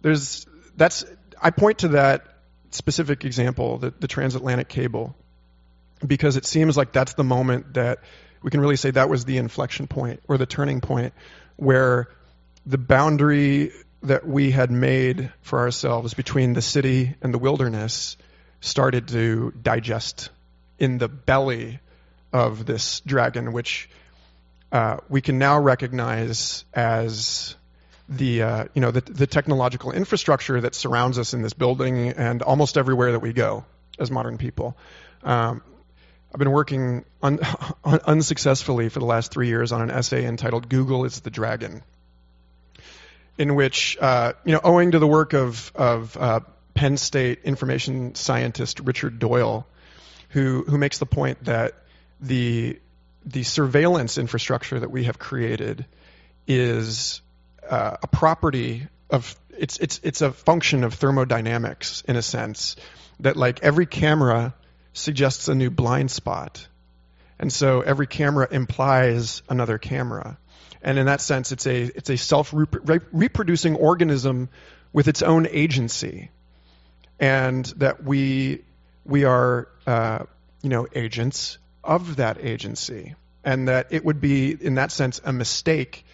there's 0.00 0.46
that's 0.76 1.04
I 1.42 1.50
point 1.50 1.78
to 1.80 1.88
that 1.88 2.24
specific 2.70 3.24
example, 3.24 3.78
the, 3.78 3.92
the 3.98 4.08
transatlantic 4.08 4.68
cable, 4.68 5.16
because 6.06 6.36
it 6.36 6.46
seems 6.46 6.76
like 6.76 6.92
that's 6.92 7.14
the 7.14 7.24
moment 7.24 7.74
that 7.74 7.98
we 8.42 8.50
can 8.50 8.60
really 8.60 8.76
say 8.76 8.90
that 8.92 9.08
was 9.08 9.24
the 9.24 9.38
inflection 9.38 9.86
point 9.86 10.20
or 10.28 10.38
the 10.38 10.46
turning 10.46 10.80
point 10.80 11.12
where 11.56 12.08
the 12.66 12.78
boundary 12.78 13.72
that 14.02 14.26
we 14.26 14.50
had 14.52 14.70
made 14.70 15.32
for 15.42 15.58
ourselves 15.58 16.14
between 16.14 16.52
the 16.52 16.62
city 16.62 17.14
and 17.20 17.34
the 17.34 17.38
wilderness 17.38 18.16
started 18.60 19.08
to 19.08 19.52
digest 19.60 20.30
in 20.78 20.98
the 20.98 21.08
belly 21.08 21.80
of 22.32 22.64
this 22.64 23.00
dragon, 23.00 23.52
which 23.52 23.88
uh, 24.72 24.98
we 25.08 25.20
can 25.20 25.38
now 25.38 25.58
recognize 25.58 26.64
as 26.74 27.56
the 28.08 28.42
uh, 28.42 28.64
you 28.74 28.80
know 28.80 28.90
the, 28.90 29.00
the 29.00 29.26
technological 29.26 29.92
infrastructure 29.92 30.60
that 30.60 30.74
surrounds 30.74 31.18
us 31.18 31.34
in 31.34 31.42
this 31.42 31.52
building 31.52 32.08
and 32.10 32.42
almost 32.42 32.78
everywhere 32.78 33.12
that 33.12 33.20
we 33.20 33.32
go 33.32 33.64
as 33.98 34.10
modern 34.10 34.38
people. 34.38 34.76
Um, 35.22 35.62
I've 36.32 36.38
been 36.38 36.50
working 36.50 37.04
un- 37.22 37.40
unsuccessfully 37.84 38.88
for 38.88 38.98
the 38.98 39.06
last 39.06 39.32
three 39.32 39.48
years 39.48 39.72
on 39.72 39.82
an 39.82 39.90
essay 39.90 40.24
entitled 40.26 40.68
"Google 40.68 41.04
is 41.04 41.20
the 41.20 41.30
Dragon," 41.30 41.82
in 43.36 43.54
which 43.54 43.96
uh, 44.00 44.34
you 44.44 44.52
know, 44.52 44.60
owing 44.62 44.92
to 44.92 44.98
the 44.98 45.06
work 45.06 45.32
of 45.32 45.72
of 45.74 46.16
uh, 46.16 46.40
Penn 46.74 46.96
State 46.96 47.40
information 47.44 48.14
scientist 48.14 48.80
Richard 48.80 49.18
Doyle, 49.18 49.66
who 50.30 50.64
who 50.64 50.78
makes 50.78 50.98
the 50.98 51.06
point 51.06 51.44
that 51.44 51.74
the 52.20 52.78
the 53.28 53.42
surveillance 53.42 54.16
infrastructure 54.16 54.80
that 54.80 54.90
we 54.90 55.04
have 55.04 55.18
created 55.18 55.84
is 56.46 57.20
uh, 57.68 57.98
a 58.02 58.06
property 58.06 58.86
of 59.10 59.36
it's 59.56 59.76
it's 59.78 60.00
it's 60.02 60.22
a 60.22 60.32
function 60.32 60.82
of 60.82 60.94
thermodynamics 60.94 62.02
in 62.08 62.16
a 62.16 62.22
sense 62.22 62.76
that 63.20 63.36
like 63.36 63.62
every 63.62 63.84
camera 63.84 64.54
suggests 64.94 65.48
a 65.48 65.54
new 65.54 65.70
blind 65.70 66.10
spot. 66.10 66.66
And 67.38 67.52
so 67.52 67.82
every 67.82 68.06
camera 68.06 68.48
implies 68.50 69.42
another 69.48 69.78
camera. 69.78 70.38
And 70.80 70.98
in 70.98 71.06
that 71.06 71.20
sense 71.20 71.52
it's 71.52 71.66
a 71.66 71.82
it's 71.82 72.08
a 72.08 72.16
self 72.16 72.54
reproducing 72.54 73.76
organism 73.76 74.48
with 74.92 75.06
its 75.06 75.22
own 75.22 75.46
agency. 75.50 76.30
And 77.20 77.66
that 77.76 78.02
we 78.02 78.64
we 79.04 79.24
are 79.24 79.68
uh, 79.86 80.20
you 80.62 80.70
know 80.70 80.86
agents 80.94 81.58
of 81.88 82.16
that 82.16 82.38
agency 82.44 83.14
and 83.42 83.66
that 83.66 83.88
it 83.90 84.04
would 84.04 84.20
be 84.20 84.52
in 84.52 84.74
that 84.74 84.92
sense 84.92 85.20
a 85.24 85.32
mistake 85.32 86.04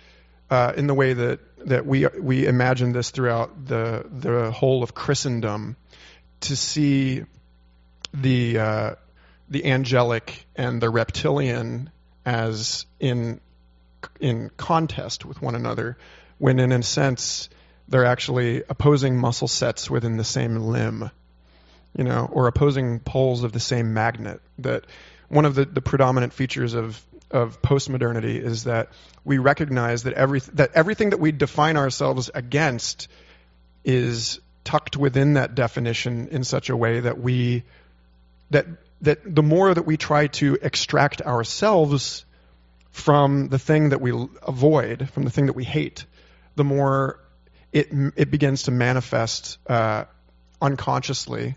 uh, 0.48 0.72
in 0.76 0.86
the 0.86 0.94
way 0.94 1.12
that, 1.12 1.40
that 1.66 1.84
we, 1.84 2.06
we 2.06 2.46
imagine 2.46 2.92
this 2.92 3.10
throughout 3.10 3.66
the, 3.66 4.06
the 4.08 4.52
whole 4.52 4.84
of 4.84 4.94
Christendom, 4.94 5.76
to 6.42 6.56
see 6.56 7.24
the, 8.12 8.58
uh, 8.58 8.94
the 9.48 9.64
angelic 9.64 10.46
and 10.54 10.80
the 10.80 10.90
reptilian 10.90 11.90
as 12.24 12.86
in, 13.00 13.40
in 14.20 14.50
contest 14.56 15.24
with 15.24 15.42
one 15.42 15.56
another, 15.56 15.96
when 16.38 16.60
in 16.60 16.70
a 16.70 16.82
sense 16.82 17.48
they're 17.88 18.04
actually 18.04 18.62
opposing 18.68 19.16
muscle 19.16 19.48
sets 19.48 19.90
within 19.90 20.16
the 20.18 20.24
same 20.24 20.56
limb, 20.56 21.10
you 21.96 22.04
know, 22.04 22.28
or 22.30 22.46
opposing 22.46 23.00
poles 23.00 23.42
of 23.42 23.52
the 23.52 23.60
same 23.60 23.92
magnet. 23.92 24.40
That 24.58 24.84
one 25.28 25.44
of 25.44 25.54
the, 25.54 25.64
the 25.64 25.80
predominant 25.80 26.32
features 26.32 26.74
of 26.74 27.02
of 27.30 27.60
postmodernity 27.62 28.40
is 28.40 28.64
that 28.64 28.90
we 29.24 29.38
recognize 29.38 30.04
that 30.04 30.14
every 30.14 30.40
that 30.54 30.70
everything 30.74 31.10
that 31.10 31.18
we 31.18 31.32
define 31.32 31.76
ourselves 31.76 32.30
against 32.32 33.08
is 33.84 34.40
tucked 34.62 34.96
within 34.96 35.34
that 35.34 35.54
definition 35.54 36.28
in 36.28 36.44
such 36.44 36.70
a 36.70 36.76
way 36.76 37.00
that 37.00 37.20
we 37.20 37.64
that 38.50 38.66
that 39.00 39.18
the 39.34 39.42
more 39.42 39.74
that 39.74 39.84
we 39.84 39.96
try 39.96 40.28
to 40.28 40.56
extract 40.62 41.22
ourselves 41.22 42.24
from 42.90 43.48
the 43.48 43.58
thing 43.58 43.88
that 43.88 44.00
we 44.00 44.12
avoid, 44.42 45.10
from 45.10 45.24
the 45.24 45.30
thing 45.30 45.46
that 45.46 45.56
we 45.56 45.64
hate, 45.64 46.06
the 46.54 46.64
more 46.64 47.18
it 47.72 47.88
it 48.16 48.30
begins 48.30 48.64
to 48.64 48.70
manifest 48.70 49.58
uh, 49.66 50.04
unconsciously 50.62 51.56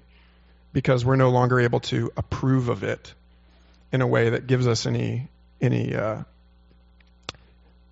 because 0.74 1.06
we're 1.06 1.16
no 1.16 1.30
longer 1.30 1.60
able 1.60 1.80
to 1.80 2.12
approve 2.18 2.70
of 2.70 2.84
it 2.84 3.14
in 3.92 4.02
a 4.02 4.08
way 4.08 4.32
that 4.32 4.48
gives 4.48 4.68
us 4.68 4.86
any 4.86 5.28
any 5.62 5.96
uh, 5.96 6.24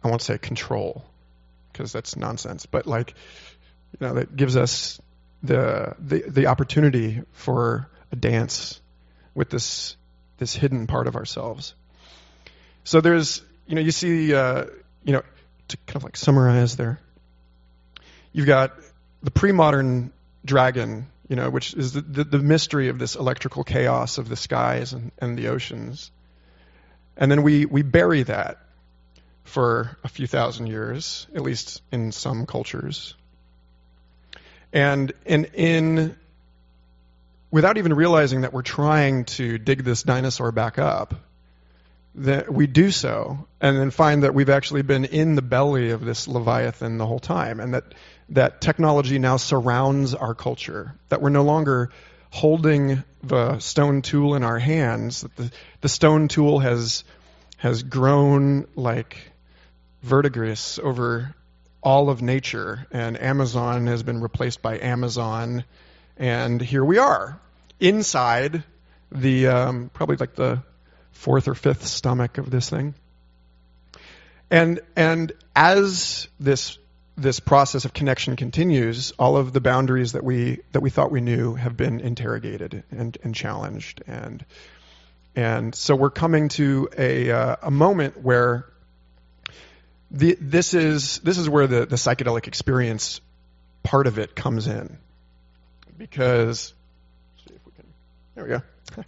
I 0.04 0.08
won't 0.08 0.22
say 0.22 0.38
control 0.38 1.04
because 1.72 1.92
that's 1.92 2.16
nonsense, 2.16 2.66
but 2.66 2.86
like 2.86 3.16
you 4.00 4.08
know 4.08 4.14
that 4.16 4.36
gives 4.36 4.56
us 4.56 5.02
the 5.44 5.96
the 6.00 6.24
the 6.28 6.48
opportunity 6.48 7.22
for 7.34 7.90
a 8.12 8.16
dance 8.16 8.80
with 9.34 9.50
this 9.50 9.98
this 10.38 10.56
hidden 10.56 10.88
part 10.88 11.08
of 11.08 11.16
ourselves. 11.16 11.74
So 12.84 13.02
there's 13.02 13.42
you 13.68 13.76
know 13.76 13.82
you 13.82 13.92
see 13.92 14.34
uh, 14.34 14.66
you 15.04 15.14
know 15.14 15.24
to 15.70 15.78
kind 15.88 15.98
of 15.98 16.04
like 16.04 16.18
summarize 16.18 16.76
there. 16.76 17.00
You've 18.32 18.48
got 18.48 18.74
the 19.24 19.32
pre-modern 19.32 20.12
dragon, 20.44 21.08
you 21.28 21.36
know, 21.36 21.50
which 21.50 21.74
is 21.74 21.94
the, 21.94 22.02
the, 22.02 22.24
the 22.24 22.40
mystery 22.40 22.90
of 22.90 23.00
this 23.00 23.16
electrical 23.16 23.64
chaos 23.64 24.18
of 24.18 24.30
the 24.30 24.36
skies 24.36 24.94
and, 24.94 25.12
and 25.20 25.38
the 25.38 25.48
oceans. 25.48 26.12
And 27.18 27.32
then 27.32 27.44
we, 27.44 27.66
we 27.66 27.82
bury 27.82 28.24
that 28.24 28.60
for 29.44 29.98
a 30.04 30.08
few 30.08 30.28
thousand 30.28 30.68
years, 30.68 31.28
at 31.34 31.42
least 31.42 31.82
in 31.92 32.12
some 32.12 32.46
cultures. 32.46 33.16
And 34.74 35.14
in, 35.26 35.46
in 35.54 36.16
without 37.52 37.78
even 37.78 37.94
realizing 37.94 38.42
that 38.42 38.52
we're 38.52 38.62
trying 38.62 39.26
to 39.26 39.58
dig 39.58 39.84
this 39.84 40.04
dinosaur 40.04 40.52
back 40.52 40.78
up, 40.78 41.16
that 42.16 42.52
we 42.54 42.68
do 42.68 42.92
so, 42.92 43.48
and 43.62 43.78
then 43.78 43.92
find 43.92 44.24
that 44.24 44.34
we've 44.34 44.50
actually 44.50 44.82
been 44.82 45.06
in 45.06 45.36
the 45.36 45.42
belly 45.42 45.92
of 45.92 46.04
this 46.04 46.28
leviathan 46.28 46.98
the 46.98 47.06
whole 47.06 47.20
time, 47.20 47.60
and 47.60 47.74
that 47.74 47.84
that 48.30 48.62
technology 48.62 49.20
now 49.20 49.38
surrounds 49.38 50.14
our 50.14 50.34
culture. 50.34 50.96
That 51.10 51.22
we're 51.22 51.30
no 51.30 51.44
longer 51.44 51.92
holding 52.32 53.04
the 53.24 53.60
stone 53.60 54.02
tool 54.02 54.36
in 54.36 54.44
our 54.44 54.60
hands. 54.60 55.22
That 55.22 55.36
the 55.36 55.52
the 55.82 55.90
stone 55.90 56.28
tool 56.28 56.60
has 56.60 57.04
has 57.58 57.84
grown 57.84 58.68
like 58.76 59.18
verdigris 60.02 60.80
over 60.80 61.34
all 61.82 62.10
of 62.10 62.22
nature, 62.22 62.88
and 62.92 63.20
Amazon 63.22 63.88
has 63.88 64.02
been 64.02 64.22
replaced 64.22 64.62
by 64.62 64.80
Amazon, 64.80 65.64
and 66.18 66.60
here 66.60 66.84
we 66.84 66.98
are 66.98 67.40
inside 67.80 68.64
the 69.12 69.48
um, 69.48 69.90
probably 69.94 70.16
like 70.16 70.36
the 70.36 70.64
fourth 71.12 71.48
or 71.48 71.56
fifth 71.56 71.86
stomach 71.86 72.38
of 72.38 72.50
this 72.50 72.70
thing. 72.70 72.96
And 74.50 74.80
and 74.96 75.32
as 75.56 76.28
this 76.40 76.78
this 77.18 77.40
process 77.40 77.86
of 77.86 77.94
connection 77.94 78.36
continues, 78.36 79.12
all 79.18 79.38
of 79.38 79.54
the 79.54 79.62
boundaries 79.62 80.14
that 80.14 80.24
we 80.24 80.60
that 80.74 80.82
we 80.82 80.90
thought 80.90 81.12
we 81.12 81.22
knew 81.22 81.56
have 81.56 81.78
been 81.78 82.00
interrogated 82.02 82.84
and, 82.92 83.18
and 83.24 83.34
challenged, 83.34 84.04
and 84.06 84.46
and 85.36 85.74
so 85.74 85.96
we're 85.96 86.10
coming 86.10 86.50
to 86.50 86.90
a 86.98 87.32
uh, 87.32 87.56
a 87.64 87.72
moment 87.72 88.22
where 88.22 88.66
the, 90.12 90.38
this 90.40 90.74
is 90.74 91.20
this 91.20 91.38
is 91.38 91.50
where 91.50 91.68
the, 91.68 91.86
the 91.86 91.96
psychedelic 91.96 92.48
experience 92.48 93.22
part 93.82 94.08
of 94.08 94.20
it 94.20 94.36
comes 94.36 94.68
in, 94.68 94.98
because 95.98 96.74
see 97.48 97.56
if 97.56 97.66
we 97.66 97.72
can, 97.72 97.86
there 98.36 98.44
we 98.44 98.50
go. 98.50 99.04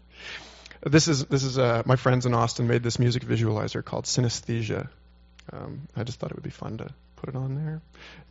this 0.90 1.10
is 1.10 1.26
this 1.26 1.44
is 1.44 1.58
uh, 1.58 1.84
my 1.86 1.98
friends 1.98 2.26
in 2.26 2.34
Austin 2.34 2.68
made 2.68 2.84
this 2.84 3.00
music 3.00 3.24
visualizer 3.24 3.84
called 3.84 4.06
Synesthesia. 4.06 4.88
Um, 5.52 5.88
I 5.96 6.04
just 6.04 6.20
thought 6.20 6.32
it 6.32 6.36
would 6.36 6.44
be 6.44 6.50
fun 6.50 6.78
to 6.78 6.94
put 7.18 7.30
it 7.30 7.36
on 7.36 7.56
there. 7.56 7.82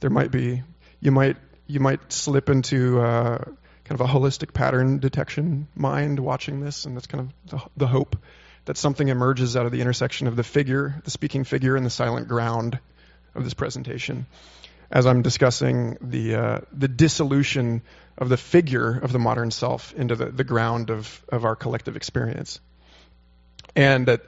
There 0.01 0.11
might 0.11 0.31
be 0.31 0.63
you 1.01 1.13
might 1.13 1.37
you 1.67 1.81
might 1.81 2.13
slip 2.13 2.49
into 2.49 3.01
uh, 3.01 3.39
kind 3.39 4.01
of 4.01 4.01
a 4.01 4.07
holistic 4.07 4.55
pattern 4.55 4.99
detection 4.99 5.69
mind 5.75 6.19
watching 6.19 6.61
this, 6.61 6.87
and 6.87 6.97
that's 6.97 7.07
kind 7.07 7.29
of 7.29 7.51
the, 7.51 7.67
the 7.77 7.87
hope 7.87 8.17
that 8.65 8.77
something 8.77 9.09
emerges 9.09 9.57
out 9.57 9.67
of 9.67 9.73
the 9.73 9.81
intersection 9.81 10.27
of 10.27 10.35
the 10.35 10.43
figure, 10.43 11.01
the 11.05 11.11
speaking 11.11 11.45
figure, 11.45 11.77
and 11.77 11.87
the 11.87 11.91
silent 11.91 12.27
ground 12.29 12.79
of 13.35 13.45
this 13.45 13.55
presentation. 13.55 14.27
As 14.91 15.07
I'm 15.07 15.23
discussing 15.23 15.99
the 16.01 16.35
uh, 16.35 16.61
the 16.73 16.89
dissolution 16.89 17.83
of 18.19 18.29
the 18.29 18.37
figure 18.37 18.99
of 18.99 19.13
the 19.13 19.19
modern 19.19 19.51
self 19.51 19.93
into 19.95 20.17
the, 20.17 20.27
the 20.27 20.45
ground 20.45 20.91
of, 20.91 21.23
of 21.29 21.45
our 21.45 21.55
collective 21.57 21.97
experience. 21.97 22.61
And 23.75 24.07
that 24.07 24.23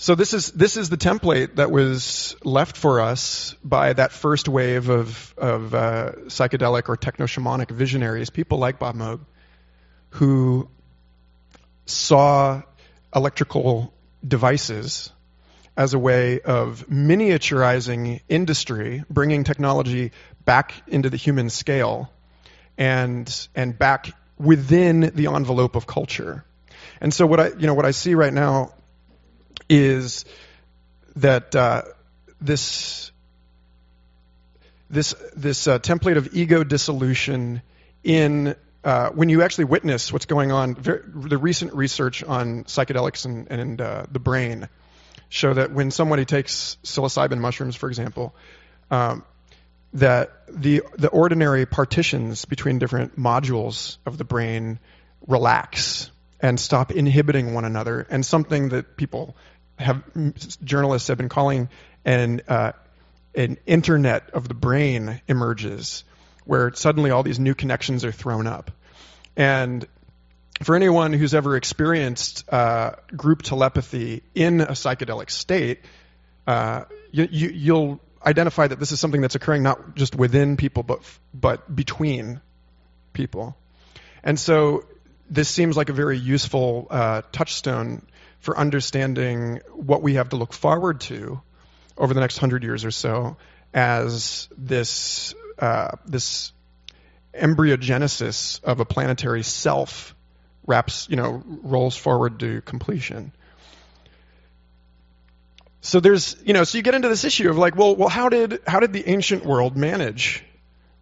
so 0.00 0.14
this 0.14 0.32
is 0.32 0.52
this 0.52 0.76
is 0.76 0.90
the 0.90 0.96
template 0.96 1.56
that 1.56 1.72
was 1.72 2.36
left 2.44 2.76
for 2.76 3.00
us 3.00 3.56
by 3.64 3.92
that 3.92 4.12
first 4.12 4.48
wave 4.48 4.90
of 4.90 5.34
of 5.36 5.74
uh, 5.74 6.12
psychedelic 6.26 6.88
or 6.88 6.96
techno 6.96 7.26
shamanic 7.26 7.68
visionaries, 7.72 8.30
people 8.30 8.58
like 8.58 8.78
Bob 8.78 8.94
Moog, 8.94 9.18
who 10.10 10.68
saw 11.84 12.62
electrical 13.12 13.92
devices 14.26 15.10
as 15.76 15.94
a 15.94 15.98
way 15.98 16.40
of 16.42 16.86
miniaturizing 16.88 18.20
industry, 18.28 19.02
bringing 19.10 19.42
technology 19.42 20.12
back 20.44 20.74
into 20.86 21.10
the 21.10 21.16
human 21.16 21.50
scale 21.50 22.08
and 22.76 23.48
and 23.56 23.76
back 23.76 24.12
within 24.38 25.10
the 25.16 25.26
envelope 25.26 25.74
of 25.74 25.88
culture. 25.88 26.44
And 27.00 27.12
so 27.12 27.26
what 27.26 27.40
I 27.40 27.48
you 27.48 27.66
know 27.66 27.74
what 27.74 27.84
I 27.84 27.90
see 27.90 28.14
right 28.14 28.32
now 28.32 28.74
is 29.68 30.24
that 31.16 31.54
uh, 31.54 31.82
this 32.40 33.10
this 34.90 35.14
this 35.36 35.66
uh, 35.66 35.78
template 35.78 36.16
of 36.16 36.34
ego 36.34 36.64
dissolution 36.64 37.62
in 38.02 38.54
uh, 38.84 39.10
when 39.10 39.28
you 39.28 39.42
actually 39.42 39.64
witness 39.64 40.12
what's 40.12 40.26
going 40.26 40.52
on, 40.52 40.74
the 40.74 41.36
recent 41.36 41.74
research 41.74 42.22
on 42.22 42.64
psychedelics 42.64 43.24
and, 43.24 43.50
and 43.50 43.80
uh, 43.80 44.06
the 44.10 44.20
brain 44.20 44.68
show 45.28 45.52
that 45.52 45.72
when 45.72 45.90
somebody 45.90 46.24
takes 46.24 46.78
psilocybin 46.84 47.38
mushrooms, 47.38 47.76
for 47.76 47.88
example, 47.88 48.34
um, 48.90 49.24
that 49.94 50.30
the 50.48 50.82
the 50.96 51.08
ordinary 51.08 51.66
partitions 51.66 52.44
between 52.44 52.78
different 52.78 53.18
modules 53.18 53.98
of 54.06 54.16
the 54.16 54.24
brain 54.24 54.78
relax 55.26 56.10
and 56.40 56.58
stop 56.58 56.92
inhibiting 56.92 57.52
one 57.52 57.64
another, 57.64 58.06
and 58.08 58.24
something 58.24 58.68
that 58.70 58.96
people 58.96 59.34
have 59.78 60.02
journalists 60.64 61.08
have 61.08 61.18
been 61.18 61.28
calling 61.28 61.68
an 62.04 62.42
uh, 62.48 62.72
an 63.34 63.58
internet 63.66 64.30
of 64.30 64.48
the 64.48 64.54
brain 64.54 65.20
emerges 65.28 66.04
where 66.44 66.72
suddenly 66.74 67.10
all 67.10 67.22
these 67.22 67.38
new 67.38 67.54
connections 67.54 68.04
are 68.04 68.12
thrown 68.12 68.46
up. 68.46 68.70
And 69.36 69.86
for 70.62 70.74
anyone 70.74 71.12
who's 71.12 71.34
ever 71.34 71.56
experienced 71.56 72.50
uh, 72.52 72.92
group 73.16 73.42
telepathy 73.42 74.22
in 74.34 74.60
a 74.60 74.72
psychedelic 74.72 75.30
state, 75.30 75.80
uh, 76.46 76.84
you, 77.12 77.28
you, 77.30 77.48
you'll 77.50 78.00
identify 78.24 78.66
that 78.66 78.80
this 78.80 78.90
is 78.90 78.98
something 78.98 79.20
that's 79.20 79.34
occurring 79.34 79.62
not 79.62 79.94
just 79.94 80.14
within 80.14 80.56
people, 80.56 80.82
but 80.82 81.00
but 81.32 81.74
between 81.74 82.40
people. 83.12 83.56
And 84.24 84.38
so 84.38 84.84
this 85.30 85.48
seems 85.48 85.76
like 85.76 85.90
a 85.90 85.92
very 85.92 86.18
useful 86.18 86.86
uh, 86.90 87.22
touchstone 87.30 88.06
for 88.40 88.56
understanding 88.56 89.60
what 89.72 90.02
we 90.02 90.14
have 90.14 90.30
to 90.30 90.36
look 90.36 90.52
forward 90.52 91.00
to 91.02 91.40
over 91.96 92.14
the 92.14 92.20
next 92.20 92.38
hundred 92.38 92.62
years 92.62 92.84
or 92.84 92.90
so 92.90 93.36
as 93.74 94.48
this 94.56 95.34
uh, 95.58 95.92
this 96.06 96.52
embryogenesis 97.34 98.62
of 98.64 98.80
a 98.80 98.84
planetary 98.84 99.42
self 99.42 100.14
wraps, 100.66 101.08
you 101.10 101.16
know, 101.16 101.42
rolls 101.62 101.96
forward 101.96 102.40
to 102.40 102.60
completion. 102.62 103.32
So 105.80 106.00
there's, 106.00 106.36
you 106.44 106.52
know, 106.52 106.64
so 106.64 106.78
you 106.78 106.82
get 106.82 106.94
into 106.94 107.08
this 107.08 107.24
issue 107.24 107.48
of 107.48 107.56
like, 107.56 107.76
well, 107.76 107.96
well, 107.96 108.08
how 108.08 108.28
did 108.28 108.60
how 108.66 108.80
did 108.80 108.92
the 108.92 109.08
ancient 109.08 109.44
world 109.44 109.76
manage 109.76 110.44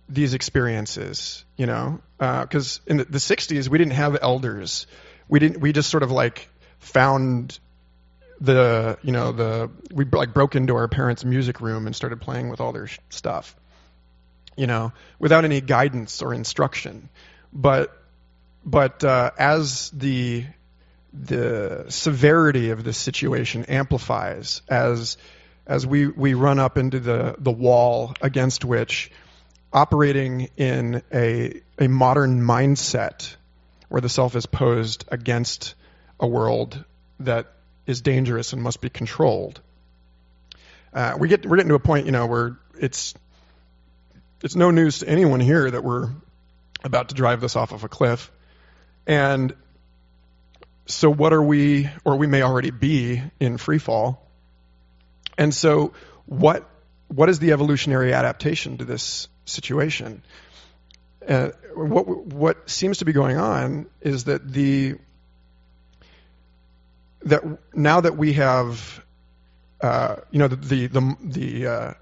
these 0.09 0.35
experiences? 0.35 1.45
You 1.57 1.67
know, 1.67 2.01
because 2.19 2.81
uh, 2.87 2.91
in 2.91 2.97
the, 2.99 3.05
the, 3.05 3.19
'60s 3.19 3.69
we 3.69 3.79
didn't 3.79 3.95
have 3.95 4.17
elders. 4.21 4.87
We 5.29 5.41
didn't. 5.41 5.61
We 5.61 5.73
just 5.73 5.91
sort 5.91 6.03
of 6.03 6.11
like 6.11 6.49
found 6.79 7.59
the 8.41 8.99
you 9.03 9.13
know 9.13 9.33
the 9.33 9.71
we 9.93 10.05
like 10.05 10.35
broke 10.35 10.57
into 10.57 10.77
our 10.77 10.89
parents' 10.89 11.25
music 11.25 11.61
room 11.61 11.87
and 11.87 11.97
started 11.97 12.21
playing 12.21 12.49
with 12.49 12.61
all 12.61 12.73
their 12.73 12.87
sh- 12.87 12.99
stuff, 13.09 13.57
you 14.57 14.67
know, 14.67 14.93
without 15.19 15.45
any 15.45 15.61
guidance 15.61 16.23
or 16.23 16.35
instruction. 16.35 17.09
But 17.53 17.97
but 18.65 19.05
uh, 19.05 19.31
as 19.39 19.91
the 19.91 20.45
the 21.13 21.87
severity 21.89 22.71
of 22.71 22.85
this 22.85 22.99
situation 22.99 23.65
amplifies 23.65 24.61
as 24.69 25.17
as 25.67 25.87
we, 25.87 26.07
we 26.07 26.35
run 26.35 26.59
up 26.59 26.79
into 26.79 27.01
the, 27.01 27.35
the 27.39 27.51
wall 27.51 28.15
against 28.21 28.65
which 28.65 29.11
operating 29.73 30.49
in 30.57 31.03
a, 31.13 31.61
a 31.79 31.89
modern 31.89 32.41
mindset 32.41 33.35
where 33.89 34.01
the 34.01 34.09
self 34.09 34.37
is 34.37 34.47
posed 34.47 35.05
against 35.09 35.75
a 36.21 36.27
world 36.27 36.85
that 37.21 37.53
is 37.87 38.01
dangerous 38.01 38.53
and 38.53 38.63
must 38.63 38.81
be 38.81 38.91
controlled. 38.91 39.61
Uh, 40.93 41.17
we 41.19 41.29
get 41.29 41.45
we're 41.47 41.57
getting 41.57 41.69
to 41.69 41.75
a 41.75 41.81
point, 41.81 42.07
you 42.07 42.13
know, 42.13 42.27
where 42.27 42.59
it's 42.79 43.15
it's 44.43 44.57
no 44.57 44.71
news 44.71 45.01
to 45.01 45.09
anyone 45.09 45.41
here 45.41 45.71
that 45.71 45.85
we're 45.85 46.11
about 46.85 47.11
to 47.11 47.15
drive 47.15 47.41
this 47.41 47.57
off 47.57 47.73
of 47.73 47.85
a 47.85 47.89
cliff, 47.89 48.31
and 49.07 49.55
so 50.87 51.11
what 51.11 51.33
are 51.33 51.43
we, 51.43 51.91
or 52.05 52.17
we 52.17 52.27
may 52.27 52.43
already 52.43 52.71
be 52.71 53.21
in 53.41 53.59
free 53.59 53.79
fall. 53.79 54.23
And 55.37 55.55
so 55.55 55.93
what 56.27 56.69
what 57.09 57.29
is 57.29 57.39
the 57.39 57.53
evolutionary 57.53 58.13
adaptation 58.13 58.79
to 58.79 58.85
this 58.85 59.29
situation? 59.45 60.23
Uh, 61.27 61.51
what 61.75 62.07
what 62.07 62.71
seems 62.71 62.99
to 62.99 63.05
be 63.05 63.13
going 63.13 63.37
on 63.37 63.87
is 64.01 64.25
that 64.25 64.51
the 64.51 64.97
that 67.27 67.43
now 67.75 68.01
that 68.01 68.17
we 68.17 68.35
have 68.35 69.03
uh, 69.81 70.17
you 70.31 70.39
know 70.39 70.49
the 70.49 70.87
the 70.87 71.17
the, 71.23 71.67
uh, 71.67 71.95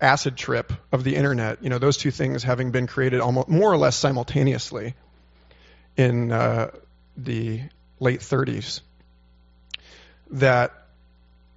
acid 0.00 0.36
trip 0.36 0.72
of 0.92 1.02
the 1.02 1.16
internet, 1.16 1.62
you 1.62 1.70
know 1.70 1.78
those 1.78 1.96
two 1.96 2.10
things 2.10 2.42
having 2.42 2.70
been 2.70 2.86
created 2.86 3.20
almost 3.20 3.48
more 3.48 3.72
or 3.72 3.76
less 3.76 3.96
simultaneously 3.96 4.94
in 5.96 6.30
uh, 6.30 6.70
the 7.16 7.62
late 8.00 8.20
30s, 8.20 8.80
that 10.30 10.72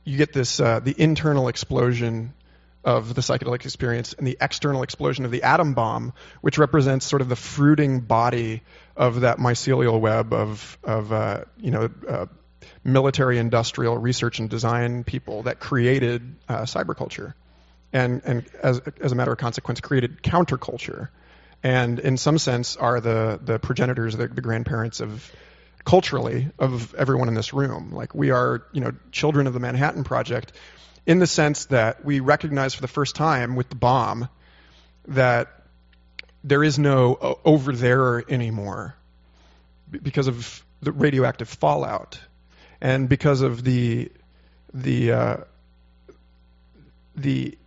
you 0.03 0.17
get 0.17 0.33
this 0.33 0.59
uh, 0.59 0.79
the 0.79 0.95
internal 0.97 1.49
explosion 1.49 2.33
of 2.85 3.13
the 3.13 3.21
psychedelic 3.21 3.65
experience 3.65 4.13
and 4.13 4.25
the 4.25 4.37
external 4.39 4.81
explosion 4.81 5.25
of 5.25 5.31
the 5.31 5.43
atom 5.43 5.73
bomb, 5.73 6.13
which 6.39 6.57
represents 6.57 7.05
sort 7.05 7.21
of 7.21 7.27
the 7.27 7.35
fruiting 7.35 7.99
body 7.99 8.61
of 8.95 9.21
that 9.21 9.39
mycelial 9.39 9.99
web 9.99 10.31
of 10.31 10.77
of 10.83 11.11
uh, 11.11 11.41
you 11.57 11.71
know 11.71 11.89
uh, 12.07 12.27
military, 12.83 13.37
industrial, 13.37 13.97
research 13.97 14.39
and 14.39 14.49
design 14.49 15.03
people 15.03 15.43
that 15.43 15.59
created 15.59 16.35
uh, 16.47 16.61
cyberculture, 16.61 17.33
and 17.93 18.21
and 18.25 18.45
as 18.61 18.81
as 19.01 19.11
a 19.11 19.15
matter 19.15 19.31
of 19.31 19.37
consequence 19.37 19.79
created 19.79 20.21
counterculture, 20.21 21.09
and 21.63 21.99
in 21.99 22.17
some 22.17 22.37
sense 22.37 22.75
are 22.75 22.99
the 22.99 23.39
the 23.41 23.59
progenitors, 23.59 24.15
the, 24.15 24.27
the 24.27 24.41
grandparents 24.41 24.99
of 24.99 25.31
culturally 25.83 26.49
of 26.59 26.93
everyone 26.95 27.29
in 27.29 27.33
this 27.33 27.53
room. 27.53 27.91
Like 27.93 28.13
we 28.13 28.31
are, 28.31 28.65
you 28.73 28.81
know, 28.81 28.91
children 29.11 29.47
of 29.47 29.53
the 29.53 29.59
Manhattan 29.59 30.03
Project 30.03 30.51
in 31.05 31.19
the 31.19 31.27
sense 31.27 31.65
that 31.65 32.03
we 32.03 32.19
recognize 32.19 32.73
for 32.73 32.81
the 32.81 32.89
first 32.89 33.15
time 33.15 33.55
with 33.55 33.69
the 33.69 33.75
bomb 33.75 34.27
that 35.07 35.47
there 36.43 36.63
is 36.63 36.77
no 36.77 37.39
over 37.45 37.71
there 37.71 38.23
anymore 38.29 38.95
because 39.89 40.27
of 40.27 40.63
the 40.81 40.91
radioactive 40.91 41.47
fallout 41.47 42.19
and 42.81 43.09
because 43.09 43.41
of 43.41 43.63
the 43.63 44.11
the 44.73 45.11
uh, 45.11 45.37
the 47.15 47.57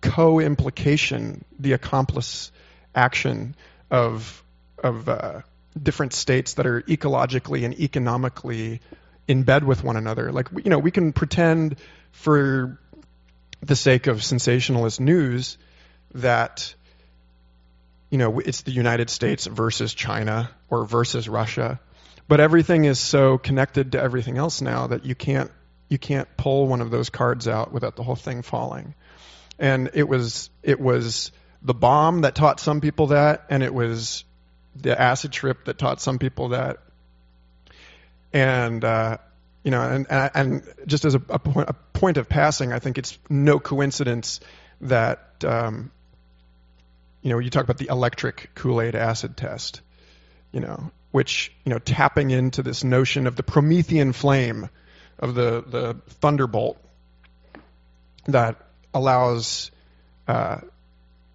co-implication, 0.00 1.44
the 1.58 1.72
accomplice 1.72 2.52
action 2.94 3.54
of 3.90 4.42
of 4.82 5.08
uh, 5.08 5.40
different 5.80 6.12
states 6.12 6.54
that 6.54 6.66
are 6.66 6.82
ecologically 6.82 7.64
and 7.64 7.78
economically 7.78 8.80
in 9.26 9.42
bed 9.42 9.64
with 9.64 9.84
one 9.84 9.96
another. 9.96 10.32
Like, 10.32 10.48
you 10.64 10.70
know, 10.70 10.78
we 10.78 10.90
can 10.90 11.12
pretend 11.12 11.76
for 12.12 12.78
the 13.60 13.76
sake 13.76 14.06
of 14.06 14.22
sensationalist 14.22 15.00
news 15.00 15.58
that, 16.14 16.74
you 18.10 18.18
know, 18.18 18.38
it's 18.38 18.62
the 18.62 18.70
United 18.70 19.10
States 19.10 19.46
versus 19.46 19.92
China 19.92 20.50
or 20.70 20.84
versus 20.84 21.28
Russia. 21.28 21.80
But 22.28 22.40
everything 22.40 22.84
is 22.84 23.00
so 23.00 23.38
connected 23.38 23.92
to 23.92 24.00
everything 24.00 24.36
else 24.36 24.60
now 24.60 24.88
that 24.88 25.04
you 25.06 25.14
can't 25.14 25.50
you 25.88 25.98
can't 25.98 26.28
pull 26.36 26.66
one 26.66 26.82
of 26.82 26.90
those 26.90 27.08
cards 27.08 27.48
out 27.48 27.72
without 27.72 27.96
the 27.96 28.02
whole 28.02 28.16
thing 28.16 28.42
falling. 28.42 28.94
And 29.58 29.90
it 29.94 30.06
was 30.06 30.50
it 30.62 30.78
was 30.78 31.32
the 31.62 31.74
bomb 31.74 32.20
that 32.20 32.34
taught 32.34 32.60
some 32.60 32.80
people 32.80 33.08
that, 33.08 33.46
and 33.50 33.62
it 33.62 33.74
was 33.74 34.24
the 34.76 35.00
acid 35.00 35.32
trip 35.32 35.64
that 35.64 35.78
taught 35.78 36.00
some 36.00 36.18
people 36.18 36.50
that. 36.50 36.78
And 38.32 38.84
uh, 38.84 39.18
you 39.64 39.70
know, 39.70 39.82
and 39.82 40.06
and 40.10 40.62
just 40.86 41.04
as 41.04 41.14
a, 41.14 41.22
a, 41.30 41.38
point, 41.38 41.70
a, 41.70 41.72
point, 41.72 42.16
of 42.18 42.28
passing, 42.28 42.72
I 42.72 42.78
think 42.78 42.98
it's 42.98 43.18
no 43.30 43.58
coincidence 43.58 44.40
that 44.82 45.44
um, 45.44 45.90
you 47.22 47.30
know 47.30 47.38
you 47.38 47.48
talk 47.48 47.64
about 47.64 47.78
the 47.78 47.88
electric 47.88 48.50
Kool 48.54 48.82
Aid 48.82 48.94
acid 48.94 49.36
test, 49.36 49.80
you 50.52 50.60
know, 50.60 50.90
which 51.10 51.52
you 51.64 51.70
know 51.70 51.78
tapping 51.78 52.30
into 52.30 52.62
this 52.62 52.84
notion 52.84 53.26
of 53.26 53.36
the 53.36 53.42
Promethean 53.42 54.12
flame 54.12 54.68
of 55.18 55.34
the 55.34 55.62
the 55.66 55.96
thunderbolt 56.20 56.78
that 58.26 58.56
allows 58.92 59.70
uh, 60.26 60.58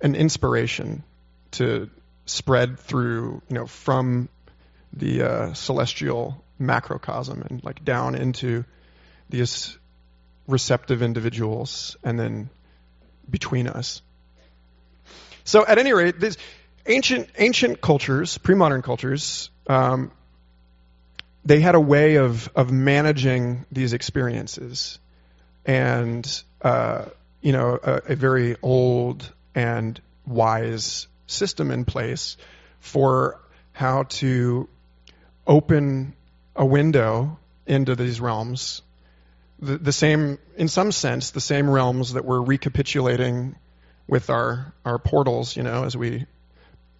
an 0.01 0.15
inspiration 0.15 1.03
to 1.51 1.89
spread 2.25 2.79
through, 2.79 3.41
you 3.49 3.55
know, 3.55 3.65
from 3.65 4.29
the 4.93 5.23
uh, 5.23 5.53
celestial 5.53 6.43
macrocosm 6.59 7.41
and 7.49 7.63
like 7.63 7.83
down 7.83 8.15
into 8.15 8.63
these 9.29 9.77
receptive 10.47 11.01
individuals 11.01 11.97
and 12.03 12.19
then 12.19 12.49
between 13.29 13.67
us. 13.67 14.01
So 15.45 15.65
at 15.65 15.77
any 15.77 15.93
rate, 15.93 16.19
these 16.19 16.37
ancient 16.85 17.29
ancient 17.37 17.81
cultures, 17.81 18.37
pre-modern 18.37 18.81
cultures, 18.81 19.49
um, 19.67 20.11
they 21.45 21.59
had 21.59 21.75
a 21.75 21.79
way 21.79 22.15
of 22.15 22.49
of 22.55 22.71
managing 22.71 23.65
these 23.71 23.93
experiences, 23.93 24.99
and 25.65 26.43
uh, 26.61 27.05
you 27.43 27.51
know, 27.51 27.77
a, 27.83 28.01
a 28.09 28.15
very 28.15 28.55
old 28.63 29.31
and 29.53 30.01
wise 30.25 31.07
system 31.27 31.69
in 31.69 31.85
place 31.85 32.37
for 32.79 33.39
how 33.73 34.03
to 34.03 34.67
open 35.45 36.15
a 36.55 36.65
window 36.65 37.37
into 37.67 37.95
these 37.95 38.21
realms. 38.21 38.81
The, 39.59 39.77
the, 39.77 39.91
same, 39.91 40.39
in 40.57 40.67
some 40.67 40.91
sense, 40.91 41.31
the 41.31 41.41
same 41.41 41.69
realms 41.69 42.13
that 42.13 42.25
we're 42.25 42.41
recapitulating 42.41 43.55
with 44.07 44.29
our, 44.29 44.73
our 44.85 44.97
portals, 44.97 45.55
you 45.55 45.63
know, 45.63 45.83
as 45.83 45.95
we 45.95 46.25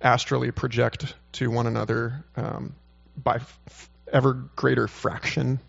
astrally 0.04 0.52
project 0.52 1.16
to 1.32 1.50
one 1.50 1.66
another 1.66 2.26
um, 2.36 2.76
by 3.18 3.36
f- 3.36 3.90
ever 4.12 4.34
greater 4.56 4.88
fraction. 4.88 5.60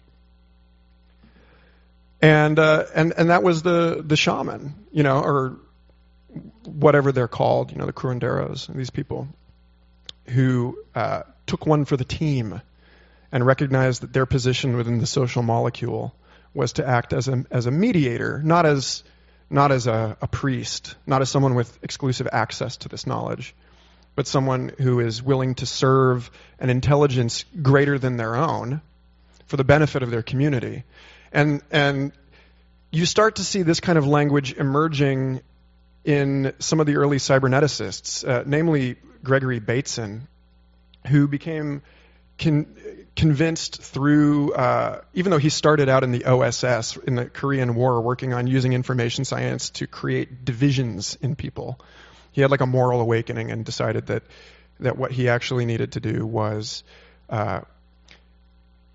And, 2.21 2.59
uh, 2.59 2.85
and, 2.95 3.15
and 3.17 3.31
that 3.31 3.43
was 3.43 3.63
the, 3.63 4.03
the 4.05 4.17
shaman, 4.17 4.75
you 4.93 5.03
know, 5.03 5.21
or 5.21 5.59
whatever 6.65 7.13
they're 7.13 7.29
called, 7.29 7.71
you 7.71 7.79
know, 7.79 7.87
the 7.87 7.93
curanderos, 7.93 8.67
these 8.75 8.91
people 8.91 9.29
who 10.27 10.79
uh, 10.95 11.23
took 11.47 11.67
one 11.67 11.85
for 11.85 11.97
the 11.97 12.05
team 12.05 12.61
and 13.31 13.45
recognized 13.47 14.03
that 14.03 14.13
their 14.13 14.27
position 14.27 14.77
within 14.77 14.99
the 14.99 15.07
social 15.07 15.43
molecule 15.43 16.15
was 16.55 16.75
to 16.75 16.87
act 16.87 17.13
as 17.13 17.29
a, 17.29 17.45
as 17.51 17.67
a 17.67 17.71
mediator, 17.71 18.41
not 18.43 18.65
as, 18.65 19.05
not 19.51 19.71
as 19.71 19.87
a, 19.87 20.17
a 20.23 20.27
priest, 20.27 20.95
not 21.07 21.21
as 21.21 21.29
someone 21.29 21.55
with 21.55 21.79
exclusive 21.83 22.29
access 22.33 22.79
to 22.79 22.89
this 22.89 23.07
knowledge, 23.07 23.55
but 24.15 24.27
someone 24.27 24.73
who 24.79 25.01
is 25.01 25.23
willing 25.23 25.55
to 25.57 25.67
serve 25.67 26.31
an 26.59 26.71
intelligence 26.71 27.45
greater 27.63 27.99
than 27.99 28.17
their 28.17 28.37
own 28.37 28.81
for 29.47 29.57
the 29.57 29.65
benefit 29.65 30.03
of 30.03 30.11
their 30.11 30.23
community. 30.23 30.85
And, 31.33 31.63
and 31.71 32.13
you 32.91 33.07
start 33.07 33.37
to 33.37 33.45
see 33.45 33.63
this 33.63 33.81
kind 33.81 33.99
of 33.99 34.07
language 34.07 34.55
emerging 34.55 35.41
in 36.05 36.53
some 36.59 36.81
of 36.81 36.87
the 36.87 36.97
early 36.97 37.17
cyberneticists, 37.17 38.29
uh, 38.29 38.45
namely 38.47 38.97
Gregory 39.23 39.59
Bateson, 39.59 40.29
who 41.07 41.27
became 41.27 41.83
con- 42.39 42.77
convinced 43.17 43.83
through, 43.83 44.53
uh, 44.53 45.01
even 45.15 45.31
though 45.31 45.39
he 45.39 45.49
started 45.49 45.89
out 45.89 46.05
in 46.05 46.13
the 46.13 46.25
OSS 46.25 46.97
in 46.99 47.15
the 47.15 47.27
Korean 47.27 47.75
War, 47.75 48.01
working 48.01 48.33
on 48.33 48.47
using 48.47 48.73
information 48.73 49.25
science 49.25 49.71
to 49.71 49.87
create 49.87 50.45
divisions 50.45 51.17
in 51.21 51.37
people. 51.37 51.81
He 52.35 52.43
had 52.43 52.51
like 52.51 52.61
a 52.61 52.67
moral 52.67 53.01
awakening 53.01 53.51
and 53.51 53.65
decided 53.65 54.07
that 54.09 54.23
that 54.81 54.99
what 54.99 55.13
he 55.13 55.29
actually 55.29 55.65
needed 55.65 55.93
to 55.93 56.01
do 56.01 56.27
was 56.27 56.83
uh, 57.31 57.61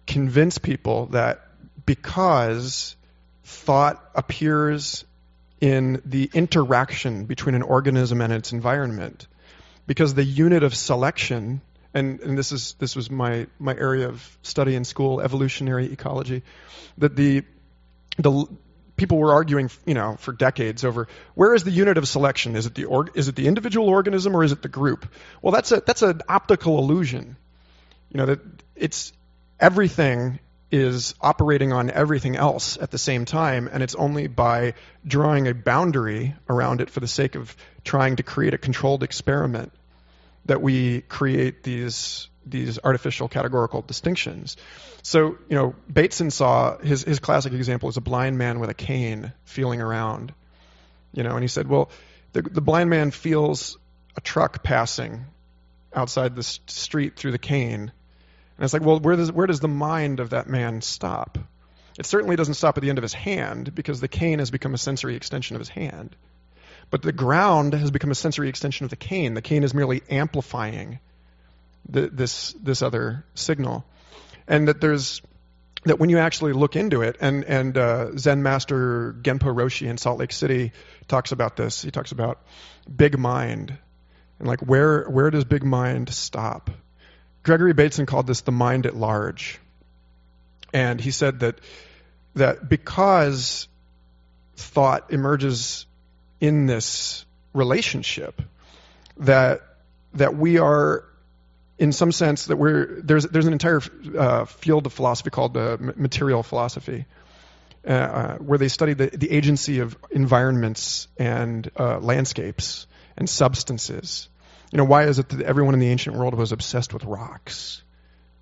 convince 0.06 0.58
people 0.58 1.08
that 1.08 1.48
because 1.86 2.96
thought 3.44 4.04
appears 4.14 5.06
in 5.62 6.02
the 6.06 6.30
interaction 6.34 7.26
between 7.26 7.56
an 7.56 7.62
organism 7.62 8.22
and 8.22 8.32
its 8.32 8.52
environment. 8.52 9.28
Because 9.88 10.14
the 10.14 10.24
unit 10.24 10.64
of 10.64 10.76
selection, 10.76 11.62
and, 11.94 12.20
and 12.20 12.38
this 12.38 12.52
is 12.52 12.76
this 12.78 12.96
was 12.96 13.10
my, 13.10 13.48
my 13.58 13.74
area 13.74 14.08
of 14.08 14.38
study 14.44 14.76
in 14.76 14.86
school, 14.86 15.20
evolutionary 15.20 15.92
ecology, 15.92 16.44
that 17.00 17.16
the 17.16 17.44
the 18.18 18.48
people 19.00 19.18
were 19.18 19.34
arguing, 19.34 19.72
you 19.86 19.96
know, 19.96 20.18
for 20.20 20.32
decades 20.32 20.86
over 20.86 21.08
where 21.34 21.56
is 21.56 21.64
the 21.64 21.72
unit 21.72 21.98
of 21.98 22.08
selection? 22.08 22.56
Is 22.56 22.66
it 22.66 22.76
the 22.76 22.86
org- 22.86 23.12
is 23.16 23.28
it 23.28 23.36
the 23.36 23.48
individual 23.48 23.90
organism 23.90 24.36
or 24.36 24.44
is 24.44 24.52
it 24.52 24.62
the 24.62 24.70
group? 24.70 25.12
Well, 25.42 25.52
that's 25.52 25.72
a 25.72 25.82
that's 25.86 26.04
an 26.04 26.22
optical 26.30 26.78
illusion. 26.78 27.38
You 28.12 28.18
know 28.18 28.26
that 28.28 28.40
it's 28.76 29.14
everything 29.60 30.40
is 30.72 31.16
operating 31.20 31.74
on 31.74 31.90
everything 31.90 32.36
else 32.36 32.78
at 32.80 32.92
the 32.92 32.98
same 32.98 33.26
time, 33.26 33.68
and 33.72 33.82
it's 33.82 33.96
only 33.96 34.28
by 34.28 34.76
drawing 35.06 35.48
a 35.48 35.54
boundary 35.54 36.36
around 36.48 36.82
it 36.82 36.90
for 36.90 37.00
the 37.00 37.08
sake 37.08 37.36
of 37.36 37.56
trying 37.84 38.18
to 38.18 38.24
create 38.24 38.54
a 38.54 38.58
controlled 38.58 39.02
experiment 39.02 39.72
that 40.50 40.62
we 40.62 41.02
create 41.02 41.64
these 41.64 42.28
these 42.46 42.80
artificial 42.84 43.28
categorical 43.28 43.82
distinctions. 43.82 44.58
So, 45.04 45.38
you 45.50 45.56
know, 45.56 45.76
Bateson 45.92 46.32
saw 46.32 46.78
his 46.78 47.04
his 47.04 47.20
classic 47.20 47.54
example 47.54 47.90
is 47.90 47.98
a 47.98 48.02
blind 48.02 48.38
man 48.38 48.60
with 48.60 48.70
a 48.70 48.74
cane 48.76 49.34
feeling 49.46 49.82
around. 49.82 50.34
You 51.14 51.24
know, 51.24 51.32
and 51.32 51.42
he 51.42 51.48
said, 51.48 51.68
well, 51.68 51.90
the 52.34 52.44
the 52.44 52.62
blind 52.62 52.90
man 52.90 53.12
feels 53.12 53.78
a 54.16 54.22
truck 54.22 54.64
passing 54.64 55.26
outside 55.94 56.36
the 56.36 56.44
street 56.44 57.16
through 57.16 57.32
the 57.32 57.40
cane 57.40 57.92
and 58.60 58.66
it's 58.66 58.74
like, 58.74 58.82
well, 58.82 59.00
where 59.00 59.16
does, 59.16 59.32
where 59.32 59.48
does 59.48 59.62
the 59.62 59.70
mind 59.70 60.20
of 60.20 60.32
that 60.32 60.50
man 60.50 60.82
stop? 60.82 61.38
It 61.98 62.06
certainly 62.06 62.36
doesn't 62.36 62.56
stop 62.56 62.78
at 62.78 62.82
the 62.82 62.90
end 62.90 62.98
of 62.98 63.04
his 63.04 63.14
hand 63.14 63.74
because 63.74 64.02
the 64.02 64.10
cane 64.10 64.40
has 64.40 64.52
become 64.52 64.74
a 64.74 64.78
sensory 64.78 65.16
extension 65.16 65.56
of 65.56 65.62
his 65.62 65.70
hand. 65.70 66.14
But 66.90 67.02
the 67.02 67.12
ground 67.12 67.74
has 67.74 67.92
become 67.92 68.12
a 68.12 68.16
sensory 68.16 68.50
extension 68.50 68.84
of 68.84 68.90
the 68.90 68.96
cane. 68.96 69.34
The 69.34 69.42
cane 69.42 69.64
is 69.64 69.74
merely 69.74 70.02
amplifying 70.10 71.00
the, 71.88 72.08
this, 72.08 72.54
this 72.54 72.82
other 72.82 73.26
signal. 73.36 73.86
And 74.48 74.68
that 74.68 74.82
there's, 74.82 75.22
that 75.86 76.00
when 76.00 76.10
you 76.10 76.18
actually 76.18 76.54
look 76.54 76.76
into 76.76 77.02
it, 77.04 77.18
and, 77.22 77.44
and 77.46 77.78
uh, 77.78 78.18
Zen 78.18 78.42
master 78.42 79.16
Genpo 79.22 79.54
Roshi 79.54 79.88
in 79.88 79.98
Salt 79.98 80.20
Lake 80.20 80.32
City 80.32 80.72
talks 81.08 81.32
about 81.32 81.56
this. 81.56 81.82
He 81.82 81.92
talks 81.92 82.12
about 82.12 82.42
big 82.94 83.18
mind. 83.18 83.78
And 84.40 84.48
like, 84.48 84.62
where, 84.62 85.04
where 85.04 85.30
does 85.30 85.46
big 85.46 85.64
mind 85.64 86.10
stop? 86.10 86.72
Gregory 87.44 87.74
Bateson 87.74 88.06
called 88.06 88.28
this 88.28 88.42
the 88.42 88.52
mind 88.52 88.86
at 88.86 88.96
large. 88.96 89.60
And 90.74 91.00
he 91.00 91.12
said 91.12 91.40
that 91.40 91.60
that 92.36 92.70
because 92.70 93.68
thought 94.56 95.12
emerges 95.12 95.86
in 96.40 96.66
this 96.66 97.26
relationship, 97.54 98.42
that 99.18 99.62
that 100.14 100.36
we 100.36 100.58
are 100.58 101.04
in 101.78 101.92
some 101.92 102.12
sense 102.12 102.46
that 102.46 102.58
we're 102.58 103.02
there's 103.02 103.26
there's 103.26 103.46
an 103.46 103.54
entire 103.54 103.82
uh, 104.18 104.46
field 104.46 104.86
of 104.86 104.94
philosophy 104.94 105.30
called 105.30 105.56
uh, 105.58 105.78
material 105.80 106.44
philosophy, 106.44 107.06
uh, 107.88 107.92
uh, 107.92 108.38
where 108.38 108.58
they 108.58 108.68
study 108.68 108.94
the, 108.94 109.08
the 109.08 109.32
agency 109.32 109.80
of 109.80 109.98
environments 110.12 111.08
and 111.18 111.70
uh, 111.78 112.00
landscapes 112.00 112.88
and 113.18 113.30
substances, 113.30 114.30
you 114.72 114.78
know, 114.78 114.86
why 114.86 115.04
is 115.04 115.20
it 115.20 115.30
that 115.30 115.42
everyone 115.42 115.74
in 115.74 115.80
the 115.80 115.90
ancient 115.90 116.16
world 116.16 116.34
was 116.34 116.52
obsessed 116.52 116.94
with 116.94 117.04
rocks, 117.04 117.82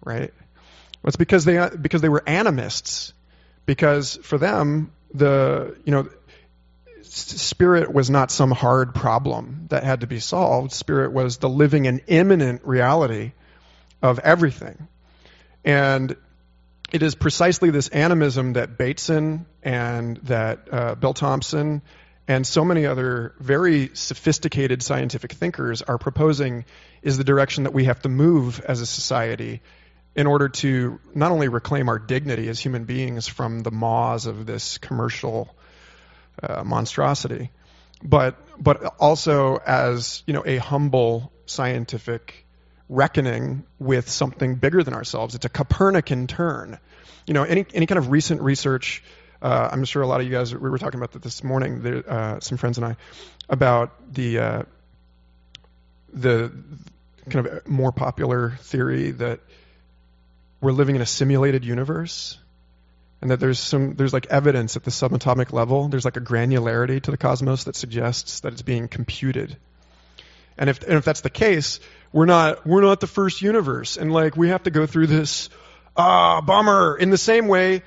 right? 0.04 0.34
Well, 1.02 1.10
it's 1.10 1.16
because 1.16 1.46
they 1.46 1.70
because 1.70 2.02
they 2.02 2.10
were 2.10 2.24
animists. 2.26 3.14
Because 3.66 4.16
for 4.24 4.38
them, 4.38 4.94
the 5.14 5.78
you 5.84 5.92
know, 5.92 6.10
spirit 7.10 7.94
was 7.94 8.10
not 8.10 8.32
some 8.32 8.52
hard 8.52 8.94
problem 8.94 9.68
that 9.70 9.84
had 9.84 10.02
to 10.02 10.08
be 10.08 10.20
solved. 10.20 10.72
Spirit 10.72 11.12
was 11.12 11.38
the 11.38 11.50
living 11.50 11.88
and 11.88 12.02
immanent 12.08 12.64
reality 12.66 13.34
of 14.02 14.20
everything, 14.20 14.88
and 15.66 16.16
it 16.92 17.04
is 17.04 17.16
precisely 17.16 17.70
this 17.70 17.90
animism 17.90 18.54
that 18.54 18.78
Bateson 18.78 19.46
and 19.64 20.18
that 20.18 20.68
uh, 20.72 20.96
Bill 20.96 21.14
Thompson 21.14 21.82
and 22.28 22.46
so 22.46 22.66
many 22.66 22.86
other 22.86 23.34
very 23.40 23.92
sophisticated 23.94 24.84
scientific 24.84 25.32
thinkers 25.34 25.82
are 25.82 25.98
proposing 25.98 26.66
is 27.02 27.18
the 27.18 27.24
direction 27.24 27.64
that 27.64 27.74
we 27.74 27.86
have 27.86 28.02
to 28.02 28.10
move 28.10 28.60
as 28.62 28.82
a 28.82 28.86
society 28.86 29.62
in 30.16 30.28
order 30.28 30.50
to 30.50 31.00
not 31.14 31.32
only 31.32 31.48
reclaim 31.48 31.90
our 31.90 32.00
dignity 32.00 32.50
as 32.50 32.60
human 32.60 32.86
beings 32.86 33.28
from 33.28 33.62
the 33.62 33.72
maws 33.72 34.26
of 34.26 34.46
this 34.46 34.78
commercial 34.78 35.56
uh, 36.42 36.64
monstrosity, 36.64 37.52
but 38.04 38.38
but 38.62 38.84
also 39.00 39.58
as 39.58 40.24
you 40.26 40.34
know 40.34 40.44
a 40.46 40.58
humble 40.58 41.32
scientific 41.46 42.46
reckoning 42.90 43.64
with 43.80 44.10
something 44.10 44.56
bigger 44.56 44.84
than 44.84 44.94
ourselves. 44.94 45.36
It's 45.36 45.46
a 45.46 45.50
Copernican 45.50 46.28
turn. 46.28 46.80
You 47.26 47.34
know, 47.34 47.44
any 47.44 47.66
any 47.74 47.86
kind 47.86 48.00
of 48.00 48.10
recent 48.10 48.42
research 48.42 49.04
uh, 49.42 49.70
I'm 49.72 49.86
sure 49.86 50.02
a 50.02 50.08
lot 50.08 50.20
of 50.20 50.26
you 50.26 50.32
guys, 50.32 50.54
we 50.54 50.70
were 50.70 50.78
talking 50.78 51.00
about 51.00 51.12
that 51.12 51.22
this 51.22 51.44
morning, 51.44 51.82
there, 51.82 52.10
uh, 52.10 52.40
some 52.40 52.58
friends 52.58 52.78
and 52.78 52.86
I, 52.86 52.98
about 53.50 53.92
the, 54.14 54.40
uh, 54.40 54.64
the 56.12 56.52
kind 57.30 57.46
of 57.46 57.68
more 57.68 57.92
popular 57.92 58.58
theory 58.62 59.12
that 59.12 59.40
we're 60.60 60.72
living 60.72 60.96
in 60.96 61.02
a 61.02 61.06
simulated 61.06 61.66
universe 61.66 62.40
and 63.22 63.32
that 63.32 63.40
there's 63.40 63.60
some 63.60 63.96
there's 63.96 64.14
like 64.14 64.28
evidence 64.28 64.76
at 64.76 64.84
the 64.84 64.92
subatomic 64.92 65.52
level 65.52 65.88
there's 65.88 66.06
like 66.06 66.18
a 66.18 66.22
granularity 66.22 67.02
to 67.02 67.12
the 67.12 67.18
cosmos 67.18 67.64
that 67.64 67.76
suggests 67.76 68.42
that 68.42 68.54
it's 68.54 68.62
being 68.62 68.88
computed. 68.88 69.58
And 70.58 70.70
if 70.70 70.82
and 70.84 70.94
if 70.94 71.06
that's 71.06 71.22
the 71.22 71.30
case 71.30 71.80
we're 72.12 72.26
not 72.26 72.66
we're 72.66 72.82
not 72.82 73.00
the 73.00 73.08
first 73.08 73.42
universe. 73.42 73.98
And 73.98 74.12
like 74.12 74.38
we 74.38 74.50
have 74.50 74.64
to 74.64 74.72
go 74.72 74.86
through 74.86 75.08
this 75.08 75.50
ah 75.96 76.42
bummer 76.42 76.96
in 76.98 77.10
the 77.10 77.18
same 77.18 77.48
way 77.48 77.84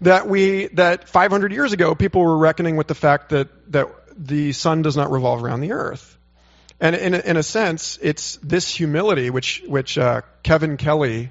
that 0.00 0.28
we 0.28 0.68
that 0.68 1.08
500 1.08 1.52
years 1.52 1.72
ago 1.72 1.94
people 1.94 2.22
were 2.22 2.36
reckoning 2.36 2.76
with 2.76 2.86
the 2.86 2.94
fact 2.94 3.30
that 3.30 3.48
that 3.72 3.88
the 4.16 4.52
sun 4.52 4.82
does 4.82 4.96
not 4.96 5.10
revolve 5.10 5.44
around 5.44 5.60
the 5.60 5.72
earth. 5.72 6.16
And 6.78 6.94
in 6.94 7.14
a, 7.14 7.18
in 7.18 7.36
a 7.36 7.42
sense 7.42 7.98
it's 8.00 8.36
this 8.36 8.68
humility 8.74 9.28
which 9.30 9.62
which 9.66 9.98
uh, 9.98 10.22
Kevin 10.42 10.76
Kelly 10.78 11.30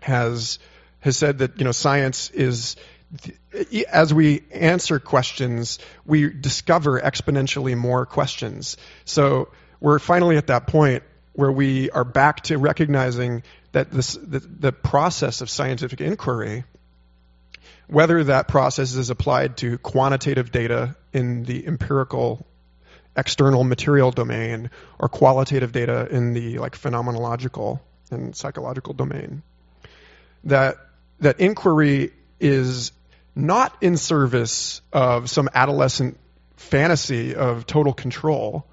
has 0.00 0.58
has 1.02 1.16
said 1.16 1.38
that 1.38 1.58
you 1.58 1.64
know 1.64 1.72
science 1.72 2.30
is 2.30 2.76
as 3.92 4.14
we 4.14 4.42
answer 4.50 4.98
questions 4.98 5.78
we 6.06 6.30
discover 6.30 6.98
exponentially 7.00 7.76
more 7.76 8.06
questions. 8.06 8.78
So 9.04 9.50
we're 9.80 9.98
finally 9.98 10.38
at 10.38 10.46
that 10.46 10.66
point 10.66 11.02
where 11.34 11.52
we 11.52 11.90
are 11.90 12.04
back 12.04 12.42
to 12.44 12.56
recognizing 12.56 13.42
that 13.72 13.90
this 13.90 14.14
the, 14.14 14.40
the 14.40 14.72
process 14.72 15.42
of 15.42 15.50
scientific 15.50 16.00
inquiry 16.00 16.64
whether 17.88 18.24
that 18.24 18.48
process 18.48 18.94
is 18.94 19.10
applied 19.10 19.58
to 19.58 19.76
quantitative 19.76 20.50
data 20.50 20.96
in 21.12 21.44
the 21.44 21.66
empirical 21.66 22.46
external 23.16 23.64
material 23.64 24.10
domain 24.10 24.70
or 24.98 25.08
qualitative 25.08 25.72
data 25.72 26.08
in 26.10 26.32
the 26.32 26.58
like 26.58 26.72
phenomenological 26.74 27.80
and 28.10 28.34
psychological 28.34 28.94
domain 28.94 29.42
that 30.44 30.76
that 31.22 31.40
inquiry 31.40 32.12
is 32.38 32.92
not 33.34 33.74
in 33.80 33.96
service 33.96 34.82
of 34.92 35.30
some 35.30 35.48
adolescent 35.54 36.18
fantasy 36.56 37.34
of 37.34 37.66
total 37.66 37.92
control 37.92 38.66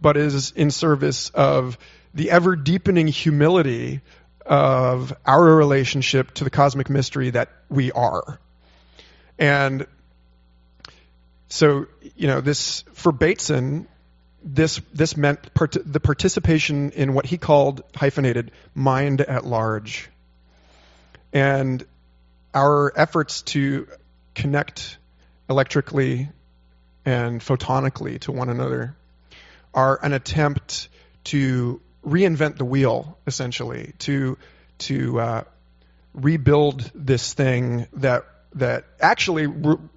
but 0.00 0.16
is 0.16 0.52
in 0.52 0.70
service 0.70 1.30
of 1.30 1.78
the 2.14 2.30
ever 2.30 2.56
deepening 2.56 3.06
humility 3.06 4.00
of 4.44 5.12
our 5.24 5.42
relationship 5.42 6.32
to 6.34 6.44
the 6.44 6.50
cosmic 6.50 6.88
mystery 6.88 7.30
that 7.30 7.48
we 7.68 7.92
are. 7.92 8.38
And 9.38 9.86
so, 11.48 11.86
you 12.14 12.26
know, 12.26 12.40
this 12.40 12.84
for 12.92 13.12
Bateson, 13.12 13.88
this 14.42 14.80
this 14.92 15.16
meant 15.16 15.52
part- 15.54 15.76
the 15.84 16.00
participation 16.00 16.90
in 16.92 17.14
what 17.14 17.26
he 17.26 17.38
called 17.38 17.82
hyphenated 17.94 18.52
mind 18.74 19.20
at 19.20 19.44
large, 19.44 20.10
and 21.36 21.84
our 22.54 22.90
efforts 22.96 23.42
to 23.42 23.86
connect 24.34 24.96
electrically 25.50 26.30
and 27.04 27.42
photonically 27.42 28.18
to 28.18 28.32
one 28.32 28.48
another 28.48 28.96
are 29.74 29.98
an 30.02 30.14
attempt 30.14 30.88
to 31.24 31.78
reinvent 32.02 32.56
the 32.56 32.64
wheel, 32.64 33.18
essentially, 33.26 33.92
to 33.98 34.38
to 34.78 35.20
uh, 35.20 35.44
rebuild 36.14 36.90
this 36.94 37.34
thing 37.34 37.86
that 37.92 38.24
that 38.54 38.84
actually 38.98 39.46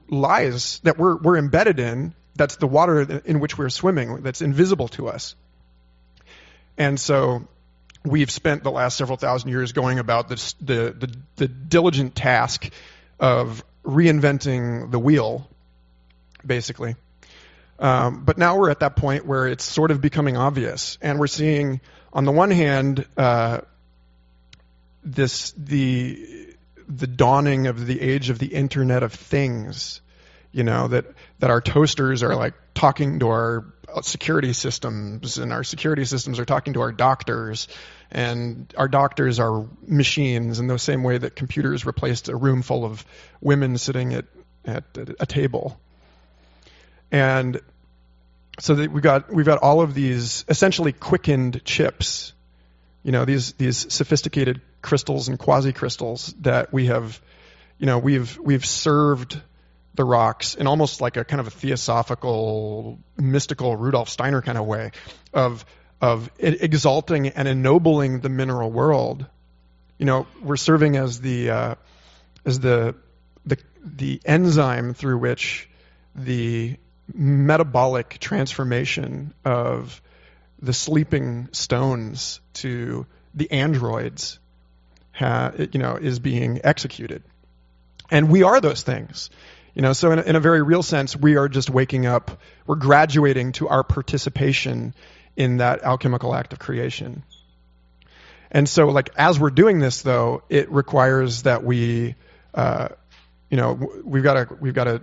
lies 0.10 0.80
that 0.84 0.98
we're, 0.98 1.16
we're 1.16 1.38
embedded 1.38 1.80
in. 1.80 2.14
That's 2.36 2.58
the 2.58 2.68
water 2.68 3.22
in 3.24 3.40
which 3.40 3.58
we're 3.58 3.70
swimming, 3.70 4.24
that's 4.24 4.42
invisible 4.42 4.90
to 4.90 5.08
us. 5.08 5.36
And 6.78 7.00
so 7.00 7.48
we've 8.06 8.32
spent 8.32 8.64
the 8.64 8.72
last 8.72 8.98
several 8.98 9.18
thousand 9.18 9.50
years 9.50 9.72
going 9.72 10.00
about 10.00 10.28
this, 10.28 10.54
the, 10.54 10.96
the, 10.98 11.16
the 11.36 11.48
diligent 11.48 12.16
task 12.16 12.72
of 13.20 13.64
reinventing 13.84 14.92
the 14.92 15.00
wheel, 15.00 15.50
basically. 16.46 16.96
Um, 17.80 18.24
but 18.26 18.38
now 18.38 18.58
we're 18.58 18.70
at 18.70 18.82
that 18.82 18.96
point 18.96 19.26
where 19.26 19.48
it's 19.48 19.64
sort 19.64 19.92
of 19.92 20.02
becoming 20.02 20.36
obvious, 20.36 20.98
and 21.02 21.20
we're 21.20 21.28
seeing, 21.28 21.80
on 22.12 22.26
the 22.26 22.32
one 22.32 22.52
hand, 22.52 23.06
uh, 23.18 23.62
this 25.04 25.52
the 25.52 26.56
the 26.90 27.08
dawning 27.08 27.68
of 27.68 27.86
the 27.86 28.02
age 28.02 28.30
of 28.30 28.40
the 28.40 28.48
Internet 28.48 29.04
of 29.04 29.14
Things. 29.14 30.02
You 30.52 30.64
know 30.64 30.90
that 30.90 31.06
that 31.40 31.52
our 31.52 31.62
toasters 31.62 32.22
are 32.22 32.36
like 32.36 32.54
talking 32.74 33.20
to 33.20 33.30
our 33.30 33.66
security 34.02 34.54
systems, 34.54 35.38
and 35.38 35.52
our 35.52 35.64
security 35.64 36.06
systems 36.06 36.40
are 36.40 36.46
talking 36.46 36.74
to 36.74 36.82
our 36.82 36.92
doctors, 36.92 37.68
and 38.12 38.74
our 38.78 38.88
doctors 38.88 39.40
are 39.40 39.66
machines 39.86 40.60
in 40.60 40.68
the 40.68 40.80
same 40.80 41.04
way 41.04 41.18
that 41.18 41.36
computers 41.36 41.86
replaced 41.86 42.30
a 42.30 42.36
room 42.36 42.62
full 42.62 42.86
of 42.86 43.06
women 43.42 43.78
sitting 43.78 44.14
at 44.14 44.26
at 44.66 44.84
a 45.20 45.26
table. 45.26 45.80
And 47.12 47.60
so 48.60 48.76
we 48.76 49.02
got 49.02 49.34
we've 49.34 49.46
got 49.46 49.60
all 49.60 49.82
of 49.82 49.94
these 49.94 50.46
essentially 50.48 50.92
quickened 50.92 51.64
chips, 51.64 52.34
you 53.04 53.12
know, 53.12 53.26
these 53.26 53.54
these 53.54 53.92
sophisticated 53.94 54.62
crystals 54.82 55.28
and 55.28 55.40
quasi 55.40 55.74
crystals 55.74 56.34
that 56.42 56.72
we 56.72 56.88
have, 56.88 57.22
you 57.78 57.86
know, 57.86 57.98
we've 57.98 58.38
we've 58.38 58.66
served 58.66 59.42
the 59.96 60.04
rocks 60.04 60.56
in 60.56 60.68
almost 60.68 61.02
like 61.02 61.18
a 61.18 61.26
kind 61.26 61.40
of 61.40 61.48
a 61.48 61.52
theosophical, 61.52 63.00
mystical 63.18 63.76
Rudolf 63.76 64.10
Steiner 64.10 64.42
kind 64.42 64.58
of 64.58 64.66
way 64.66 64.92
of 65.34 65.66
of 66.02 66.30
exalting 66.40 67.28
and 67.28 67.48
ennobling 67.48 68.22
the 68.22 68.30
mineral 68.30 68.72
world. 68.72 69.26
You 69.98 70.06
know, 70.06 70.28
we're 70.42 70.56
serving 70.56 70.96
as 70.96 71.20
the 71.20 71.50
uh, 71.50 71.76
as 72.46 72.60
the 72.60 72.96
the 73.46 73.58
the 73.84 74.22
enzyme 74.26 74.94
through 74.94 75.18
which 75.18 75.70
the 76.16 76.78
metabolic 77.14 78.18
transformation 78.20 79.34
of 79.44 80.02
the 80.62 80.74
sleeping 80.74 81.50
stones 81.52 82.40
to 82.54 83.06
the 83.34 83.52
androids 83.52 84.40
ha, 85.14 85.52
you 85.58 85.80
know 85.80 85.96
is 85.96 86.20
being 86.20 86.62
executed 86.64 87.24
and 88.12 88.30
we 88.30 88.44
are 88.44 88.60
those 88.62 88.84
things 88.84 89.30
you 89.74 89.82
know 89.82 89.94
so 89.94 90.12
in 90.12 90.20
a, 90.20 90.22
in 90.24 90.36
a 90.36 90.40
very 90.40 90.62
real 90.62 90.84
sense 90.84 91.16
we 91.16 91.36
are 91.38 91.48
just 91.48 91.70
waking 91.70 92.06
up 92.06 92.40
we're 92.66 92.76
graduating 92.76 93.52
to 93.52 93.68
our 93.68 93.84
participation 93.84 94.94
in 95.36 95.58
that 95.58 95.84
alchemical 95.84 96.34
act 96.36 96.54
of 96.54 96.60
creation 96.60 97.24
and 98.52 98.68
so 98.68 98.88
like 98.88 99.10
as 99.16 99.40
we're 99.40 99.50
doing 99.50 99.80
this 99.80 100.02
though 100.02 100.44
it 100.50 100.72
requires 100.72 101.44
that 101.44 101.64
we 101.64 102.16
uh, 102.54 102.90
you 103.50 103.58
know 103.58 103.74
we've 104.04 104.24
got 104.24 104.50
to 104.50 104.56
we've 104.60 104.74
got 104.74 104.86
to 104.86 105.02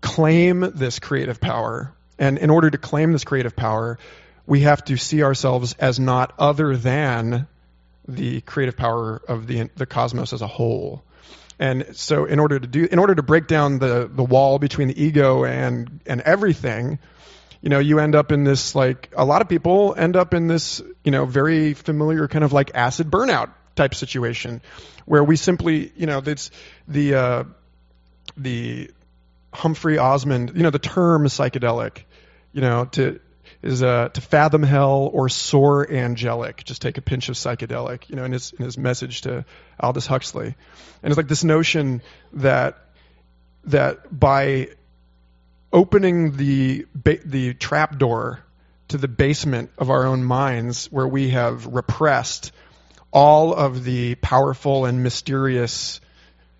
claim 0.00 0.60
this 0.60 0.98
creative 0.98 1.40
power. 1.40 1.92
And 2.18 2.38
in 2.38 2.48
order 2.48 2.70
to 2.70 2.78
claim 2.78 3.12
this 3.12 3.24
creative 3.24 3.56
power, 3.56 3.98
we 4.46 4.60
have 4.60 4.84
to 4.84 4.96
see 4.96 5.22
ourselves 5.22 5.74
as 5.74 5.98
not 5.98 6.32
other 6.38 6.76
than 6.76 7.48
the 8.06 8.40
creative 8.42 8.76
power 8.76 9.20
of 9.28 9.48
the 9.48 9.68
the 9.74 9.84
cosmos 9.84 10.32
as 10.32 10.42
a 10.42 10.46
whole. 10.46 11.02
And 11.58 11.96
so 11.96 12.26
in 12.26 12.38
order 12.38 12.58
to 12.58 12.66
do 12.66 12.86
in 12.90 12.98
order 12.98 13.14
to 13.14 13.22
break 13.22 13.46
down 13.46 13.78
the 13.78 14.10
the 14.12 14.24
wall 14.24 14.58
between 14.58 14.88
the 14.88 15.02
ego 15.02 15.44
and 15.44 16.00
and 16.06 16.20
everything, 16.20 16.98
you 17.62 17.70
know, 17.70 17.78
you 17.78 17.98
end 17.98 18.14
up 18.14 18.30
in 18.30 18.44
this 18.44 18.74
like 18.74 19.10
a 19.16 19.24
lot 19.24 19.40
of 19.42 19.48
people 19.48 19.94
end 19.96 20.16
up 20.16 20.34
in 20.34 20.48
this, 20.48 20.82
you 21.02 21.10
know, 21.10 21.24
very 21.24 21.74
familiar 21.74 22.28
kind 22.28 22.44
of 22.44 22.52
like 22.52 22.72
acid 22.74 23.10
burnout 23.10 23.50
type 23.74 23.94
situation 23.94 24.60
where 25.06 25.24
we 25.24 25.36
simply, 25.36 25.92
you 25.96 26.06
know, 26.06 26.22
it's 26.24 26.50
the 26.88 27.14
uh 27.14 27.44
the 28.36 28.90
Humphrey 29.54 29.96
Osmond, 29.96 30.52
you 30.54 30.62
know, 30.62 30.70
the 30.70 30.78
term 30.78 31.24
psychedelic, 31.24 32.02
you 32.52 32.60
know, 32.60 32.84
to 32.86 33.20
is 33.66 33.82
uh, 33.82 34.08
to 34.10 34.20
fathom 34.20 34.62
hell 34.62 35.10
or 35.12 35.28
soar 35.28 35.90
angelic. 35.90 36.64
Just 36.64 36.80
take 36.80 36.98
a 36.98 37.02
pinch 37.02 37.28
of 37.28 37.34
psychedelic, 37.34 38.08
you 38.08 38.16
know, 38.16 38.24
in 38.24 38.32
his 38.32 38.52
in 38.52 38.64
his 38.64 38.78
message 38.78 39.22
to 39.22 39.44
Aldous 39.80 40.06
Huxley, 40.06 40.54
and 41.02 41.10
it's 41.10 41.16
like 41.16 41.28
this 41.28 41.44
notion 41.44 42.02
that 42.34 42.78
that 43.64 44.18
by 44.18 44.68
opening 45.72 46.36
the 46.36 46.86
ba- 46.94 47.24
the 47.24 47.54
trap 47.54 47.98
door 47.98 48.40
to 48.88 48.98
the 48.98 49.08
basement 49.08 49.70
of 49.78 49.90
our 49.90 50.06
own 50.06 50.22
minds, 50.22 50.86
where 50.92 51.08
we 51.08 51.30
have 51.30 51.66
repressed 51.66 52.52
all 53.12 53.52
of 53.52 53.82
the 53.84 54.14
powerful 54.16 54.84
and 54.84 55.02
mysterious 55.02 56.00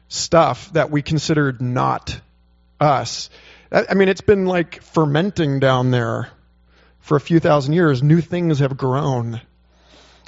stuff 0.09 0.72
that 0.72 0.90
we 0.90 1.02
considered 1.02 1.61
not 1.61 2.20
us. 2.80 3.30
I 3.70 3.94
mean, 3.94 4.09
it's 4.09 4.20
been 4.20 4.46
like 4.46 4.82
fermenting 4.82 5.61
down 5.61 5.90
there 5.90 6.30
for 7.07 7.16
a 7.16 7.20
few 7.20 7.38
thousand 7.38 7.72
years. 7.72 8.02
New 8.02 8.20
things 8.20 8.59
have 8.59 8.76
grown, 8.76 9.40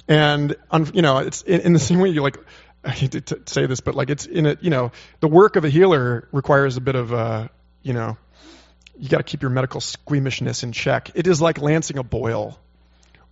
and 0.06 0.54
you 0.94 1.02
know, 1.02 1.18
it's 1.18 1.42
in, 1.42 1.60
in 1.62 1.72
the 1.72 1.78
same 1.78 1.98
way 1.98 2.08
you 2.10 2.22
like. 2.22 2.38
I 2.84 2.90
hate 2.90 3.12
to 3.12 3.20
t- 3.20 3.36
say 3.46 3.66
this, 3.66 3.80
but 3.80 3.96
like 3.96 4.08
it's 4.08 4.24
in 4.26 4.46
it. 4.46 4.62
You 4.62 4.70
know, 4.70 4.92
the 5.18 5.26
work 5.26 5.56
of 5.56 5.64
a 5.64 5.68
healer 5.68 6.28
requires 6.30 6.76
a 6.76 6.80
bit 6.80 6.94
of, 6.94 7.12
uh, 7.12 7.48
you 7.82 7.92
know, 7.92 8.16
you 8.96 9.08
got 9.08 9.16
to 9.18 9.24
keep 9.24 9.42
your 9.42 9.50
medical 9.50 9.80
squeamishness 9.80 10.62
in 10.62 10.70
check. 10.70 11.10
It 11.16 11.26
is 11.26 11.42
like 11.42 11.58
lancing 11.58 11.98
a 11.98 12.04
boil, 12.04 12.56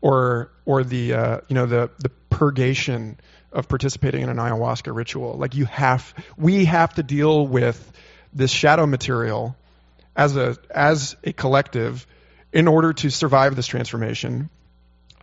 or 0.01 0.51
or 0.65 0.83
the 0.83 1.15
uh, 1.15 1.41
you 1.47 1.55
know 1.55 1.67
the 1.67 1.91
the 2.01 2.11
purgation 2.31 3.17
of 3.53 3.69
participating 3.69 4.23
in 4.23 4.29
an 4.29 4.39
ayahuasca 4.39 4.93
ritual. 4.93 5.35
Like 5.35 5.55
you 5.55 5.67
have, 5.67 6.13
we 6.37 6.65
have 6.65 6.95
to 6.95 7.05
deal 7.05 7.47
with 7.47 7.93
this 8.33 8.51
shadow 8.51 8.87
material 8.87 9.57
as 10.17 10.37
a 10.37 10.57
as 10.69 11.15
a 11.23 11.33
collective 11.33 12.07
in 12.57 12.69
order 12.69 12.95
to 12.95 13.11
survive 13.11 13.55
this 13.55 13.67
transformation. 13.67 14.49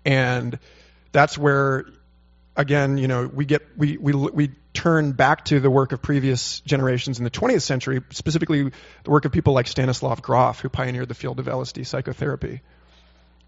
And 0.05 0.59
that's 1.11 1.35
where 1.35 1.85
again 2.55 2.99
you 2.99 3.07
know 3.07 3.25
we 3.25 3.45
get 3.45 3.63
we 3.75 3.97
we 3.97 4.13
we 4.13 4.51
turn 4.73 5.13
back 5.13 5.45
to 5.45 5.59
the 5.59 5.69
work 5.69 5.91
of 5.93 6.01
previous 6.03 6.59
generations 6.59 7.17
in 7.17 7.23
the 7.23 7.31
20th 7.31 7.63
century 7.63 8.01
specifically 8.11 8.71
the 9.03 9.09
work 9.09 9.25
of 9.25 9.31
people 9.31 9.53
like 9.53 9.65
Stanislav 9.67 10.21
Grof 10.21 10.59
who 10.59 10.69
pioneered 10.69 11.07
the 11.07 11.15
field 11.15 11.39
of 11.39 11.47
LSD 11.47 11.87
psychotherapy. 11.87 12.61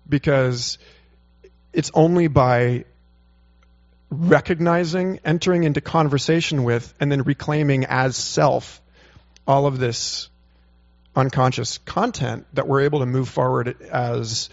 Because 0.09 0.79
it's 1.71 1.91
only 1.93 2.27
by 2.27 2.85
recognizing 4.09 5.19
entering 5.23 5.63
into 5.63 5.81
conversation 5.81 6.63
with 6.63 6.91
and 6.99 7.11
then 7.11 7.21
reclaiming 7.21 7.85
as 7.85 8.17
self 8.17 8.81
all 9.47 9.67
of 9.67 9.77
this 9.77 10.29
unconscious 11.15 11.77
content 11.79 12.45
that 12.53 12.67
we're 12.67 12.81
able 12.81 12.99
to 12.99 13.05
move 13.05 13.29
forward 13.29 13.81
as 13.81 14.49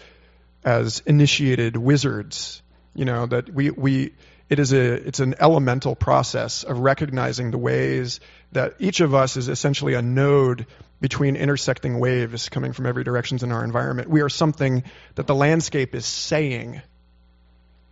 as 0.63 1.01
initiated 1.05 1.75
wizards. 1.75 2.61
You 2.95 3.05
know 3.05 3.25
that 3.25 3.53
we 3.53 3.69
we 3.69 4.13
it 4.49 4.59
is 4.59 4.71
a 4.73 4.93
it's 4.93 5.19
an 5.19 5.35
elemental 5.39 5.95
process 5.95 6.63
of 6.63 6.79
recognizing 6.79 7.51
the 7.51 7.57
ways 7.57 8.19
that 8.51 8.75
each 8.79 9.01
of 9.01 9.13
us 9.13 9.35
is 9.35 9.49
essentially 9.49 9.93
a 9.95 10.01
node 10.01 10.67
between 11.01 11.35
intersecting 11.35 11.99
waves 11.99 12.49
coming 12.49 12.71
from 12.71 12.85
every 12.85 13.03
directions 13.03 13.43
in 13.43 13.51
our 13.51 13.63
environment. 13.63 14.09
We 14.09 14.21
are 14.21 14.29
something 14.29 14.83
that 15.15 15.27
the 15.27 15.35
landscape 15.35 15.95
is 15.95 16.05
saying. 16.05 16.81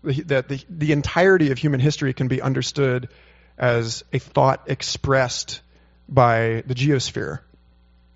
That 0.04 0.48
the, 0.48 0.60
the 0.68 0.94
entirety 0.94 1.52
of 1.52 1.60
human 1.60 1.80
history 1.80 2.14
can 2.14 2.28
be 2.28 2.42
understood 2.42 3.10
as 3.56 4.04
a 4.12 4.18
thought 4.18 4.64
expressed 4.66 5.62
by 6.10 6.64
the 6.66 6.74
geosphere. 6.74 7.42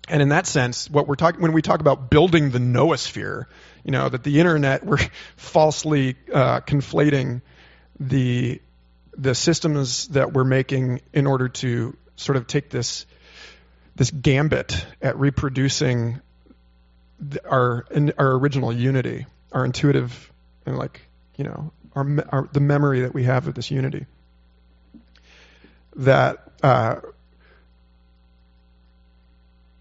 And 0.08 0.22
in 0.22 0.28
that 0.28 0.46
sense, 0.46 0.88
what 0.88 1.08
we're 1.08 1.16
talking 1.16 1.40
when 1.40 1.52
we 1.52 1.62
talk 1.62 1.80
about 1.80 2.10
building 2.10 2.50
the 2.50 2.58
noosphere, 2.58 3.46
you 3.84 3.90
know, 3.90 4.08
that 4.08 4.22
the 4.22 4.38
internet 4.40 4.84
we're 4.84 4.98
falsely 5.36 6.16
uh, 6.32 6.60
conflating 6.60 7.42
the 7.98 8.60
the 9.16 9.34
systems 9.34 10.08
that 10.08 10.32
we're 10.32 10.44
making 10.44 11.00
in 11.12 11.26
order 11.26 11.48
to 11.48 11.96
sort 12.16 12.36
of 12.36 12.46
take 12.46 12.70
this 12.70 13.06
this 13.96 14.10
gambit 14.10 14.86
at 15.00 15.18
reproducing 15.18 16.20
our 17.44 17.86
our 18.18 18.32
original 18.32 18.72
unity, 18.72 19.26
our 19.52 19.64
intuitive 19.64 20.32
and 20.66 20.76
like 20.76 21.00
you 21.36 21.44
know 21.44 21.72
our, 21.94 22.06
our 22.28 22.48
the 22.52 22.60
memory 22.60 23.00
that 23.00 23.14
we 23.14 23.24
have 23.24 23.48
of 23.48 23.54
this 23.54 23.70
unity. 23.70 24.06
That 25.96 26.46
uh, 26.62 26.96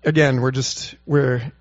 again, 0.06 0.40
we're 0.42 0.52
just 0.52 0.96
we're. 1.06 1.52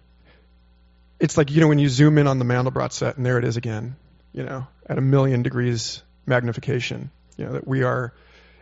It's 1.19 1.37
like 1.37 1.51
you 1.51 1.61
know 1.61 1.69
when 1.69 1.79
you 1.79 1.89
zoom 1.89 2.19
in 2.19 2.27
on 2.27 2.39
the 2.39 2.45
Mandelbrot 2.45 2.93
set, 2.93 3.17
and 3.17 3.27
there 3.27 3.39
it 3.39 3.45
is 3.45 3.57
again. 3.57 3.97
You 4.33 4.45
know, 4.45 4.67
at 4.87 4.99
a 4.99 5.01
million 5.01 5.43
degrees 5.43 6.03
magnification. 6.27 7.11
You 7.37 7.47
know 7.47 7.53
that 7.53 7.67
we 7.67 7.83
are. 7.83 8.13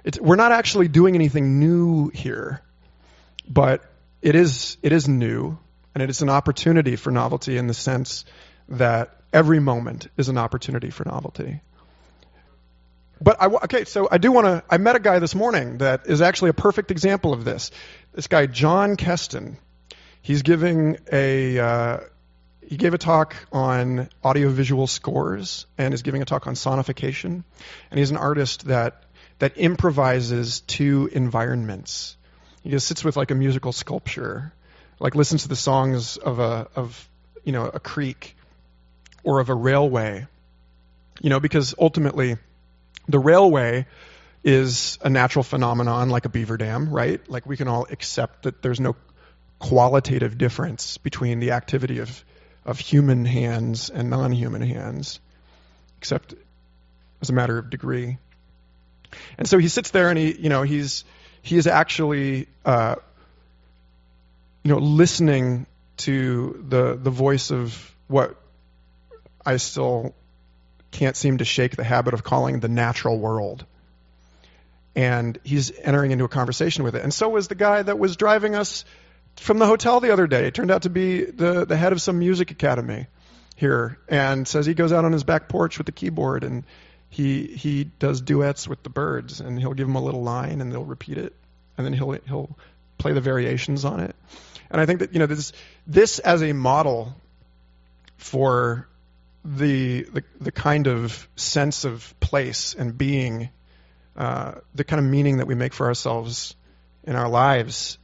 It's, 0.05 0.19
we're 0.21 0.37
not 0.37 0.53
actually 0.53 0.89
doing 0.89 1.15
anything 1.15 1.59
new 1.59 2.09
here, 2.09 2.63
but 3.49 3.83
it 4.21 4.35
is 4.35 4.77
it 4.83 4.93
is 4.93 5.09
new, 5.09 5.59
and 5.95 6.03
it 6.03 6.11
is 6.11 6.23
an 6.23 6.31
opportunity 6.31 6.97
for 6.97 7.11
novelty 7.11 7.57
in 7.57 7.67
the 7.67 7.75
sense 7.75 8.25
that 8.69 9.17
every 9.33 9.61
moment 9.61 10.09
is 10.17 10.29
an 10.29 10.39
opportunity 10.39 10.91
for 10.91 11.05
novelty. 11.05 11.61
but 13.21 13.41
I, 13.41 13.47
okay, 13.47 13.85
so 13.85 14.09
I 14.11 14.19
do 14.19 14.33
want 14.33 14.47
to. 14.47 14.63
I 14.69 14.79
met 14.79 14.97
a 14.97 15.01
guy 15.01 15.19
this 15.19 15.35
morning 15.35 15.79
that 15.79 16.07
is 16.07 16.21
actually 16.21 16.51
a 16.51 16.55
perfect 16.55 16.91
example 16.91 17.33
of 17.33 17.45
this. 17.45 17.71
This 18.13 18.27
guy, 18.27 18.47
John 18.47 18.97
Keston. 18.97 19.59
He's 20.23 20.43
giving 20.43 20.99
a. 21.13 21.59
Uh, 21.59 22.01
he 22.67 22.79
gave 22.79 22.95
a 22.95 22.99
talk 22.99 23.37
on 23.53 24.09
audiovisual 24.25 24.87
scores 24.87 25.67
and 25.77 25.93
is 25.93 26.01
giving 26.01 26.23
a 26.23 26.25
talk 26.25 26.47
on 26.47 26.55
sonification. 26.55 27.45
And 27.91 27.99
he's 27.99 28.11
an 28.11 28.17
artist 28.17 28.67
that 28.67 29.03
that 29.41 29.59
improvises 29.59 30.61
to 30.61 31.11
environments. 31.13 32.17
He 32.63 32.71
just 32.71 32.87
sits 32.87 33.05
with 33.05 33.17
like 33.17 33.31
a 33.31 33.35
musical 33.35 33.73
sculpture, 33.73 34.53
like 35.01 35.15
listens 35.15 35.43
to 35.43 35.49
the 35.49 35.57
songs 35.57 36.17
of 36.17 36.39
a 36.39 36.69
of 36.77 37.09
you 37.45 37.53
know 37.53 37.67
a 37.67 37.81
creek 37.81 38.37
or 39.25 39.41
of 39.41 39.51
a 39.51 39.55
railway. 39.55 40.27
You 41.21 41.31
know, 41.31 41.41
because 41.41 41.75
ultimately 41.79 42.37
the 43.09 43.19
railway 43.19 43.87
is 44.45 44.99
a 45.03 45.11
natural 45.11 45.43
phenomenon 45.43 46.09
like 46.09 46.25
a 46.25 46.29
beaver 46.29 46.57
dam, 46.57 46.89
right? 46.91 47.21
Like 47.29 47.45
we 47.45 47.57
can 47.57 47.69
all 47.69 47.87
accept 47.91 48.45
that 48.45 48.63
there's 48.63 48.81
no 48.81 48.97
qualitative 49.63 50.37
difference 50.37 50.99
between 50.99 51.39
the 51.39 51.53
activity 51.53 52.01
of, 52.01 52.25
of 52.67 52.81
human 52.81 53.25
hands 53.25 53.91
and 53.91 54.11
non 54.11 54.33
human 54.33 54.61
hands, 54.61 55.21
except 55.99 56.35
as 57.21 57.31
a 57.31 57.33
matter 57.33 57.57
of 57.59 57.71
degree. 57.71 58.19
And 59.39 59.49
so 59.49 59.59
he 59.59 59.69
sits 59.69 59.91
there 59.91 60.11
and 60.11 60.19
he, 60.19 60.33
you 60.33 60.49
know, 60.49 60.63
he's, 60.63 61.05
he 61.43 61.57
is 61.57 61.69
actually, 61.69 62.49
uh, 62.65 62.97
you 64.65 64.73
know, 64.73 64.79
listening 64.79 65.67
to 65.99 66.65
the, 66.69 66.99
the 67.01 67.11
voice 67.11 67.53
of 67.53 67.95
what 68.09 68.35
I 69.47 69.59
still 69.59 70.13
can't 70.91 71.17
seem 71.17 71.39
to 71.39 71.45
shake 71.45 71.77
the 71.77 71.85
habit 71.85 72.15
of 72.15 72.25
calling 72.25 72.59
the 72.59 72.69
natural 72.69 73.17
world. 73.17 73.65
And 74.97 75.39
he's 75.45 75.71
entering 75.79 76.11
into 76.11 76.25
a 76.25 76.29
conversation 76.29 76.83
with 76.83 76.97
it. 76.97 77.03
And 77.03 77.15
so 77.15 77.29
was 77.29 77.47
the 77.47 77.55
guy 77.55 77.83
that 77.83 77.99
was 77.99 78.17
driving 78.17 78.57
us 78.57 78.85
from 79.37 79.59
the 79.59 79.67
hotel 79.67 80.01
the 80.01 80.13
other 80.13 80.27
day. 80.27 80.47
It 80.47 80.55
turned 80.55 80.71
out 80.71 80.83
to 80.83 80.91
be 80.91 81.25
the, 81.25 81.65
the 81.65 81.77
head 81.77 81.93
of 81.93 82.01
some 82.01 82.19
music 82.19 82.51
academy 82.51 83.07
here 83.57 83.99
and 84.09 84.47
says 84.47 84.67
he 84.67 84.75
goes 84.75 84.93
out 84.93 85.05
on 85.05 85.13
his 85.13 85.25
back 85.25 85.49
porch 85.49 85.79
with 85.79 85.87
the 85.87 85.93
keyboard 85.93 86.45
and 86.45 86.65
he 87.09 87.47
he 87.47 87.85
does 87.85 88.21
duets 88.21 88.67
with 88.67 88.83
the 88.83 88.89
birds 88.89 89.41
and 89.41 89.59
he'll 89.59 89.75
give 89.75 89.87
them 89.87 89.97
a 89.97 90.03
little 90.03 90.23
line 90.23 90.61
and 90.61 90.73
they'll 90.73 90.85
repeat 90.85 91.19
it 91.19 91.35
and 91.77 91.87
then 91.87 91.93
he'll 91.93 92.13
he'll 92.27 92.57
play 92.99 93.13
the 93.13 93.21
variations 93.21 93.85
on 93.85 94.01
it. 94.01 94.17
And 94.71 94.81
I 94.81 94.87
think 94.87 95.01
that 95.01 95.13
you 95.13 95.19
know 95.19 95.27
this 95.27 95.53
this 95.87 96.19
as 96.19 96.43
a 96.43 96.53
model 96.53 97.15
for 98.17 98.89
the, 99.45 100.03
the, 100.05 100.25
the 100.41 100.53
kind 100.53 100.87
of 100.87 101.29
sense 101.37 101.85
of 101.85 102.15
place 102.21 102.75
and 102.75 102.97
being, 102.97 103.51
uh, 104.17 104.55
the 104.75 104.85
kind 104.85 105.05
of 105.05 105.11
meaning 105.11 105.39
that 105.39 105.47
we 105.47 105.55
make 105.55 105.73
for 105.73 105.87
ourselves 105.87 106.55
in 107.05 107.17
our 107.17 107.29
lives 107.29 107.99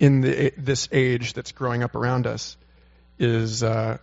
in 0.00 0.22
the, 0.22 0.52
this 0.56 0.88
age 0.90 1.34
that's 1.34 1.52
growing 1.52 1.84
up 1.84 1.94
around 1.94 2.26
us 2.26 2.56
is 3.18 3.62
uh, 3.62 3.98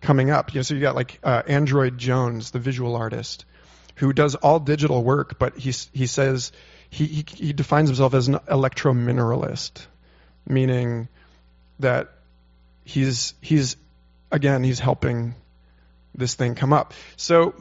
coming 0.00 0.30
up. 0.30 0.52
You 0.52 0.58
know, 0.58 0.62
so 0.62 0.74
you 0.74 0.80
got 0.80 0.96
like 0.96 1.20
uh, 1.22 1.42
Android 1.46 1.96
Jones, 1.96 2.50
the 2.50 2.58
visual 2.58 2.96
artist, 2.96 3.46
who 3.94 4.12
does 4.12 4.34
all 4.34 4.58
digital 4.58 5.02
work, 5.02 5.38
but 5.38 5.56
he 5.56 5.72
he 5.92 6.06
says 6.06 6.52
he, 6.90 7.06
he, 7.06 7.24
he 7.28 7.52
defines 7.52 7.88
himself 7.88 8.12
as 8.12 8.26
an 8.28 8.34
electromineralist, 8.48 9.86
meaning 10.46 11.08
that 11.78 12.10
he's 12.84 13.34
he's 13.40 13.76
again 14.32 14.64
he's 14.64 14.80
helping 14.80 15.36
this 16.12 16.34
thing 16.34 16.56
come 16.56 16.72
up. 16.72 16.92
So, 17.16 17.54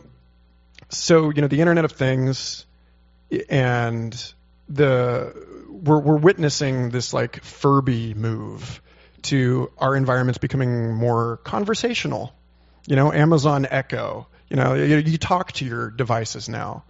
so 0.90 1.30
you 1.30 1.42
know, 1.42 1.48
the 1.48 1.60
Internet 1.60 1.86
of 1.86 1.92
Things 1.92 2.66
and 3.48 4.34
the 4.70 5.68
we're 5.70 6.00
we're 6.00 6.18
witnessing 6.18 6.90
this 6.90 7.14
like 7.14 7.44
Furby 7.44 8.14
move 8.14 8.82
to 9.24 9.72
our 9.78 9.96
environments 9.96 10.38
becoming 10.38 10.94
more 10.94 11.38
conversational. 11.38 12.34
You 12.88 12.96
know, 12.96 13.12
Amazon 13.12 13.68
Echo. 13.70 14.28
You 14.50 14.56
know, 14.56 14.74
you, 14.74 14.98
you 14.98 15.18
talk 15.18 15.52
to 15.54 15.66
your 15.66 15.92
devices 15.92 16.50
now. 16.50 16.84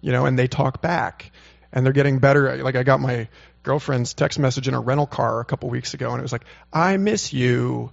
You 0.00 0.12
know, 0.12 0.26
and 0.26 0.38
they 0.38 0.48
talk 0.48 0.82
back, 0.82 1.30
and 1.72 1.84
they're 1.84 1.92
getting 1.92 2.18
better. 2.18 2.62
Like 2.62 2.76
I 2.76 2.82
got 2.82 3.00
my 3.00 3.28
girlfriend's 3.62 4.14
text 4.14 4.38
message 4.38 4.66
in 4.66 4.74
a 4.74 4.80
rental 4.80 5.06
car 5.06 5.40
a 5.40 5.44
couple 5.44 5.68
weeks 5.68 5.94
ago, 5.94 6.10
and 6.10 6.18
it 6.18 6.22
was 6.22 6.32
like, 6.32 6.44
"I 6.72 6.96
miss 6.96 7.32
you," 7.32 7.92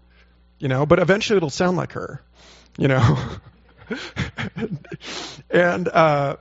you 0.57 0.67
know. 0.67 0.85
But 0.85 0.99
eventually, 0.99 1.37
it'll 1.37 1.49
sound 1.49 1.77
like 1.77 1.93
her 1.93 2.23
you 2.79 2.87
know. 2.87 3.17
and 5.49 5.87
uh, 5.89 6.37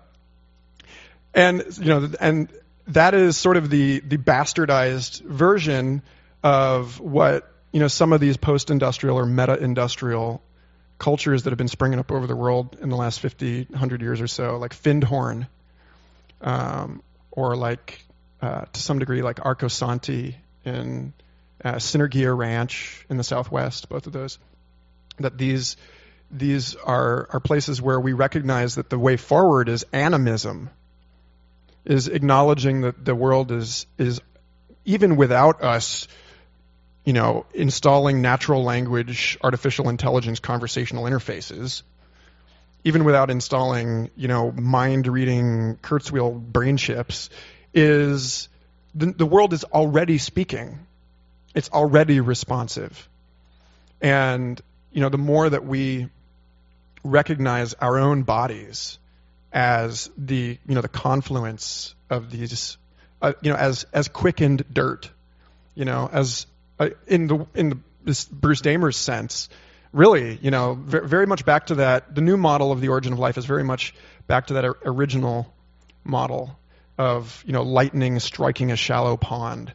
and 1.35 1.65
you 1.79 1.87
know 1.87 2.11
and 2.21 2.49
that 2.89 3.15
is 3.15 3.37
sort 3.37 3.57
of 3.57 3.71
the 3.71 4.01
the 4.01 4.17
bastardized 4.17 5.23
version 5.23 6.03
of 6.43 7.01
what 7.01 7.51
you 7.73 7.81
know 7.81 7.89
some 7.89 8.13
of 8.13 8.21
these 8.21 8.37
post-industrial 8.37 9.19
or 9.19 9.27
meta-industrial 9.27 10.43
cultures 10.99 11.45
that 11.45 11.51
have 11.51 11.59
been 11.59 11.69
springing 11.69 11.99
up 11.99 12.11
over 12.11 12.27
the 12.27 12.37
world 12.37 12.77
in 12.81 12.89
the 12.89 12.97
last 12.97 13.21
50 13.21 13.67
100 13.71 14.01
years 14.01 14.21
or 14.21 14.27
so 14.27 14.57
like 14.57 14.75
Findhorn 14.75 15.47
um, 16.41 17.03
or 17.31 17.57
like 17.57 18.05
uh, 18.41 18.65
to 18.73 18.81
some 18.81 18.99
degree 18.99 19.23
like 19.23 19.37
Arcosanti 19.37 20.35
in 20.65 21.13
uh, 21.65 21.75
Synergia 21.75 22.37
Ranch 22.37 23.05
in 23.09 23.17
the 23.17 23.25
southwest 23.25 23.89
both 23.89 24.07
of 24.07 24.13
those 24.13 24.39
that 25.19 25.37
these 25.37 25.77
these 26.31 26.75
are, 26.77 27.29
are 27.31 27.41
places 27.41 27.81
where 27.81 27.99
we 27.99 28.13
recognize 28.13 28.75
that 28.75 28.91
the 28.91 28.99
way 28.99 29.17
forward 29.17 29.69
is 29.69 29.85
animism, 29.93 30.71
is 31.89 32.07
acknowledging 32.07 32.83
that 32.83 33.03
the 33.03 33.15
world 33.15 33.51
is, 33.51 33.87
is 33.97 34.21
even 34.85 35.17
without 35.17 35.63
us, 35.63 36.07
you 37.05 37.15
know, 37.15 37.47
installing 37.55 38.21
natural 38.21 38.63
language, 38.63 39.39
artificial 39.43 39.89
intelligence, 39.89 40.39
conversational 40.39 41.05
interfaces, 41.05 41.83
even 42.85 43.05
without 43.05 43.31
installing, 43.31 44.11
you 44.17 44.29
know, 44.29 44.53
mind 44.53 45.07
reading 45.07 45.79
Kurzweil 45.83 46.39
brain 46.39 46.77
chips, 46.77 47.31
is 47.73 48.51
the, 48.95 49.07
the 49.07 49.27
world 49.27 49.55
is 49.55 49.65
already 49.65 50.19
speaking. 50.19 50.79
It's 51.55 51.71
already 51.71 52.21
responsive. 52.21 53.09
And, 54.03 54.61
you 54.93 55.01
know, 55.01 55.09
the 55.09 55.19
more 55.19 55.49
that 55.49 55.65
we 55.65 56.11
recognize 57.03 57.73
our 57.75 57.99
own 57.99 58.25
bodies 58.25 58.99
as 59.53 60.11
the 60.17 60.59
you 60.67 60.75
know 60.75 60.81
the 60.81 60.89
confluence 60.89 61.95
of 62.11 62.31
these 62.31 62.77
uh, 63.23 63.33
you 63.41 63.51
know 63.51 63.57
as 63.57 63.87
as 63.93 64.09
quickened 64.09 64.65
dirt 64.73 65.11
you 65.75 65.85
know 65.85 66.09
as 66.13 66.47
uh, 66.79 66.91
in 67.07 67.27
the 67.27 67.47
in 67.55 67.71
the 67.71 67.79
Bruce 68.33 68.61
Damer's 68.61 68.97
sense 68.97 69.49
really 69.93 70.39
you 70.43 70.51
know 70.51 70.75
very, 70.75 71.07
very 71.07 71.27
much 71.27 71.45
back 71.45 71.67
to 71.67 71.77
that 71.77 72.15
the 72.15 72.21
new 72.21 72.37
model 72.37 72.73
of 72.73 72.81
the 72.81 72.89
origin 72.89 73.13
of 73.13 73.19
life 73.19 73.39
is 73.39 73.45
very 73.45 73.65
much 73.65 73.95
back 74.27 74.49
to 74.49 74.55
that 74.55 74.65
original 74.85 75.53
model 76.05 76.59
of 76.99 77.43
you 77.47 77.53
know 77.53 77.63
lightning 77.63 78.19
striking 78.19 78.73
a 78.73 78.77
shallow 78.77 79.17
pond. 79.17 79.73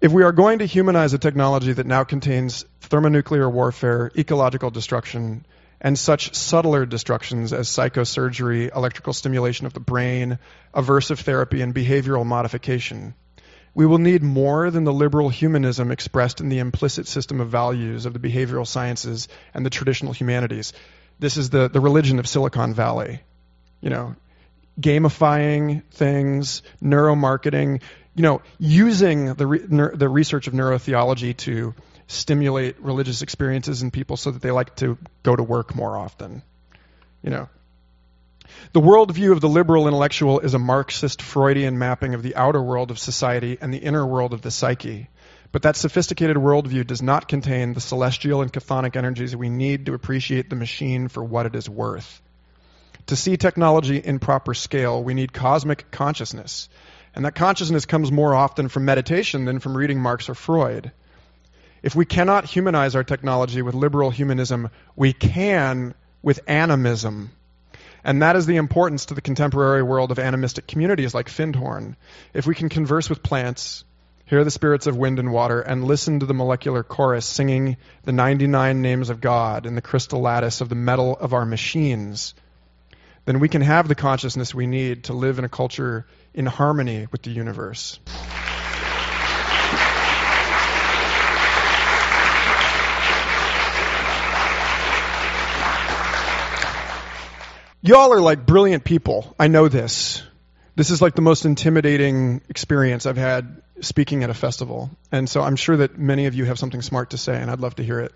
If 0.00 0.12
we 0.12 0.22
are 0.22 0.32
going 0.32 0.60
to 0.60 0.64
humanize 0.64 1.12
a 1.12 1.18
technology 1.18 1.74
that 1.74 1.86
now 1.86 2.04
contains 2.04 2.64
thermonuclear 2.80 3.48
warfare 3.50 4.10
ecological 4.16 4.70
destruction 4.70 5.44
and 5.80 5.98
such 5.98 6.34
subtler 6.34 6.84
destructions 6.84 7.52
as 7.52 7.68
psychosurgery, 7.68 8.74
electrical 8.74 9.12
stimulation 9.12 9.66
of 9.66 9.72
the 9.72 9.80
brain, 9.80 10.38
aversive 10.74 11.20
therapy, 11.20 11.62
and 11.62 11.74
behavioral 11.74 12.26
modification. 12.26 13.14
We 13.74 13.86
will 13.86 13.98
need 13.98 14.22
more 14.22 14.70
than 14.70 14.84
the 14.84 14.92
liberal 14.92 15.28
humanism 15.28 15.90
expressed 15.90 16.40
in 16.40 16.48
the 16.48 16.58
implicit 16.58 17.06
system 17.06 17.40
of 17.40 17.48
values 17.48 18.04
of 18.04 18.12
the 18.12 18.18
behavioral 18.18 18.66
sciences 18.66 19.28
and 19.54 19.64
the 19.64 19.70
traditional 19.70 20.12
humanities. 20.12 20.72
This 21.18 21.36
is 21.36 21.50
the, 21.50 21.68
the 21.68 21.80
religion 21.80 22.18
of 22.18 22.26
Silicon 22.26 22.74
Valley. 22.74 23.22
You 23.80 23.90
know, 23.90 24.16
gamifying 24.80 25.82
things, 25.92 26.62
neuromarketing, 26.82 27.80
you 28.14 28.22
know, 28.22 28.42
using 28.58 29.34
the, 29.34 29.46
re, 29.46 29.58
the 29.58 30.08
research 30.08 30.46
of 30.46 30.52
neurotheology 30.52 31.36
to 31.38 31.74
stimulate 32.10 32.80
religious 32.80 33.22
experiences 33.22 33.82
in 33.82 33.90
people 33.90 34.16
so 34.16 34.32
that 34.32 34.42
they 34.42 34.50
like 34.50 34.74
to 34.76 34.98
go 35.22 35.34
to 35.34 35.42
work 35.42 35.74
more 35.74 35.96
often. 35.96 36.42
You 37.22 37.30
know. 37.30 37.48
The 38.72 38.80
worldview 38.80 39.30
of 39.30 39.40
the 39.40 39.48
liberal 39.48 39.86
intellectual 39.86 40.40
is 40.40 40.54
a 40.54 40.58
Marxist 40.58 41.22
Freudian 41.22 41.78
mapping 41.78 42.14
of 42.14 42.22
the 42.22 42.34
outer 42.34 42.60
world 42.60 42.90
of 42.90 42.98
society 42.98 43.58
and 43.60 43.72
the 43.72 43.78
inner 43.78 44.04
world 44.04 44.32
of 44.32 44.42
the 44.42 44.50
psyche. 44.50 45.08
But 45.52 45.62
that 45.62 45.76
sophisticated 45.76 46.36
worldview 46.36 46.86
does 46.86 47.00
not 47.00 47.28
contain 47.28 47.74
the 47.74 47.80
celestial 47.80 48.42
and 48.42 48.52
chthonic 48.52 48.96
energies 48.96 49.36
we 49.36 49.48
need 49.48 49.86
to 49.86 49.94
appreciate 49.94 50.50
the 50.50 50.56
machine 50.56 51.08
for 51.08 51.22
what 51.22 51.46
it 51.46 51.54
is 51.54 51.68
worth. 51.68 52.20
To 53.06 53.16
see 53.16 53.36
technology 53.36 53.98
in 53.98 54.18
proper 54.18 54.54
scale, 54.54 55.02
we 55.02 55.14
need 55.14 55.32
cosmic 55.32 55.90
consciousness. 55.90 56.68
And 57.14 57.24
that 57.24 57.34
consciousness 57.34 57.86
comes 57.86 58.10
more 58.10 58.34
often 58.34 58.68
from 58.68 58.84
meditation 58.84 59.44
than 59.44 59.60
from 59.60 59.76
reading 59.76 60.00
Marx 60.00 60.28
or 60.28 60.34
Freud. 60.34 60.92
If 61.82 61.94
we 61.94 62.04
cannot 62.04 62.44
humanize 62.44 62.94
our 62.94 63.04
technology 63.04 63.62
with 63.62 63.74
liberal 63.74 64.10
humanism, 64.10 64.70
we 64.96 65.12
can 65.12 65.94
with 66.22 66.40
animism. 66.46 67.30
And 68.04 68.22
that 68.22 68.36
is 68.36 68.46
the 68.46 68.56
importance 68.56 69.06
to 69.06 69.14
the 69.14 69.20
contemporary 69.20 69.82
world 69.82 70.10
of 70.10 70.18
animistic 70.18 70.66
communities 70.66 71.14
like 71.14 71.28
Findhorn. 71.28 71.96
If 72.32 72.46
we 72.46 72.54
can 72.54 72.68
converse 72.68 73.08
with 73.08 73.22
plants, 73.22 73.84
hear 74.24 74.44
the 74.44 74.50
spirits 74.50 74.86
of 74.86 74.96
wind 74.96 75.18
and 75.18 75.32
water, 75.32 75.60
and 75.60 75.84
listen 75.84 76.20
to 76.20 76.26
the 76.26 76.34
molecular 76.34 76.82
chorus 76.82 77.26
singing 77.26 77.76
the 78.04 78.12
99 78.12 78.80
names 78.80 79.10
of 79.10 79.20
God 79.20 79.66
in 79.66 79.74
the 79.74 79.82
crystal 79.82 80.20
lattice 80.20 80.60
of 80.60 80.68
the 80.68 80.74
metal 80.74 81.16
of 81.16 81.34
our 81.34 81.44
machines, 81.44 82.34
then 83.26 83.40
we 83.40 83.48
can 83.48 83.62
have 83.62 83.88
the 83.88 83.94
consciousness 83.94 84.54
we 84.54 84.66
need 84.66 85.04
to 85.04 85.12
live 85.12 85.38
in 85.38 85.44
a 85.44 85.48
culture 85.48 86.06
in 86.32 86.46
harmony 86.46 87.06
with 87.12 87.22
the 87.22 87.30
universe. 87.30 87.98
Y'all 97.90 98.12
are 98.12 98.20
like 98.20 98.46
brilliant 98.46 98.84
people. 98.84 99.34
I 99.36 99.48
know 99.48 99.66
this. 99.66 100.22
This 100.76 100.90
is 100.90 101.02
like 101.02 101.16
the 101.16 101.22
most 101.22 101.44
intimidating 101.44 102.40
experience 102.48 103.04
I've 103.04 103.16
had 103.16 103.62
speaking 103.80 104.22
at 104.22 104.30
a 104.30 104.34
festival. 104.34 104.90
And 105.10 105.28
so 105.28 105.42
I'm 105.42 105.56
sure 105.56 105.76
that 105.78 105.98
many 105.98 106.26
of 106.26 106.36
you 106.36 106.44
have 106.44 106.56
something 106.56 106.82
smart 106.82 107.10
to 107.10 107.18
say, 107.18 107.34
and 107.34 107.50
I'd 107.50 107.58
love 107.58 107.74
to 107.74 107.82
hear 107.82 107.98
it. 107.98 108.12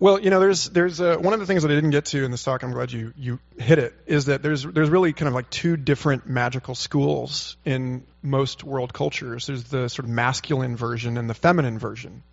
Well, 0.00 0.18
you 0.18 0.30
know, 0.30 0.40
there's 0.40 0.68
there's 0.70 1.00
uh, 1.00 1.18
one 1.18 1.34
of 1.34 1.38
the 1.38 1.46
things 1.46 1.62
that 1.62 1.70
I 1.70 1.76
didn't 1.76 1.90
get 1.90 2.06
to 2.06 2.24
in 2.24 2.32
this 2.32 2.42
talk. 2.42 2.64
I'm 2.64 2.72
glad 2.72 2.90
you 2.90 3.12
you 3.16 3.38
hit 3.58 3.78
it. 3.78 3.94
Is 4.06 4.24
that 4.24 4.42
there's 4.42 4.64
there's 4.64 4.90
really 4.90 5.12
kind 5.12 5.28
of 5.28 5.34
like 5.34 5.48
two 5.48 5.76
different 5.76 6.26
magical 6.28 6.74
schools 6.74 7.56
in 7.64 8.04
most 8.22 8.64
world 8.64 8.92
cultures. 8.92 9.46
There's 9.46 9.62
the 9.62 9.86
sort 9.86 10.04
of 10.04 10.10
masculine 10.10 10.74
version 10.74 11.16
and 11.16 11.30
the 11.30 11.34
feminine 11.34 11.78
version. 11.78 12.24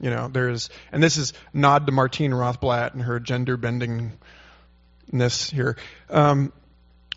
You 0.00 0.10
know, 0.10 0.26
there's 0.26 0.70
and 0.90 1.00
this 1.00 1.16
is 1.16 1.34
nod 1.54 1.86
to 1.86 1.92
Martine 1.92 2.32
Rothblatt 2.32 2.94
and 2.94 3.02
her 3.02 3.20
gender 3.20 3.56
bendingness 5.12 5.50
here. 5.50 5.76
Um, 6.08 6.52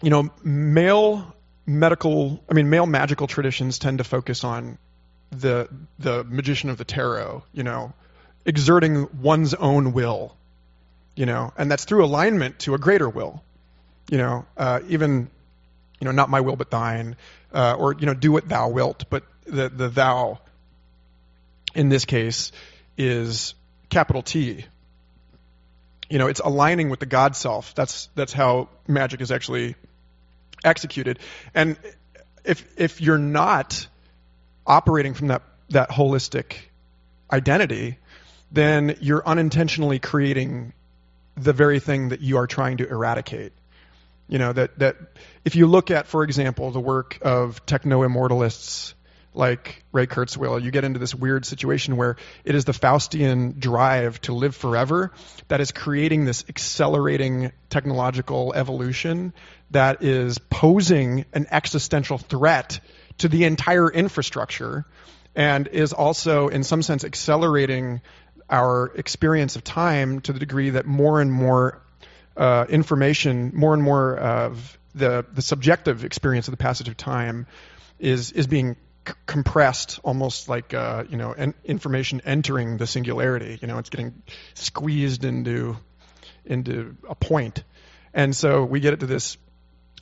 you 0.01 0.09
know, 0.09 0.29
male 0.43 1.33
medical, 1.65 2.43
I 2.49 2.53
mean, 2.53 2.69
male 2.69 2.85
magical 2.85 3.27
traditions 3.27 3.79
tend 3.79 3.99
to 3.99 4.03
focus 4.03 4.43
on 4.43 4.77
the 5.31 5.67
the 5.99 6.23
magician 6.23 6.69
of 6.69 6.77
the 6.77 6.85
tarot. 6.85 7.43
You 7.53 7.63
know 7.63 7.93
exerting 8.45 9.07
one's 9.21 9.53
own 9.53 9.93
will, 9.93 10.35
you 11.15 11.25
know, 11.25 11.53
and 11.57 11.71
that's 11.71 11.85
through 11.85 12.03
alignment 12.03 12.59
to 12.59 12.73
a 12.73 12.77
greater 12.77 13.09
will, 13.09 13.43
you 14.09 14.17
know, 14.17 14.45
uh, 14.57 14.79
even, 14.87 15.29
you 15.99 16.05
know, 16.05 16.11
not 16.11 16.29
my 16.29 16.41
will 16.41 16.55
but 16.55 16.69
thine, 16.69 17.15
uh, 17.53 17.75
or 17.77 17.93
you 17.93 18.05
know, 18.05 18.13
do 18.13 18.31
what 18.31 18.47
thou 18.47 18.69
wilt, 18.69 19.05
but 19.09 19.23
the 19.45 19.69
the 19.69 19.89
thou 19.89 20.39
in 21.75 21.89
this 21.89 22.05
case 22.05 22.51
is 22.97 23.55
capital 23.89 24.21
T. 24.21 24.65
You 26.09 26.19
know, 26.19 26.27
it's 26.27 26.41
aligning 26.41 26.89
with 26.89 26.99
the 26.99 27.05
God 27.05 27.35
self. 27.35 27.73
That's 27.75 28.09
that's 28.15 28.33
how 28.33 28.69
magic 28.87 29.21
is 29.21 29.31
actually 29.31 29.75
executed. 30.63 31.19
And 31.53 31.77
if 32.43 32.65
if 32.77 33.01
you're 33.01 33.17
not 33.17 33.87
operating 34.65 35.13
from 35.13 35.27
that 35.27 35.41
that 35.69 35.89
holistic 35.89 36.55
identity, 37.31 37.97
then 38.51 38.95
you're 39.01 39.27
unintentionally 39.27 39.99
creating 39.99 40.73
the 41.35 41.53
very 41.53 41.79
thing 41.79 42.09
that 42.09 42.21
you 42.21 42.37
are 42.37 42.47
trying 42.47 42.77
to 42.77 42.87
eradicate. 42.87 43.53
You 44.27 44.37
know, 44.37 44.53
that, 44.53 44.79
that 44.79 44.95
if 45.43 45.55
you 45.55 45.67
look 45.67 45.91
at, 45.91 46.07
for 46.07 46.23
example, 46.23 46.71
the 46.71 46.79
work 46.79 47.17
of 47.21 47.65
techno 47.65 48.03
immortalists 48.03 48.93
like 49.33 49.83
Ray 49.91 50.07
Kurzweil, 50.07 50.61
you 50.61 50.71
get 50.71 50.83
into 50.83 50.99
this 50.99 51.15
weird 51.15 51.45
situation 51.45 51.97
where 51.97 52.17
it 52.45 52.55
is 52.55 52.65
the 52.65 52.71
Faustian 52.71 53.59
drive 53.59 54.21
to 54.21 54.33
live 54.33 54.55
forever 54.55 55.11
that 55.47 55.61
is 55.61 55.71
creating 55.71 56.25
this 56.25 56.45
accelerating 56.49 57.51
technological 57.69 58.53
evolution 58.53 59.33
that 59.71 60.03
is 60.03 60.37
posing 60.37 61.25
an 61.33 61.47
existential 61.51 62.17
threat 62.17 62.79
to 63.19 63.27
the 63.27 63.45
entire 63.45 63.89
infrastructure 63.89 64.85
and 65.35 65.67
is 65.67 65.93
also, 65.93 66.47
in 66.47 66.63
some 66.63 66.83
sense, 66.83 67.03
accelerating 67.03 68.01
our 68.49 68.91
experience 68.95 69.55
of 69.55 69.63
time 69.63 70.21
to 70.21 70.33
the 70.33 70.39
degree 70.39 70.71
that 70.71 70.85
more 70.85 71.21
and 71.21 71.31
more 71.31 71.81
uh, 72.37 72.65
information, 72.69 73.51
more 73.53 73.73
and 73.73 73.81
more 73.81 74.15
of 74.17 74.77
the 74.95 75.25
the 75.33 75.41
subjective 75.41 76.03
experience 76.05 76.47
of 76.47 76.51
the 76.51 76.57
passage 76.57 76.87
of 76.87 76.95
time 76.95 77.47
is 77.99 78.31
is 78.31 78.47
being 78.47 78.75
compressed, 79.25 79.99
almost 80.03 80.49
like 80.49 80.73
uh, 80.73 81.03
you 81.09 81.17
know, 81.17 81.31
en- 81.33 81.53
information 81.63 82.21
entering 82.25 82.77
the 82.77 82.87
singularity. 82.87 83.57
You 83.61 83.67
know, 83.67 83.77
it's 83.77 83.89
getting 83.89 84.21
squeezed 84.53 85.23
into 85.23 85.77
into 86.45 86.95
a 87.07 87.15
point, 87.15 87.63
and 88.13 88.35
so 88.35 88.63
we 88.63 88.79
get 88.79 88.93
it 88.93 88.99
to 89.01 89.05
this 89.05 89.37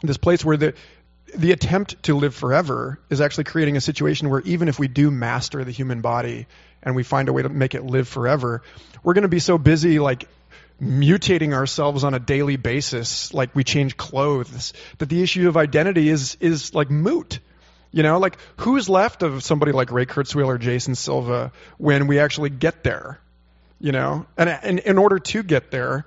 this 0.02 0.18
place 0.18 0.44
where 0.44 0.58
the 0.58 0.74
the 1.36 1.52
attempt 1.52 2.04
to 2.04 2.16
live 2.16 2.36
forever 2.36 3.00
is 3.10 3.22
actually 3.22 3.46
creating 3.46 3.78
a 3.78 3.82
situation 3.82 4.30
where 4.30 4.42
even 4.42 4.68
if 4.68 4.80
we 4.80 4.88
do 4.88 5.10
master 5.10 5.64
the 5.64 5.72
human 5.72 6.02
body 6.02 6.48
and 6.84 6.96
we 6.96 7.04
find 7.04 7.30
a 7.30 7.34
way 7.34 7.42
to 7.42 7.50
make 7.50 7.74
it 7.74 7.86
live 7.86 8.08
forever, 8.08 8.64
we're 9.04 9.14
going 9.14 9.22
to 9.22 9.30
be 9.30 9.40
so 9.40 9.58
busy 9.58 10.00
like 10.00 10.28
mutating 10.82 11.54
ourselves 11.54 12.04
on 12.04 12.14
a 12.14 12.20
daily 12.20 12.58
basis, 12.58 13.34
like 13.34 13.56
we 13.56 13.64
change 13.64 13.96
clothes, 13.98 14.74
that 14.98 15.10
the 15.10 15.22
issue 15.22 15.48
of 15.48 15.56
identity 15.56 16.10
is 16.10 16.38
is 16.40 16.74
like 16.74 16.90
moot. 16.90 17.40
You 17.92 18.04
know, 18.04 18.20
like 18.20 18.38
who's 18.58 18.88
left 18.88 19.22
of 19.22 19.44
somebody 19.44 19.74
like 19.74 19.92
Ray 19.92 20.06
Kurzweil 20.06 20.48
or 20.48 20.58
Jason 20.58 20.96
Silva 20.96 21.52
when 21.78 22.08
we 22.08 22.20
actually 22.20 22.50
get 22.50 22.84
there? 22.84 23.20
You 23.80 23.92
know, 23.92 24.26
and, 24.38 24.50
and 24.50 24.80
in 24.80 24.98
order 24.98 25.20
to 25.20 25.44
get 25.44 25.72
there, 25.72 26.06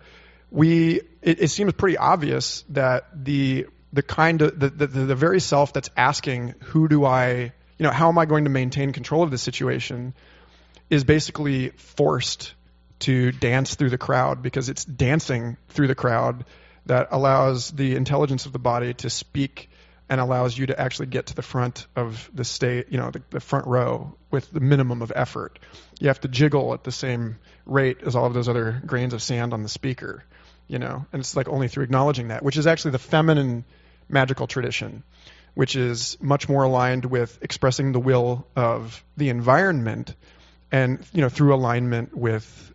we 0.50 1.00
it, 1.20 1.42
it 1.42 1.48
seems 1.48 1.72
pretty 1.72 1.98
obvious 1.98 2.64
that 2.70 3.24
the 3.24 3.66
the 3.92 4.02
kind 4.02 4.40
of 4.42 4.58
the, 4.58 4.70
the 4.70 4.86
the 4.86 5.14
very 5.14 5.40
self 5.40 5.72
that's 5.72 5.90
asking 5.96 6.54
who 6.60 6.88
do 6.88 7.04
I 7.04 7.52
you 7.78 7.82
know 7.82 7.90
how 7.90 8.08
am 8.08 8.18
I 8.18 8.24
going 8.24 8.44
to 8.44 8.50
maintain 8.50 8.92
control 8.92 9.22
of 9.22 9.30
this 9.30 9.42
situation 9.42 10.14
is 10.90 11.04
basically 11.04 11.70
forced 11.70 12.54
to 13.00 13.32
dance 13.32 13.74
through 13.74 13.90
the 13.90 13.98
crowd 13.98 14.42
because 14.42 14.68
it's 14.68 14.84
dancing 14.84 15.56
through 15.68 15.88
the 15.88 15.94
crowd 15.94 16.44
that 16.86 17.08
allows 17.10 17.70
the 17.70 17.96
intelligence 17.96 18.46
of 18.46 18.52
the 18.52 18.58
body 18.58 18.94
to 18.94 19.10
speak 19.10 19.68
and 20.08 20.20
allows 20.20 20.56
you 20.56 20.66
to 20.66 20.78
actually 20.78 21.06
get 21.06 21.26
to 21.26 21.34
the 21.34 21.42
front 21.42 21.86
of 21.96 22.30
the 22.34 22.44
state, 22.44 22.86
you 22.90 22.98
know, 22.98 23.10
the, 23.10 23.22
the, 23.30 23.40
front 23.40 23.66
row 23.66 24.14
with 24.30 24.50
the 24.50 24.60
minimum 24.60 25.00
of 25.00 25.12
effort. 25.14 25.58
You 25.98 26.08
have 26.08 26.20
to 26.20 26.28
jiggle 26.28 26.74
at 26.74 26.84
the 26.84 26.92
same 26.92 27.38
rate 27.64 27.98
as 28.04 28.14
all 28.14 28.26
of 28.26 28.34
those 28.34 28.48
other 28.48 28.82
grains 28.84 29.14
of 29.14 29.22
sand 29.22 29.54
on 29.54 29.62
the 29.62 29.68
speaker, 29.68 30.24
you 30.68 30.78
know, 30.78 31.06
and 31.12 31.20
it's 31.20 31.36
like 31.36 31.48
only 31.48 31.68
through 31.68 31.84
acknowledging 31.84 32.28
that, 32.28 32.42
which 32.42 32.56
is 32.56 32.66
actually 32.66 32.92
the 32.92 32.98
feminine 32.98 33.64
magical 34.08 34.46
tradition, 34.46 35.02
which 35.54 35.76
is 35.76 36.18
much 36.20 36.48
more 36.48 36.64
aligned 36.64 37.06
with 37.06 37.38
expressing 37.40 37.92
the 37.92 38.00
will 38.00 38.46
of 38.54 39.02
the 39.16 39.30
environment 39.30 40.14
and 40.74 41.06
you 41.12 41.20
know 41.20 41.28
through 41.28 41.54
alignment 41.54 42.16
with 42.16 42.73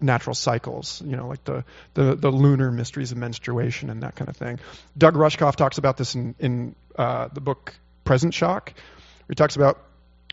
natural 0.00 0.34
cycles, 0.34 1.02
you 1.04 1.16
know, 1.16 1.28
like 1.28 1.44
the, 1.44 1.64
the, 1.94 2.14
the 2.14 2.30
lunar 2.30 2.70
mysteries 2.70 3.12
of 3.12 3.18
menstruation 3.18 3.90
and 3.90 4.02
that 4.02 4.14
kind 4.14 4.28
of 4.28 4.36
thing. 4.36 4.58
Doug 4.96 5.14
Rushkoff 5.14 5.56
talks 5.56 5.78
about 5.78 5.96
this 5.96 6.14
in, 6.14 6.34
in 6.38 6.74
uh, 6.96 7.28
the 7.32 7.40
book 7.40 7.74
Present 8.04 8.34
Shock. 8.34 8.74
He 9.28 9.34
talks 9.34 9.56
about 9.56 9.82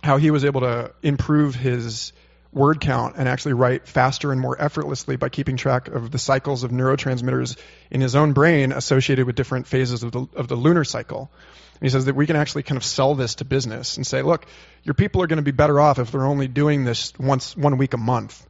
how 0.04 0.18
he 0.18 0.32
was 0.32 0.44
able 0.46 0.62
to 0.62 0.92
improve 1.02 1.56
his 1.56 2.12
word 2.52 2.80
count 2.80 3.16
and 3.18 3.28
actually 3.28 3.54
write 3.54 3.88
faster 3.88 4.32
and 4.32 4.40
more 4.40 4.62
effortlessly 4.62 5.16
by 5.16 5.30
keeping 5.30 5.58
track 5.58 5.88
of 5.88 6.12
the 6.12 6.20
cycles 6.20 6.64
of 6.64 6.72
neurotransmitters 6.72 7.58
in 7.90 8.00
his 8.02 8.16
own 8.16 8.34
brain 8.34 8.72
associated 8.72 9.26
with 9.26 9.36
different 9.36 9.66
phases 9.66 10.04
of 10.04 10.12
the, 10.12 10.28
of 10.36 10.48
the 10.48 10.56
lunar 10.56 10.84
cycle. 10.84 11.32
And 11.74 11.82
he 11.82 11.90
says 11.90 12.06
that 12.06 12.16
we 12.16 12.28
can 12.28 12.36
actually 12.36 12.64
kind 12.64 12.78
of 12.78 12.84
sell 12.84 13.16
this 13.16 13.36
to 13.36 13.46
business 13.46 13.98
and 13.98 14.06
say, 14.06 14.22
look, 14.22 14.46
your 14.84 14.94
people 14.94 15.24
are 15.24 15.28
going 15.28 15.38
to 15.38 15.44
be 15.44 15.52
better 15.52 15.80
off 15.80 15.98
if 15.98 16.12
they're 16.12 16.26
only 16.26 16.48
doing 16.48 16.84
this 16.84 17.14
once, 17.18 17.58
one 17.58 17.78
week 17.78 17.94
a 17.94 17.98
month. 17.98 18.46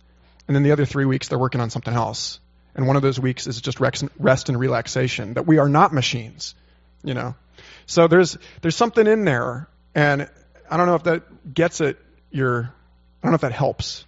And 0.48 0.56
then 0.56 0.64
the 0.64 0.72
other 0.72 0.86
three 0.86 1.06
weeks 1.06 1.28
they're 1.28 1.40
working 1.40 1.62
on 1.62 1.70
something 1.70 1.94
else. 1.94 2.40
And 2.76 2.88
one 2.88 2.96
of 2.96 3.02
those 3.02 3.20
weeks 3.20 3.48
is 3.48 3.62
just 3.62 3.80
rest 3.80 4.50
and 4.50 4.60
relaxation, 4.60 5.36
that 5.36 5.46
we 5.46 5.60
are 5.60 5.70
not 5.70 5.94
machines, 5.94 6.56
you 7.04 7.14
know. 7.14 7.36
So 7.86 8.08
there's, 8.08 8.38
there's 8.62 8.76
something 8.76 9.06
in 9.06 9.26
there, 9.26 9.68
and 9.94 10.28
I 10.70 10.78
don't 10.78 10.88
know 10.88 10.96
if 10.96 11.04
that 11.04 11.54
gets 11.54 11.82
at 11.82 11.98
your 12.32 12.74
I 13.24 13.28
don't 13.28 13.32
know 13.32 13.36
if 13.36 13.42
that 13.42 13.54
helps. 13.54 14.06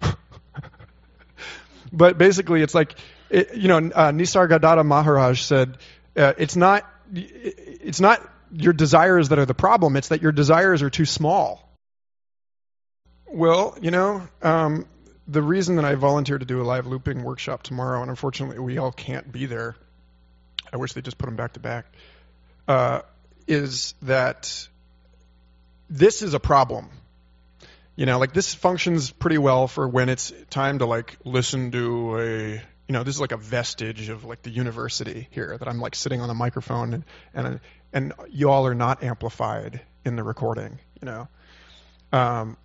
but 1.92 2.18
basically, 2.18 2.62
it's 2.62 2.74
like, 2.74 2.96
it, 3.30 3.54
you 3.54 3.68
know, 3.68 3.76
uh, 3.76 4.10
Nisargadatta 4.10 4.84
Maharaj 4.84 5.40
said, 5.42 5.78
uh, 6.16 6.32
it's 6.36 6.56
not, 6.56 6.84
it's 7.14 8.00
not 8.00 8.28
your 8.52 8.72
desires 8.72 9.28
that 9.28 9.38
are 9.38 9.46
the 9.46 9.54
problem. 9.54 9.96
It's 9.96 10.08
that 10.08 10.20
your 10.20 10.32
desires 10.32 10.82
are 10.82 10.90
too 10.90 11.04
small. 11.04 11.62
Well, 13.28 13.78
you 13.80 13.92
know, 13.92 14.26
um, 14.42 14.86
the 15.28 15.42
reason 15.42 15.76
that 15.76 15.84
I 15.84 15.94
volunteered 15.94 16.40
to 16.40 16.46
do 16.46 16.60
a 16.60 16.64
live 16.64 16.86
looping 16.86 17.22
workshop 17.22 17.62
tomorrow, 17.62 18.00
and 18.00 18.10
unfortunately 18.10 18.58
we 18.58 18.78
all 18.78 18.92
can't 18.92 19.30
be 19.30 19.46
there. 19.46 19.76
I 20.72 20.76
wish 20.76 20.92
they 20.92 21.02
just 21.02 21.18
put 21.18 21.26
them 21.26 21.36
back 21.36 21.54
to 21.54 21.60
back. 21.60 21.86
Uh, 22.68 23.02
is 23.46 23.94
that 24.02 24.68
this 25.88 26.22
is 26.22 26.34
a 26.34 26.40
problem 26.40 26.88
you 27.96 28.04
know, 28.04 28.18
like 28.18 28.34
this 28.34 28.54
functions 28.54 29.10
pretty 29.10 29.38
well 29.38 29.66
for 29.66 29.88
when 29.88 30.10
it's 30.10 30.32
time 30.50 30.78
to 30.80 30.86
like 30.86 31.16
listen 31.24 31.72
to 31.72 32.18
a 32.18 32.62
you 32.88 32.92
know, 32.92 33.02
this 33.02 33.16
is 33.16 33.20
like 33.20 33.32
a 33.32 33.36
vestige 33.36 34.10
of 34.10 34.24
like 34.24 34.42
the 34.42 34.50
university 34.50 35.26
here 35.32 35.56
that 35.58 35.66
I'm 35.66 35.80
like 35.80 35.96
sitting 35.96 36.20
on 36.20 36.30
a 36.30 36.34
microphone 36.34 36.92
and 36.92 37.04
and 37.34 37.60
and 37.92 38.12
you 38.30 38.50
all 38.50 38.66
are 38.66 38.74
not 38.74 39.02
amplified 39.02 39.80
in 40.04 40.14
the 40.14 40.22
recording, 40.22 40.78
you 41.00 41.06
know. 41.06 41.28
Um, 42.12 42.58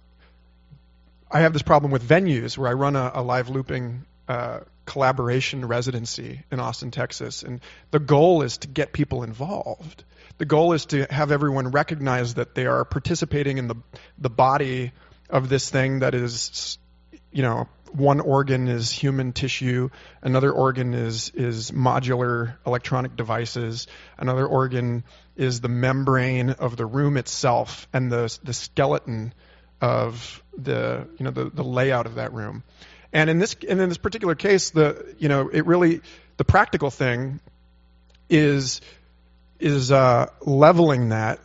I 1.31 1.41
have 1.41 1.53
this 1.53 1.61
problem 1.61 1.91
with 1.91 2.07
venues 2.07 2.57
where 2.57 2.69
I 2.69 2.73
run 2.73 2.97
a, 2.97 3.11
a 3.15 3.23
live 3.23 3.47
looping 3.49 4.05
uh, 4.27 4.59
collaboration 4.85 5.65
residency 5.65 6.43
in 6.51 6.59
Austin, 6.59 6.91
Texas, 6.91 7.43
and 7.43 7.61
the 7.91 7.99
goal 7.99 8.41
is 8.41 8.57
to 8.59 8.67
get 8.67 8.91
people 8.91 9.23
involved. 9.23 10.03
The 10.39 10.45
goal 10.45 10.73
is 10.73 10.87
to 10.87 11.05
have 11.09 11.31
everyone 11.31 11.71
recognize 11.71 12.33
that 12.33 12.53
they 12.53 12.65
are 12.65 12.83
participating 12.83 13.57
in 13.57 13.67
the 13.67 13.75
the 14.17 14.29
body 14.29 14.91
of 15.29 15.47
this 15.47 15.69
thing 15.69 15.99
that 15.99 16.13
is, 16.13 16.77
you 17.31 17.43
know, 17.43 17.69
one 17.93 18.19
organ 18.19 18.67
is 18.67 18.91
human 18.91 19.31
tissue, 19.31 19.89
another 20.21 20.51
organ 20.51 20.93
is 20.93 21.31
is 21.33 21.71
modular 21.71 22.55
electronic 22.65 23.15
devices, 23.15 23.87
another 24.17 24.45
organ 24.45 25.05
is 25.37 25.61
the 25.61 25.69
membrane 25.69 26.49
of 26.49 26.75
the 26.75 26.85
room 26.85 27.15
itself 27.15 27.87
and 27.93 28.11
the 28.11 28.37
the 28.43 28.53
skeleton 28.53 29.33
of 29.81 30.41
the 30.57 31.07
you 31.17 31.25
know 31.25 31.31
the, 31.31 31.49
the 31.49 31.63
layout 31.63 32.05
of 32.05 32.15
that 32.15 32.33
room. 32.33 32.63
And 33.11 33.29
in 33.29 33.39
this 33.39 33.55
and 33.67 33.81
in 33.81 33.89
this 33.89 33.97
particular 33.97 34.35
case, 34.35 34.69
the 34.69 35.15
you 35.17 35.27
know 35.27 35.49
it 35.49 35.65
really 35.65 36.01
the 36.37 36.45
practical 36.45 36.91
thing 36.91 37.39
is 38.29 38.81
is 39.59 39.91
uh, 39.91 40.27
leveling 40.41 41.09
that, 41.09 41.39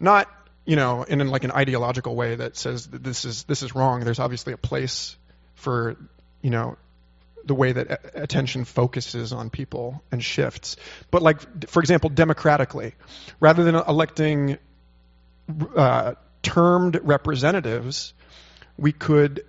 not 0.00 0.28
you 0.64 0.76
know 0.76 1.02
in 1.02 1.20
in 1.20 1.28
like 1.28 1.44
an 1.44 1.52
ideological 1.52 2.16
way 2.16 2.34
that 2.34 2.56
says 2.56 2.88
that 2.88 3.04
this 3.04 3.24
is 3.24 3.44
this 3.44 3.62
is 3.62 3.74
wrong. 3.74 4.00
There's 4.00 4.18
obviously 4.18 4.52
a 4.54 4.58
place 4.58 5.16
for 5.54 5.96
you 6.42 6.50
know 6.50 6.76
the 7.44 7.54
way 7.54 7.72
that 7.72 8.10
attention 8.14 8.64
focuses 8.64 9.32
on 9.32 9.50
people 9.50 10.02
and 10.10 10.22
shifts. 10.22 10.76
But 11.10 11.22
like 11.22 11.68
for 11.68 11.80
example, 11.80 12.10
democratically, 12.10 12.94
rather 13.40 13.62
than 13.62 13.76
electing 13.76 14.58
uh, 15.76 16.14
termed 16.42 17.00
representatives, 17.02 18.14
we 18.76 18.92
could 18.92 19.44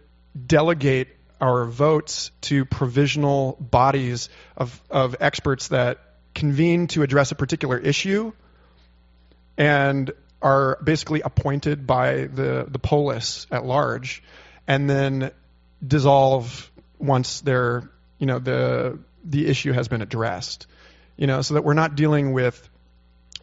delegate 0.45 1.07
our 1.41 1.65
votes 1.65 2.31
to 2.41 2.65
provisional 2.65 3.57
bodies 3.59 4.29
of, 4.57 4.81
of 4.89 5.15
experts 5.19 5.69
that 5.69 5.99
convene 6.35 6.87
to 6.87 7.01
address 7.01 7.31
a 7.31 7.35
particular 7.35 7.77
issue 7.77 8.31
and 9.57 10.11
are 10.41 10.79
basically 10.83 11.21
appointed 11.21 11.85
by 11.85 12.25
the, 12.25 12.65
the 12.69 12.79
polis 12.79 13.47
at 13.51 13.65
large 13.65 14.23
and 14.67 14.89
then 14.89 15.31
dissolve 15.85 16.71
once 16.97 17.41
they're 17.41 17.89
you 18.17 18.25
know 18.25 18.39
the 18.39 18.99
the 19.23 19.47
issue 19.47 19.71
has 19.71 19.87
been 19.87 20.01
addressed 20.01 20.67
you 21.17 21.27
know 21.27 21.41
so 21.41 21.53
that 21.53 21.63
we're 21.63 21.73
not 21.73 21.95
dealing 21.95 22.33
with 22.33 22.69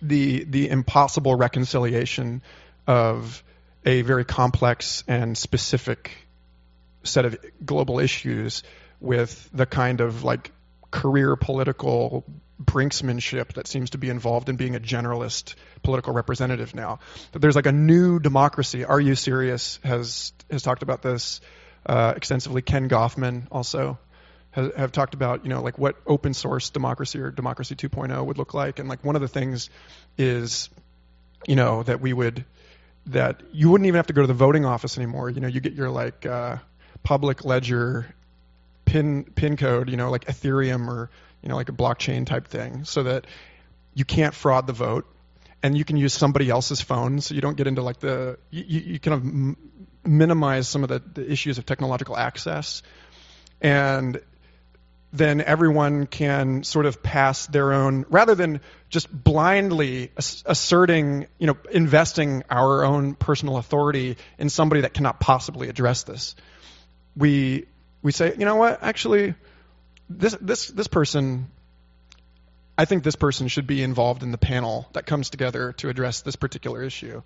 the 0.02 0.44
the 0.44 0.68
impossible 0.68 1.34
reconciliation 1.34 2.42
of 2.86 3.42
a 3.84 4.02
very 4.02 4.24
complex 4.24 5.04
and 5.06 5.36
specific 5.36 6.10
set 7.04 7.24
of 7.24 7.36
global 7.64 7.98
issues 8.00 8.62
with 9.00 9.48
the 9.52 9.66
kind 9.66 10.00
of 10.00 10.24
like 10.24 10.50
career 10.90 11.36
political 11.36 12.24
brinksmanship 12.62 13.54
that 13.54 13.66
seems 13.66 13.90
to 13.90 13.98
be 13.98 14.08
involved 14.08 14.48
in 14.48 14.56
being 14.56 14.74
a 14.74 14.80
generalist 14.80 15.54
political 15.82 16.12
representative 16.12 16.74
now. 16.74 16.98
That 17.32 17.40
there's 17.40 17.56
like 17.56 17.66
a 17.66 17.72
new 17.72 18.18
democracy. 18.18 18.84
R.U. 18.84 19.14
Sirius? 19.14 19.78
Has 19.84 20.32
has 20.50 20.62
talked 20.62 20.82
about 20.82 21.02
this 21.02 21.40
uh, 21.84 22.14
extensively. 22.16 22.62
Ken 22.62 22.88
Goffman 22.88 23.46
also 23.52 23.98
has, 24.52 24.72
have 24.76 24.92
talked 24.92 25.14
about 25.14 25.44
you 25.44 25.50
know 25.50 25.62
like 25.62 25.78
what 25.78 25.96
open 26.06 26.34
source 26.34 26.70
democracy 26.70 27.20
or 27.20 27.30
democracy 27.30 27.74
2.0 27.74 28.24
would 28.24 28.38
look 28.38 28.54
like, 28.54 28.78
and 28.78 28.88
like 28.88 29.04
one 29.04 29.16
of 29.16 29.22
the 29.22 29.28
things 29.28 29.70
is 30.16 30.70
you 31.46 31.56
know 31.56 31.82
that 31.82 32.00
we 32.00 32.12
would 32.12 32.44
that 33.06 33.42
you 33.52 33.70
wouldn't 33.70 33.86
even 33.86 33.96
have 33.96 34.08
to 34.08 34.12
go 34.12 34.22
to 34.22 34.26
the 34.26 34.34
voting 34.34 34.64
office 34.64 34.96
anymore. 34.96 35.30
You 35.30 35.40
know, 35.40 35.48
you 35.48 35.60
get 35.60 35.74
your 35.74 35.90
like 35.90 36.26
uh, 36.26 36.56
public 37.02 37.44
ledger 37.44 38.14
pin 38.84 39.24
pin 39.24 39.56
code, 39.56 39.88
you 39.90 39.96
know, 39.96 40.10
like 40.10 40.24
Ethereum 40.26 40.88
or 40.88 41.10
you 41.42 41.48
know 41.48 41.56
like 41.56 41.68
a 41.68 41.72
blockchain 41.72 42.26
type 42.26 42.48
thing, 42.48 42.84
so 42.84 43.04
that 43.04 43.26
you 43.94 44.04
can't 44.04 44.34
fraud 44.34 44.66
the 44.66 44.72
vote, 44.72 45.06
and 45.62 45.76
you 45.76 45.84
can 45.84 45.96
use 45.96 46.12
somebody 46.12 46.50
else's 46.50 46.80
phone, 46.80 47.20
so 47.20 47.34
you 47.34 47.40
don't 47.40 47.56
get 47.56 47.66
into 47.66 47.82
like 47.82 48.00
the 48.00 48.38
you, 48.50 48.64
you 48.64 48.98
kind 48.98 49.14
of 49.14 49.20
m- 49.20 49.56
minimize 50.04 50.68
some 50.68 50.82
of 50.82 50.88
the, 50.88 51.02
the 51.14 51.30
issues 51.30 51.58
of 51.58 51.66
technological 51.66 52.16
access, 52.16 52.82
and 53.60 54.20
then 55.16 55.40
everyone 55.40 56.06
can 56.06 56.62
sort 56.62 56.86
of 56.86 57.02
pass 57.02 57.46
their 57.46 57.72
own, 57.72 58.04
rather 58.08 58.34
than 58.34 58.60
just 58.88 59.10
blindly 59.10 60.12
asserting, 60.16 61.26
you 61.38 61.46
know, 61.46 61.56
investing 61.70 62.44
our 62.50 62.84
own 62.84 63.14
personal 63.14 63.56
authority 63.56 64.16
in 64.38 64.48
somebody 64.48 64.82
that 64.82 64.94
cannot 64.94 65.20
possibly 65.20 65.68
address 65.68 66.04
this. 66.04 66.36
We 67.16 67.66
we 68.02 68.12
say, 68.12 68.34
you 68.38 68.44
know 68.44 68.56
what, 68.56 68.82
actually, 68.82 69.34
this 70.08 70.36
this 70.40 70.68
this 70.68 70.86
person, 70.86 71.50
I 72.78 72.84
think 72.84 73.02
this 73.02 73.16
person 73.16 73.48
should 73.48 73.66
be 73.66 73.82
involved 73.82 74.22
in 74.22 74.30
the 74.30 74.38
panel 74.38 74.88
that 74.92 75.06
comes 75.06 75.30
together 75.30 75.72
to 75.78 75.88
address 75.88 76.20
this 76.20 76.36
particular 76.36 76.82
issue, 76.82 77.22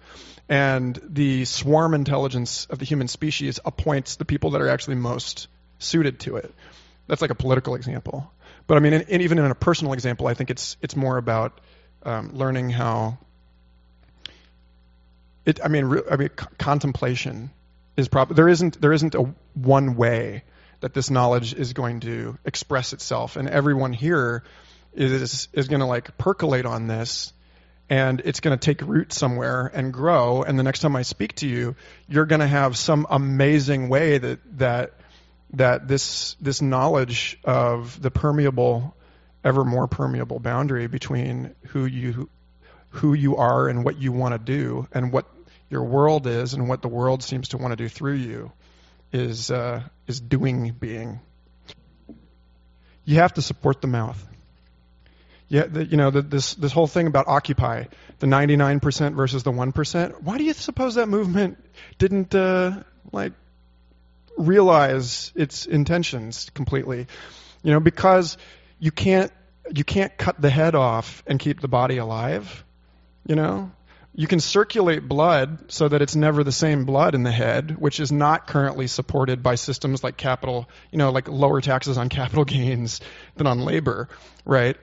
and 0.49 0.99
the 1.03 1.45
swarm 1.45 1.95
intelligence 1.95 2.67
of 2.71 2.79
the 2.79 2.85
human 2.85 3.09
species 3.09 3.61
appoints 3.65 4.17
the 4.17 4.25
people 4.25 4.51
that 4.53 4.63
are 4.63 4.69
actually 4.69 4.97
most 4.97 5.49
suited 5.79 6.21
to 6.21 6.37
it. 6.37 6.55
That's 7.11 7.21
like 7.21 7.33
a 7.33 7.35
political 7.35 7.75
example. 7.75 8.33
But 8.69 8.77
I 8.77 8.81
mean, 8.81 8.93
in, 8.93 9.03
in, 9.03 9.21
even 9.23 9.41
in 9.41 9.51
a 9.51 9.55
personal 9.57 9.95
example, 9.95 10.29
I 10.29 10.35
think 10.35 10.49
it's 10.49 10.77
it's 10.81 10.95
more 10.95 11.17
about 11.17 11.61
um, 12.05 12.37
learning 12.37 12.71
how. 12.71 13.19
It, 15.45 15.59
I 15.65 15.67
mean, 15.67 15.87
re, 15.87 16.03
I 16.09 16.17
mean, 16.17 16.31
c- 16.39 16.47
contemplation 16.57 17.51
is 17.97 18.07
probably 18.07 18.37
there 18.37 18.49
isn't 18.49 18.81
there 18.81 18.93
isn't 18.93 19.17
a 19.17 19.35
one 19.55 19.97
way 19.97 20.45
that 20.79 20.95
this 20.95 21.11
knowledge 21.11 21.53
is 21.53 21.73
going 21.73 21.99
to 22.01 22.39
express 22.45 22.93
itself, 22.93 23.35
and 23.35 23.49
everyone 23.49 23.93
here 23.93 24.45
is 24.95 25.49
is 25.53 25.67
going 25.67 25.81
to 25.81 25.87
like 25.87 26.17
percolate 26.17 26.65
on 26.65 26.87
this 26.87 27.33
and 27.89 28.23
it's 28.25 28.39
going 28.39 28.57
to 28.57 28.65
take 28.65 28.87
root 28.87 29.13
somewhere 29.13 29.69
and 29.75 29.93
grow 29.93 30.43
and 30.43 30.59
the 30.59 30.65
next 30.65 30.81
time 30.81 30.97
i 30.97 31.03
speak 31.03 31.33
to 31.37 31.47
you 31.47 31.77
you're 32.09 32.27
going 32.27 32.41
to 32.41 32.47
have 32.47 32.77
some 32.77 33.07
amazing 33.09 33.89
way 33.89 34.19
that 34.19 34.41
that 34.59 34.95
that 35.55 35.89
this 35.89 36.35
this 36.41 36.63
knowledge 36.63 37.39
of 37.45 38.01
the 38.01 38.11
permeable, 38.11 38.95
ever 39.45 39.65
more 39.65 39.87
permeable 39.87 40.39
boundary 40.39 40.87
between 40.87 41.55
who 41.69 41.87
you 41.87 42.29
who 42.91 43.15
you 43.15 43.37
are 43.37 43.69
and 43.69 43.85
what 43.85 43.99
you 43.99 44.13
want 44.13 44.35
to 44.35 44.39
do, 44.39 44.87
and 44.93 45.13
what 45.13 45.27
your 45.69 45.85
world 45.85 46.27
is, 46.27 46.55
and 46.55 46.69
what 46.69 46.83
the 46.83 46.89
world 46.89 47.23
seems 47.23 47.49
to 47.49 47.59
want 47.59 47.73
to 47.73 47.77
do 47.77 47.89
through 47.89 48.15
you, 48.15 48.53
is 49.13 49.51
uh, 49.51 49.83
is 50.07 50.21
doing 50.21 50.73
being. 50.79 51.21
You 53.05 53.17
have 53.17 53.35
to 53.35 53.43
support 53.43 53.81
the 53.81 53.89
mouth. 53.89 54.25
Yeah, 55.49 55.67
the, 55.67 55.85
you 55.85 55.97
know 55.97 56.11
the, 56.11 56.23
this 56.23 56.55
this 56.55 56.71
whole 56.73 56.87
thing 56.87 57.09
about 57.09 57.27
Occupy, 57.27 57.85
the 58.21 58.27
99% 58.29 59.17
versus 59.17 59.43
the 59.43 59.51
1%. 59.51 60.23
Why 60.23 60.39
do 60.39 60.45
you 60.45 60.53
suppose 60.53 60.95
that 60.95 61.09
movement 61.09 61.59
didn't 61.99 62.33
uh, 62.37 62.85
like 63.11 63.33
realize 64.41 65.33
its 65.35 65.67
intentions 65.67 66.51
completely. 66.55 67.07
You 67.63 67.73
know, 67.73 67.81
because 67.81 68.39
you 68.79 68.91
can't 68.91 69.33
you 69.73 69.85
can't 69.85 70.17
cut 70.17 70.41
the 70.41 70.51
head 70.51 70.75
off 70.75 71.23
and 71.27 71.39
keep 71.39 71.61
the 71.61 71.69
body 71.69 71.99
alive. 71.99 72.65
You 73.27 73.37
know, 73.37 73.71
you 74.15 74.27
can 74.27 74.41
circulate 74.41 75.07
blood 75.07 75.71
so 75.71 75.89
that 75.89 76.03
it's 76.03 76.17
never 76.17 76.43
the 76.43 76.53
same 76.53 76.85
blood 76.85 77.15
in 77.15 77.23
the 77.23 77.31
head, 77.31 77.77
which 77.79 78.01
is 78.01 78.11
not 78.11 78.47
currently 78.47 78.87
supported 78.87 79.43
by 79.43 79.55
systems 79.55 80.03
like 80.03 80.17
capital, 80.17 80.69
you 80.91 80.99
know, 80.99 81.11
like 81.11 81.29
lower 81.29 81.61
taxes 81.61 81.97
on 81.99 82.09
capital 82.09 82.45
gains 82.57 83.01
than 83.37 83.47
on 83.47 83.61
labor, 83.61 84.09
right? 84.45 84.77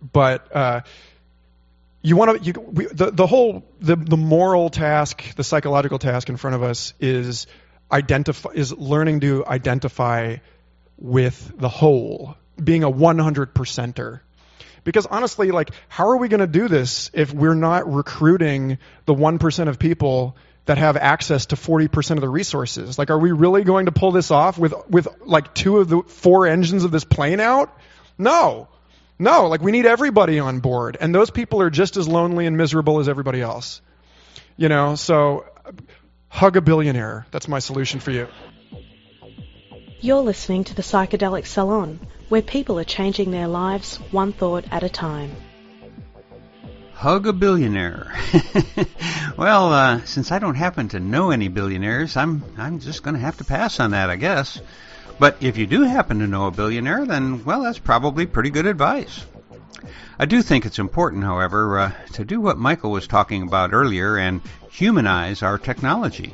But 0.00 0.54
uh, 0.54 0.80
you 2.02 2.16
want 2.16 2.42
to, 2.42 2.52
the 2.92 3.10
the 3.10 3.26
whole 3.26 3.64
the 3.80 3.96
the 3.96 4.16
moral 4.16 4.70
task, 4.70 5.34
the 5.34 5.44
psychological 5.44 5.98
task 5.98 6.28
in 6.28 6.36
front 6.36 6.56
of 6.56 6.62
us 6.62 6.94
is 7.00 7.46
identify 7.90 8.50
is 8.54 8.72
learning 8.72 9.20
to 9.20 9.46
identify 9.46 10.36
with 10.98 11.52
the 11.58 11.68
whole, 11.68 12.36
being 12.62 12.82
a 12.82 12.90
100 12.90 13.54
percenter. 13.54 14.20
Because 14.84 15.06
honestly, 15.06 15.50
like, 15.50 15.70
how 15.88 16.08
are 16.08 16.16
we 16.16 16.28
going 16.28 16.40
to 16.40 16.46
do 16.46 16.68
this 16.68 17.10
if 17.12 17.34
we're 17.34 17.54
not 17.54 17.92
recruiting 17.92 18.78
the 19.04 19.14
1% 19.14 19.68
of 19.68 19.78
people 19.78 20.36
that 20.66 20.78
have 20.78 20.96
access 20.96 21.46
to 21.46 21.56
40% 21.56 22.12
of 22.12 22.20
the 22.20 22.28
resources? 22.28 22.98
Like, 22.98 23.10
are 23.10 23.18
we 23.18 23.32
really 23.32 23.64
going 23.64 23.86
to 23.86 23.92
pull 23.92 24.12
this 24.12 24.30
off 24.30 24.58
with, 24.58 24.74
with 24.88 25.08
like 25.22 25.54
two 25.54 25.78
of 25.78 25.88
the 25.88 26.02
four 26.02 26.46
engines 26.46 26.84
of 26.84 26.92
this 26.92 27.04
plane 27.04 27.40
out? 27.40 27.76
No. 28.16 28.68
No, 29.18 29.48
like 29.48 29.60
we 29.60 29.72
need 29.72 29.86
everybody 29.86 30.38
on 30.38 30.60
board. 30.60 30.96
And 31.00 31.14
those 31.14 31.30
people 31.30 31.62
are 31.62 31.70
just 31.70 31.96
as 31.96 32.06
lonely 32.06 32.46
and 32.46 32.56
miserable 32.56 33.00
as 33.00 33.08
everybody 33.08 33.40
else. 33.40 33.80
You 34.56 34.68
know, 34.68 34.94
so 34.94 35.46
Hug 36.36 36.54
a 36.58 36.60
billionaire. 36.60 37.26
That's 37.30 37.48
my 37.48 37.60
solution 37.60 37.98
for 37.98 38.10
you. 38.10 38.28
You're 40.02 40.20
listening 40.20 40.64
to 40.64 40.74
the 40.74 40.82
Psychedelic 40.82 41.46
Salon, 41.46 41.98
where 42.28 42.42
people 42.42 42.78
are 42.78 42.84
changing 42.84 43.30
their 43.30 43.48
lives 43.48 43.96
one 44.10 44.34
thought 44.34 44.66
at 44.70 44.82
a 44.82 44.90
time. 44.90 45.34
Hug 46.92 47.26
a 47.26 47.32
billionaire. 47.32 48.14
well, 49.38 49.72
uh, 49.72 50.04
since 50.04 50.30
I 50.30 50.38
don't 50.38 50.56
happen 50.56 50.88
to 50.88 51.00
know 51.00 51.30
any 51.30 51.48
billionaires, 51.48 52.18
I'm 52.18 52.44
I'm 52.58 52.80
just 52.80 53.02
going 53.02 53.14
to 53.14 53.20
have 53.20 53.38
to 53.38 53.44
pass 53.44 53.80
on 53.80 53.92
that, 53.92 54.10
I 54.10 54.16
guess. 54.16 54.60
But 55.18 55.38
if 55.40 55.56
you 55.56 55.66
do 55.66 55.84
happen 55.84 56.18
to 56.18 56.26
know 56.26 56.48
a 56.48 56.50
billionaire, 56.50 57.06
then 57.06 57.46
well, 57.46 57.62
that's 57.62 57.78
probably 57.78 58.26
pretty 58.26 58.50
good 58.50 58.66
advice. 58.66 59.24
I 60.18 60.24
do 60.24 60.42
think 60.42 60.64
it's 60.64 60.78
important, 60.78 61.24
however, 61.24 61.78
uh, 61.78 61.92
to 62.12 62.24
do 62.24 62.40
what 62.40 62.58
Michael 62.58 62.90
was 62.90 63.06
talking 63.06 63.42
about 63.42 63.72
earlier 63.72 64.16
and 64.16 64.40
humanize 64.70 65.42
our 65.42 65.58
technology. 65.58 66.32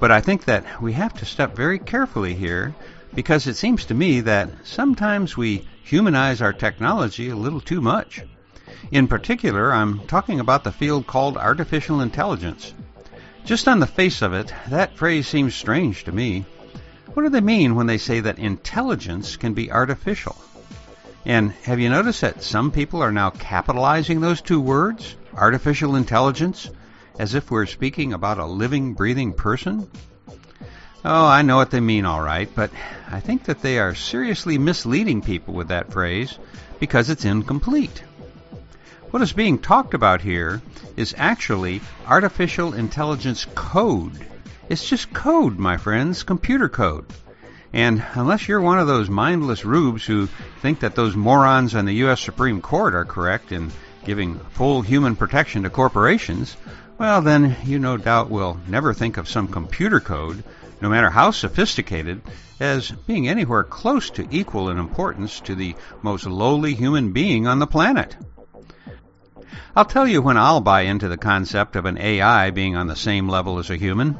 But 0.00 0.10
I 0.10 0.20
think 0.20 0.46
that 0.46 0.82
we 0.82 0.94
have 0.94 1.14
to 1.14 1.24
step 1.26 1.54
very 1.54 1.78
carefully 1.78 2.34
here 2.34 2.74
because 3.14 3.46
it 3.46 3.56
seems 3.56 3.84
to 3.86 3.94
me 3.94 4.20
that 4.22 4.50
sometimes 4.64 5.36
we 5.36 5.66
humanize 5.84 6.40
our 6.40 6.52
technology 6.52 7.28
a 7.28 7.36
little 7.36 7.60
too 7.60 7.80
much. 7.80 8.22
In 8.90 9.08
particular, 9.08 9.72
I'm 9.72 10.06
talking 10.06 10.40
about 10.40 10.64
the 10.64 10.72
field 10.72 11.06
called 11.06 11.36
artificial 11.36 12.00
intelligence. 12.00 12.72
Just 13.44 13.68
on 13.68 13.80
the 13.80 13.86
face 13.86 14.22
of 14.22 14.32
it, 14.32 14.52
that 14.68 14.96
phrase 14.96 15.26
seems 15.26 15.54
strange 15.54 16.04
to 16.04 16.12
me. 16.12 16.46
What 17.14 17.22
do 17.22 17.28
they 17.28 17.40
mean 17.40 17.74
when 17.74 17.86
they 17.86 17.98
say 17.98 18.20
that 18.20 18.38
intelligence 18.38 19.36
can 19.36 19.54
be 19.54 19.70
artificial? 19.70 20.36
And 21.24 21.52
have 21.64 21.78
you 21.78 21.90
noticed 21.90 22.22
that 22.22 22.42
some 22.42 22.70
people 22.70 23.02
are 23.02 23.12
now 23.12 23.30
capitalizing 23.30 24.20
those 24.20 24.40
two 24.40 24.60
words, 24.60 25.16
artificial 25.34 25.96
intelligence, 25.96 26.70
as 27.18 27.34
if 27.34 27.50
we're 27.50 27.66
speaking 27.66 28.12
about 28.12 28.38
a 28.38 28.46
living, 28.46 28.94
breathing 28.94 29.34
person? 29.34 29.90
Oh, 31.04 31.26
I 31.26 31.42
know 31.42 31.56
what 31.56 31.70
they 31.70 31.80
mean, 31.80 32.04
all 32.04 32.22
right, 32.22 32.48
but 32.54 32.70
I 33.10 33.20
think 33.20 33.44
that 33.44 33.60
they 33.62 33.78
are 33.78 33.94
seriously 33.94 34.58
misleading 34.58 35.22
people 35.22 35.54
with 35.54 35.68
that 35.68 35.92
phrase 35.92 36.38
because 36.78 37.10
it's 37.10 37.24
incomplete. 37.24 38.02
What 39.10 39.22
is 39.22 39.32
being 39.32 39.58
talked 39.58 39.94
about 39.94 40.20
here 40.20 40.62
is 40.96 41.14
actually 41.18 41.80
artificial 42.06 42.74
intelligence 42.74 43.46
code. 43.54 44.12
It's 44.68 44.88
just 44.88 45.12
code, 45.12 45.58
my 45.58 45.76
friends, 45.76 46.22
computer 46.22 46.68
code. 46.68 47.06
And 47.72 48.04
unless 48.14 48.48
you're 48.48 48.60
one 48.60 48.80
of 48.80 48.88
those 48.88 49.08
mindless 49.08 49.64
rubes 49.64 50.04
who 50.04 50.26
think 50.60 50.80
that 50.80 50.96
those 50.96 51.14
morons 51.14 51.74
on 51.74 51.84
the 51.84 51.94
U.S. 51.94 52.20
Supreme 52.20 52.60
Court 52.60 52.94
are 52.94 53.04
correct 53.04 53.52
in 53.52 53.70
giving 54.04 54.38
full 54.38 54.82
human 54.82 55.14
protection 55.14 55.62
to 55.62 55.70
corporations, 55.70 56.56
well, 56.98 57.22
then 57.22 57.56
you 57.64 57.78
no 57.78 57.96
doubt 57.96 58.28
will 58.28 58.58
never 58.68 58.92
think 58.92 59.16
of 59.16 59.28
some 59.28 59.48
computer 59.48 60.00
code, 60.00 60.42
no 60.80 60.88
matter 60.88 61.10
how 61.10 61.30
sophisticated, 61.30 62.20
as 62.58 62.90
being 62.90 63.28
anywhere 63.28 63.62
close 63.62 64.10
to 64.10 64.26
equal 64.30 64.68
in 64.68 64.78
importance 64.78 65.40
to 65.40 65.54
the 65.54 65.74
most 66.02 66.26
lowly 66.26 66.74
human 66.74 67.12
being 67.12 67.46
on 67.46 67.58
the 67.58 67.66
planet. 67.66 68.16
I'll 69.76 69.84
tell 69.84 70.06
you 70.06 70.20
when 70.20 70.36
I'll 70.36 70.60
buy 70.60 70.82
into 70.82 71.08
the 71.08 71.16
concept 71.16 71.76
of 71.76 71.84
an 71.86 71.96
AI 71.96 72.50
being 72.50 72.76
on 72.76 72.88
the 72.88 72.96
same 72.96 73.28
level 73.28 73.58
as 73.58 73.70
a 73.70 73.76
human. 73.76 74.18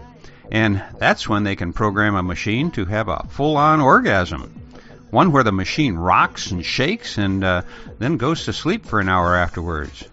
And 0.51 0.83
that's 0.99 1.29
when 1.29 1.45
they 1.45 1.57
can 1.57 1.73
program 1.73 2.15
a 2.15 2.23
machine 2.23 2.71
to 2.73 2.85
have 2.85 3.09
a 3.09 3.27
full 3.29 3.57
on 3.57 3.81
orgasm. 3.81 4.53
One 5.11 5.33
where 5.33 5.45
the 5.45 5.53
machine 5.53 5.97
rocks 5.97 6.51
and 6.51 6.65
shakes 6.65 7.19
and 7.19 7.43
uh, 7.43 7.63
then 7.99 8.17
goes 8.17 8.45
to 8.45 8.53
sleep 8.53 8.87
for 8.87 9.01
an 9.01 9.09
hour 9.09 9.37
afterwards. 9.37 10.05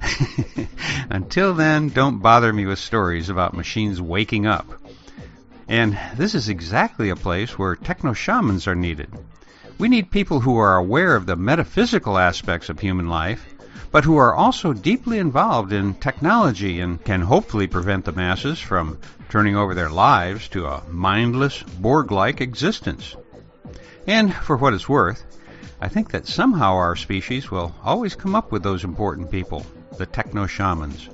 Until 1.10 1.54
then, 1.54 1.88
don't 1.88 2.18
bother 2.18 2.52
me 2.52 2.66
with 2.66 2.78
stories 2.78 3.28
about 3.28 3.54
machines 3.54 4.00
waking 4.00 4.46
up. 4.46 4.66
And 5.68 5.98
this 6.16 6.34
is 6.34 6.48
exactly 6.48 7.10
a 7.10 7.16
place 7.16 7.58
where 7.58 7.76
techno 7.76 8.12
shamans 8.12 8.66
are 8.66 8.74
needed. 8.74 9.10
We 9.78 9.88
need 9.88 10.10
people 10.10 10.40
who 10.40 10.56
are 10.58 10.76
aware 10.76 11.14
of 11.16 11.26
the 11.26 11.36
metaphysical 11.36 12.18
aspects 12.18 12.68
of 12.68 12.80
human 12.80 13.08
life 13.08 13.44
but 13.90 14.04
who 14.04 14.16
are 14.16 14.34
also 14.34 14.72
deeply 14.72 15.18
involved 15.18 15.72
in 15.72 15.94
technology 15.94 16.80
and 16.80 17.02
can 17.04 17.20
hopefully 17.20 17.66
prevent 17.66 18.04
the 18.04 18.12
masses 18.12 18.58
from 18.58 18.98
turning 19.30 19.56
over 19.56 19.74
their 19.74 19.88
lives 19.88 20.48
to 20.48 20.66
a 20.66 20.82
mindless, 20.90 21.62
Borg 21.62 22.10
like 22.10 22.40
existence. 22.40 23.16
And 24.06 24.34
for 24.34 24.56
what 24.56 24.74
it's 24.74 24.88
worth, 24.88 25.24
I 25.80 25.88
think 25.88 26.10
that 26.10 26.26
somehow 26.26 26.74
our 26.74 26.96
species 26.96 27.50
will 27.50 27.74
always 27.82 28.16
come 28.16 28.34
up 28.34 28.50
with 28.50 28.64
those 28.64 28.82
important 28.82 29.30
people, 29.30 29.64
the 29.96 30.04
techno 30.04 30.46
shamans. 30.46 31.08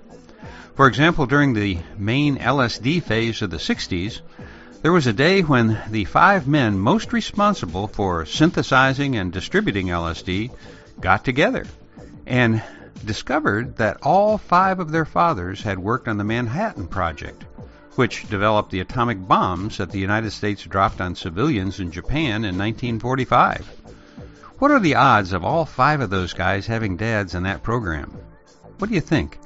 For 0.74 0.88
example, 0.88 1.26
during 1.26 1.52
the 1.52 1.78
main 1.96 2.38
LSD 2.38 3.02
phase 3.02 3.42
of 3.42 3.50
the 3.50 3.58
60s, 3.58 4.20
there 4.82 4.92
was 4.92 5.06
a 5.06 5.12
day 5.12 5.42
when 5.42 5.78
the 5.90 6.04
five 6.04 6.48
men 6.48 6.78
most 6.78 7.12
responsible 7.12 7.86
for 7.86 8.24
synthesizing 8.24 9.16
and 9.16 9.32
distributing 9.32 9.88
LSD 9.88 10.50
got 11.00 11.24
together 11.24 11.66
and 12.26 12.62
discovered 13.04 13.76
that 13.76 13.98
all 14.02 14.38
five 14.38 14.80
of 14.80 14.90
their 14.90 15.04
fathers 15.04 15.62
had 15.62 15.78
worked 15.78 16.08
on 16.08 16.16
the 16.16 16.24
Manhattan 16.24 16.88
Project, 16.88 17.44
which 17.96 18.28
developed 18.28 18.70
the 18.70 18.80
atomic 18.80 19.26
bombs 19.26 19.78
that 19.78 19.90
the 19.90 19.98
United 19.98 20.30
States 20.30 20.62
dropped 20.64 21.00
on 21.00 21.14
civilians 21.14 21.80
in 21.80 21.90
Japan 21.90 22.44
in 22.44 22.56
1945. 22.56 23.66
What 24.58 24.70
are 24.70 24.80
the 24.80 24.94
odds 24.94 25.32
of 25.32 25.44
all 25.44 25.64
five 25.64 26.00
of 26.00 26.10
those 26.10 26.32
guys 26.32 26.66
having 26.66 26.96
dads 26.96 27.34
in 27.34 27.42
that 27.42 27.62
program? 27.62 28.16
What 28.78 28.88
do 28.88 28.94
you 28.94 29.00
think? 29.00 29.38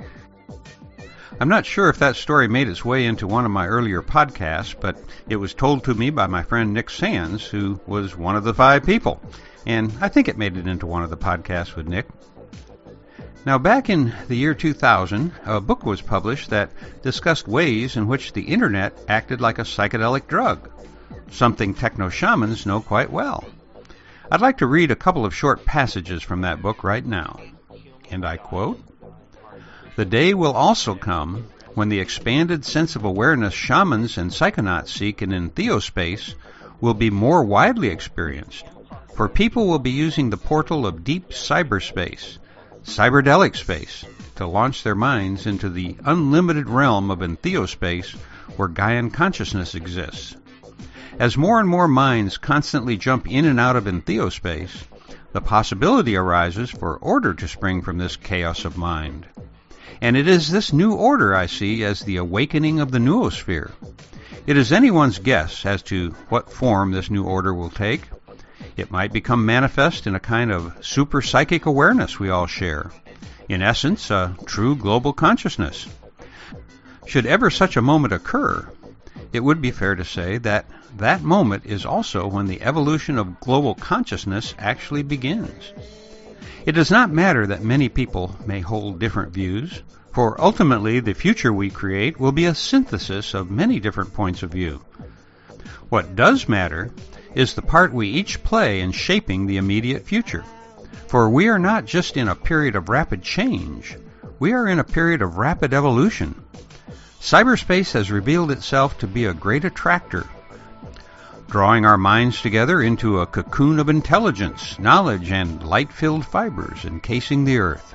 I'm 1.41 1.49
not 1.49 1.65
sure 1.65 1.89
if 1.89 1.99
that 2.01 2.17
story 2.17 2.49
made 2.49 2.69
its 2.69 2.85
way 2.85 3.07
into 3.07 3.27
one 3.27 3.47
of 3.47 3.51
my 3.51 3.67
earlier 3.67 4.03
podcasts, 4.03 4.75
but 4.79 4.99
it 5.29 5.37
was 5.37 5.55
told 5.55 5.85
to 5.85 5.95
me 5.95 6.11
by 6.11 6.27
my 6.27 6.43
friend 6.43 6.75
Nick 6.75 6.91
Sands, 6.91 7.47
who 7.47 7.81
was 7.87 8.17
one 8.17 8.37
of 8.37 8.45
the 8.45 8.53
five 8.53 8.85
people. 8.85 9.21
And 9.67 9.93
I 10.01 10.09
think 10.09 10.29
it 10.29 10.37
made 10.37 10.57
it 10.57 10.67
into 10.67 10.87
one 10.87 11.03
of 11.03 11.11
the 11.11 11.17
podcasts 11.17 11.75
with 11.75 11.89
Nick. 11.89 12.07
Now, 13.47 13.57
back 13.57 13.89
in 13.89 14.13
the 14.29 14.37
year 14.37 14.53
2000, 14.53 15.33
a 15.47 15.63
book 15.63 15.87
was 15.87 16.03
published 16.03 16.51
that 16.51 16.73
discussed 17.03 17.49
ways 17.49 17.97
in 17.97 18.07
which 18.07 18.35
the 18.35 18.43
internet 18.43 18.93
acted 19.09 19.41
like 19.41 19.59
a 19.59 19.63
psychedelic 19.63 20.27
drug, 20.27 20.69
something 21.31 21.73
techno 21.73 22.11
shamans 22.11 22.67
know 22.67 22.83
quite 22.83 23.11
well. 23.11 23.47
I'd 24.31 24.43
like 24.43 24.59
to 24.59 24.67
read 24.67 24.91
a 24.91 24.97
couple 24.97 25.25
of 25.25 25.35
short 25.35 25.65
passages 25.65 26.23
from 26.23 26.43
that 26.43 26.61
book 26.61 26.85
right 26.85 27.05
now. 27.05 27.41
And 28.11 28.27
I 28.27 28.37
quote 28.37 28.79
The 29.97 30.05
day 30.05 30.35
will 30.35 30.53
also 30.53 30.95
come 30.95 31.47
when 31.73 31.89
the 31.89 32.01
expanded 32.01 32.67
sense 32.67 32.95
of 32.95 33.05
awareness 33.05 33.55
shamans 33.55 34.19
and 34.19 34.31
psychonauts 34.31 34.89
seek 34.89 35.23
in 35.23 35.31
entheospace 35.31 36.35
will 36.83 36.93
be 36.93 37.09
more 37.09 37.43
widely 37.43 37.89
experienced, 37.89 38.67
for 39.17 39.31
people 39.31 39.67
will 39.67 39.79
be 39.79 39.93
using 39.93 40.29
the 40.29 40.37
portal 40.37 40.87
of 40.87 41.05
deep 41.05 41.31
cyberspace 41.31 42.37
cyberdelic 42.85 43.57
space 43.57 44.05
to 44.37 44.47
launch 44.47 44.83
their 44.83 44.95
minds 44.95 45.47
into 45.47 45.69
the 45.69 45.97
unlimited 46.05 46.69
realm 46.69 47.11
of 47.11 47.19
entheospace 47.19 48.15
where 48.57 48.69
Gaian 48.69 49.13
consciousness 49.13 49.75
exists. 49.75 50.37
As 51.19 51.37
more 51.37 51.61
and 51.61 51.69
more 51.69 51.89
minds 51.89 52.39
constantly 52.39 52.97
jump 52.97 53.31
in 53.31 53.45
and 53.45 53.61
out 53.61 53.77
of 53.77 53.85
entheospace, 53.85 54.85
the 55.33 55.41
possibility 55.41 56.17
arises 56.17 56.71
for 56.71 56.97
order 56.97 57.35
to 57.35 57.47
spring 57.49 57.83
from 57.83 57.99
this 57.99 58.17
chaos 58.17 58.65
of 58.65 58.77
mind. 58.77 59.27
And 60.01 60.17
it 60.17 60.27
is 60.27 60.51
this 60.51 60.73
new 60.73 60.95
order 60.95 61.35
I 61.35 61.47
see 61.47 61.85
as 61.85 62.01
the 62.01 62.17
awakening 62.17 62.81
of 62.81 62.91
the 62.91 62.99
noosphere. 62.99 63.71
It 64.47 64.57
is 64.57 64.73
anyone's 64.73 65.19
guess 65.19 65.67
as 65.67 65.83
to 65.83 66.11
what 66.31 66.51
form 66.51 66.93
this 66.93 67.11
new 67.11 67.25
order 67.25 67.53
will 67.53 67.71
take, 67.71 68.09
it 68.77 68.91
might 68.91 69.13
become 69.13 69.45
manifest 69.47 70.07
in 70.07 70.15
a 70.15 70.21
kind 70.21 70.51
of 70.51 70.77
super 70.85 71.23
psychic 71.23 71.67
awareness 71.67 72.19
we 72.19 72.31
all 72.31 72.47
share. 72.47 72.91
In 73.49 73.63
essence, 73.63 74.11
a 74.11 74.37
true 74.47 74.77
global 74.77 75.13
consciousness. 75.13 75.87
Should 77.07 77.27
ever 77.27 77.51
such 77.51 77.77
a 77.77 77.83
moment 77.83 78.13
occur, 78.13 78.69
it 79.33 79.41
would 79.41 79.61
be 79.61 79.71
fair 79.71 79.95
to 79.95 80.05
say 80.05 80.39
that 80.39 80.67
that 80.97 81.23
moment 81.23 81.67
is 81.67 81.85
also 81.85 82.27
when 82.27 82.47
the 82.47 82.63
evolution 82.63 83.19
of 83.19 83.41
global 83.41 83.75
consciousness 83.75 84.55
actually 84.59 85.03
begins. 85.03 85.73
It 86.67 86.73
does 86.73 86.91
not 86.91 87.11
matter 87.11 87.47
that 87.47 87.63
many 87.63 87.89
people 87.89 88.37
may 88.45 88.61
hold 88.61 88.99
different 88.99 89.33
views, 89.33 89.83
for 90.13 90.41
ultimately 90.41 91.01
the 91.01 91.15
future 91.15 91.53
we 91.53 91.71
create 91.71 92.21
will 92.21 92.33
be 92.33 92.45
a 92.45 92.55
synthesis 92.55 93.35
of 93.35 93.51
many 93.51 93.81
different 93.81 94.13
points 94.13 94.43
of 94.43 94.51
view. 94.51 94.81
What 95.89 96.15
does 96.15 96.49
matter 96.49 96.93
is 97.35 97.55
the 97.55 97.63
part 97.63 97.93
we 97.93 98.09
each 98.09 98.43
play 98.43 98.81
in 98.81 98.93
shaping 98.93 99.47
the 99.47 99.57
immediate 99.57 100.07
future. 100.07 100.45
For 101.07 101.29
we 101.29 101.49
are 101.49 101.59
not 101.59 101.85
just 101.85 102.17
in 102.17 102.29
a 102.29 102.35
period 102.35 102.77
of 102.77 102.89
rapid 102.89 103.23
change, 103.23 103.97
we 104.39 104.53
are 104.53 104.67
in 104.67 104.79
a 104.79 104.85
period 104.85 105.23
of 105.23 105.37
rapid 105.37 105.75
evolution. 105.75 106.43
Cyberspace 107.21 107.93
has 107.93 108.11
revealed 108.11 108.51
itself 108.51 108.99
to 108.99 109.07
be 109.07 109.27
a 109.27 109.35
great 109.35 109.65
attractor, 109.65 110.27
drawing 111.49 111.85
our 111.85 111.99
minds 111.99 112.41
together 112.41 112.81
into 112.81 113.21
a 113.21 113.27
cocoon 113.27 113.79
of 113.79 113.89
intelligence, 113.89 114.79
knowledge, 114.79 115.31
and 115.31 115.63
light 115.63 115.93
filled 115.93 116.25
fibers 116.25 116.85
encasing 116.85 117.45
the 117.45 117.59
Earth. 117.59 117.95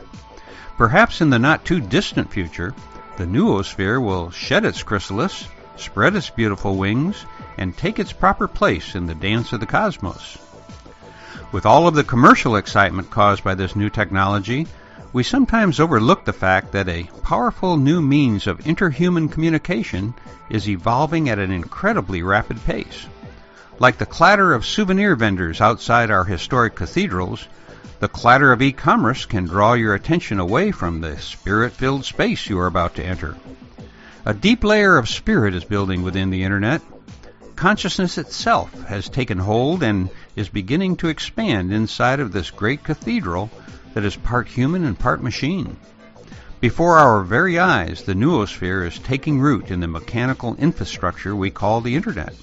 Perhaps 0.78 1.22
in 1.22 1.30
the 1.30 1.40
not 1.40 1.64
too 1.66 1.80
distant 1.80 2.32
future, 2.32 2.76
the 3.18 3.26
noosphere 3.26 4.04
will 4.04 4.30
shed 4.30 4.66
its 4.66 4.84
chrysalis, 4.84 5.48
spread 5.78 6.16
its 6.16 6.30
beautiful 6.30 6.76
wings, 6.76 7.26
and 7.58 7.76
take 7.76 7.99
its 7.99 8.12
proper 8.12 8.47
place 8.47 8.95
in 8.95 9.06
the 9.06 9.16
dance 9.16 9.53
of 9.53 9.60
the 9.60 9.66
cosmos. 9.66 10.38
With 11.51 11.66
all 11.66 11.88
of 11.88 11.95
the 11.95 12.03
commercial 12.03 12.56
excitement 12.56 13.10
caused 13.10 13.43
by 13.43 13.56
this 13.56 13.76
new 13.76 13.89
technology, 13.89 14.68
we 15.14 15.24
sometimes 15.24 15.80
overlook 15.80 16.26
the 16.26 16.34
fact 16.34 16.74
that 16.74 16.89
a 16.89 17.10
powerful 17.24 17.78
new 17.78 18.01
means 18.01 18.47
of 18.47 18.60
interhuman 18.60 19.32
communication 19.32 20.14
is 20.49 20.68
evolving 20.68 21.30
at 21.30 21.39
an 21.39 21.51
incredibly 21.51 22.22
rapid 22.22 22.64
pace. 22.66 23.08
Like 23.80 23.97
the 23.97 24.06
clatter 24.06 24.53
of 24.53 24.66
souvenir 24.66 25.16
vendors 25.16 25.62
outside 25.62 26.12
our 26.12 26.26
historic 26.26 26.76
cathedrals, 26.76 27.47
the 27.99 28.10
clatter 28.10 28.51
of 28.51 28.62
e-commerce 28.62 29.26
can 29.26 29.45
draw 29.45 29.74
your 29.74 29.93
attention 29.93 30.39
away 30.39 30.72
from 30.72 30.99
the 30.99 31.18
spirit-filled 31.18 32.03
space 32.03 32.49
you 32.49 32.60
are 32.60 32.68
about 32.68 32.95
to 32.95 33.06
enter. 33.06 33.38
A 34.26 34.34
deep 34.34 34.64
layer 34.64 34.97
of 34.97 35.08
spirit 35.08 35.53
is 35.53 35.64
building 35.64 36.03
within 36.03 36.30
the 36.30 36.43
internet. 36.43 36.82
Consciousness 37.56 38.18
itself 38.18 38.74
has 38.84 39.08
taken 39.08 39.38
hold 39.38 39.82
and 39.82 40.10
is 40.36 40.49
beginning 40.49 40.97
to 40.97 41.08
expand 41.08 41.72
inside 41.72 42.20
of 42.20 42.32
this 42.32 42.51
great 42.51 42.84
cathedral 42.84 43.49
that 43.93 44.03
is 44.03 44.16
part 44.16 44.47
human 44.47 44.84
and 44.84 44.99
part 44.99 45.24
machine. 45.24 45.78
Before 46.60 46.97
our 46.97 47.24
very 47.24 47.58
eyes, 47.58 48.03
the 48.03 48.14
noosphere 48.14 48.86
is 48.86 48.99
taking 48.99 49.39
root 49.39 49.72
in 49.72 49.80
the 49.80 49.88
mechanical 49.88 50.56
infrastructure 50.56 51.36
we 51.36 51.49
call 51.49 51.82
the 51.82 51.95
Internet. 51.95 52.34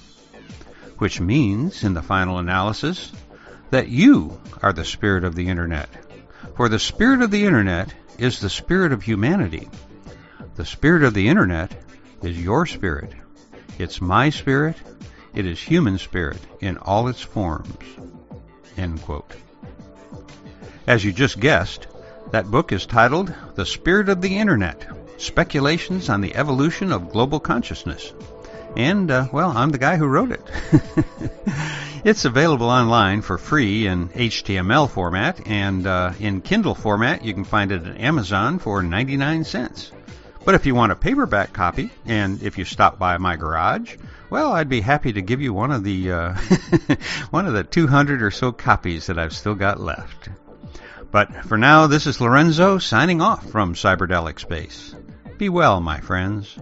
Which 0.97 1.21
means, 1.21 1.83
in 1.83 1.93
the 1.93 2.01
final 2.01 2.39
analysis, 2.39 3.11
that 3.69 3.89
you 3.89 4.39
are 4.61 4.73
the 4.73 4.85
spirit 4.85 5.23
of 5.23 5.35
the 5.35 5.47
Internet. 5.47 5.89
For 6.55 6.69
the 6.69 6.79
spirit 6.79 7.21
of 7.21 7.31
the 7.31 7.45
Internet 7.45 7.93
is 8.17 8.39
the 8.39 8.49
spirit 8.49 8.91
of 8.91 9.03
humanity. 9.03 9.69
The 10.55 10.65
spirit 10.65 11.03
of 11.03 11.13
the 11.13 11.27
Internet 11.27 11.71
is 12.21 12.41
your 12.41 12.65
spirit. 12.65 13.13
It's 13.79 14.01
my 14.01 14.29
spirit. 14.29 14.77
It 15.33 15.45
is 15.45 15.59
human 15.59 15.97
spirit 15.97 16.39
in 16.59 16.77
all 16.77 17.07
its 17.07 17.21
forms. 17.21 17.75
End 18.77 19.01
quote. 19.01 19.31
As 20.85 21.03
you 21.03 21.11
just 21.11 21.39
guessed, 21.39 21.87
that 22.31 22.51
book 22.51 22.71
is 22.71 22.85
titled 22.85 23.33
The 23.55 23.65
Spirit 23.65 24.09
of 24.09 24.21
the 24.21 24.37
Internet 24.37 24.87
Speculations 25.17 26.09
on 26.09 26.21
the 26.21 26.35
Evolution 26.35 26.91
of 26.91 27.11
Global 27.11 27.39
Consciousness. 27.39 28.11
And, 28.75 29.09
uh, 29.09 29.27
well, 29.31 29.51
I'm 29.55 29.69
the 29.69 29.77
guy 29.77 29.97
who 29.97 30.07
wrote 30.07 30.31
it. 30.31 30.41
it's 32.03 32.25
available 32.25 32.69
online 32.69 33.21
for 33.21 33.37
free 33.37 33.87
in 33.87 34.09
HTML 34.09 34.89
format, 34.89 35.47
and 35.47 35.85
uh, 35.85 36.13
in 36.19 36.41
Kindle 36.41 36.75
format, 36.75 37.23
you 37.23 37.33
can 37.33 37.43
find 37.43 37.71
it 37.71 37.85
at 37.85 37.99
Amazon 37.99 38.59
for 38.59 38.81
99 38.81 39.43
cents. 39.43 39.91
But 40.45 40.55
if 40.55 40.65
you 40.65 40.75
want 40.75 40.91
a 40.91 40.95
paperback 40.95 41.53
copy, 41.53 41.89
and 42.05 42.41
if 42.43 42.57
you 42.57 42.65
stop 42.65 42.99
by 42.99 43.17
my 43.17 43.37
garage, 43.37 43.95
well, 44.29 44.51
I'd 44.51 44.67
be 44.67 44.81
happy 44.81 45.13
to 45.13 45.21
give 45.21 45.41
you 45.41 45.53
one 45.53 45.71
of 45.71 45.83
the 45.83 46.11
uh, 46.11 46.33
one 47.29 47.45
of 47.45 47.53
the 47.53 47.63
200 47.63 48.21
or 48.21 48.31
so 48.31 48.51
copies 48.51 49.07
that 49.07 49.17
I've 49.17 49.33
still 49.33 49.55
got 49.55 49.79
left. 49.79 50.29
But 51.11 51.45
for 51.45 51.57
now, 51.57 51.87
this 51.87 52.07
is 52.07 52.19
Lorenzo 52.19 52.77
signing 52.79 53.21
off 53.21 53.49
from 53.51 53.75
Cyberdelic 53.75 54.39
Space. 54.39 54.95
Be 55.37 55.47
well, 55.47 55.79
my 55.79 55.99
friends. 55.99 56.57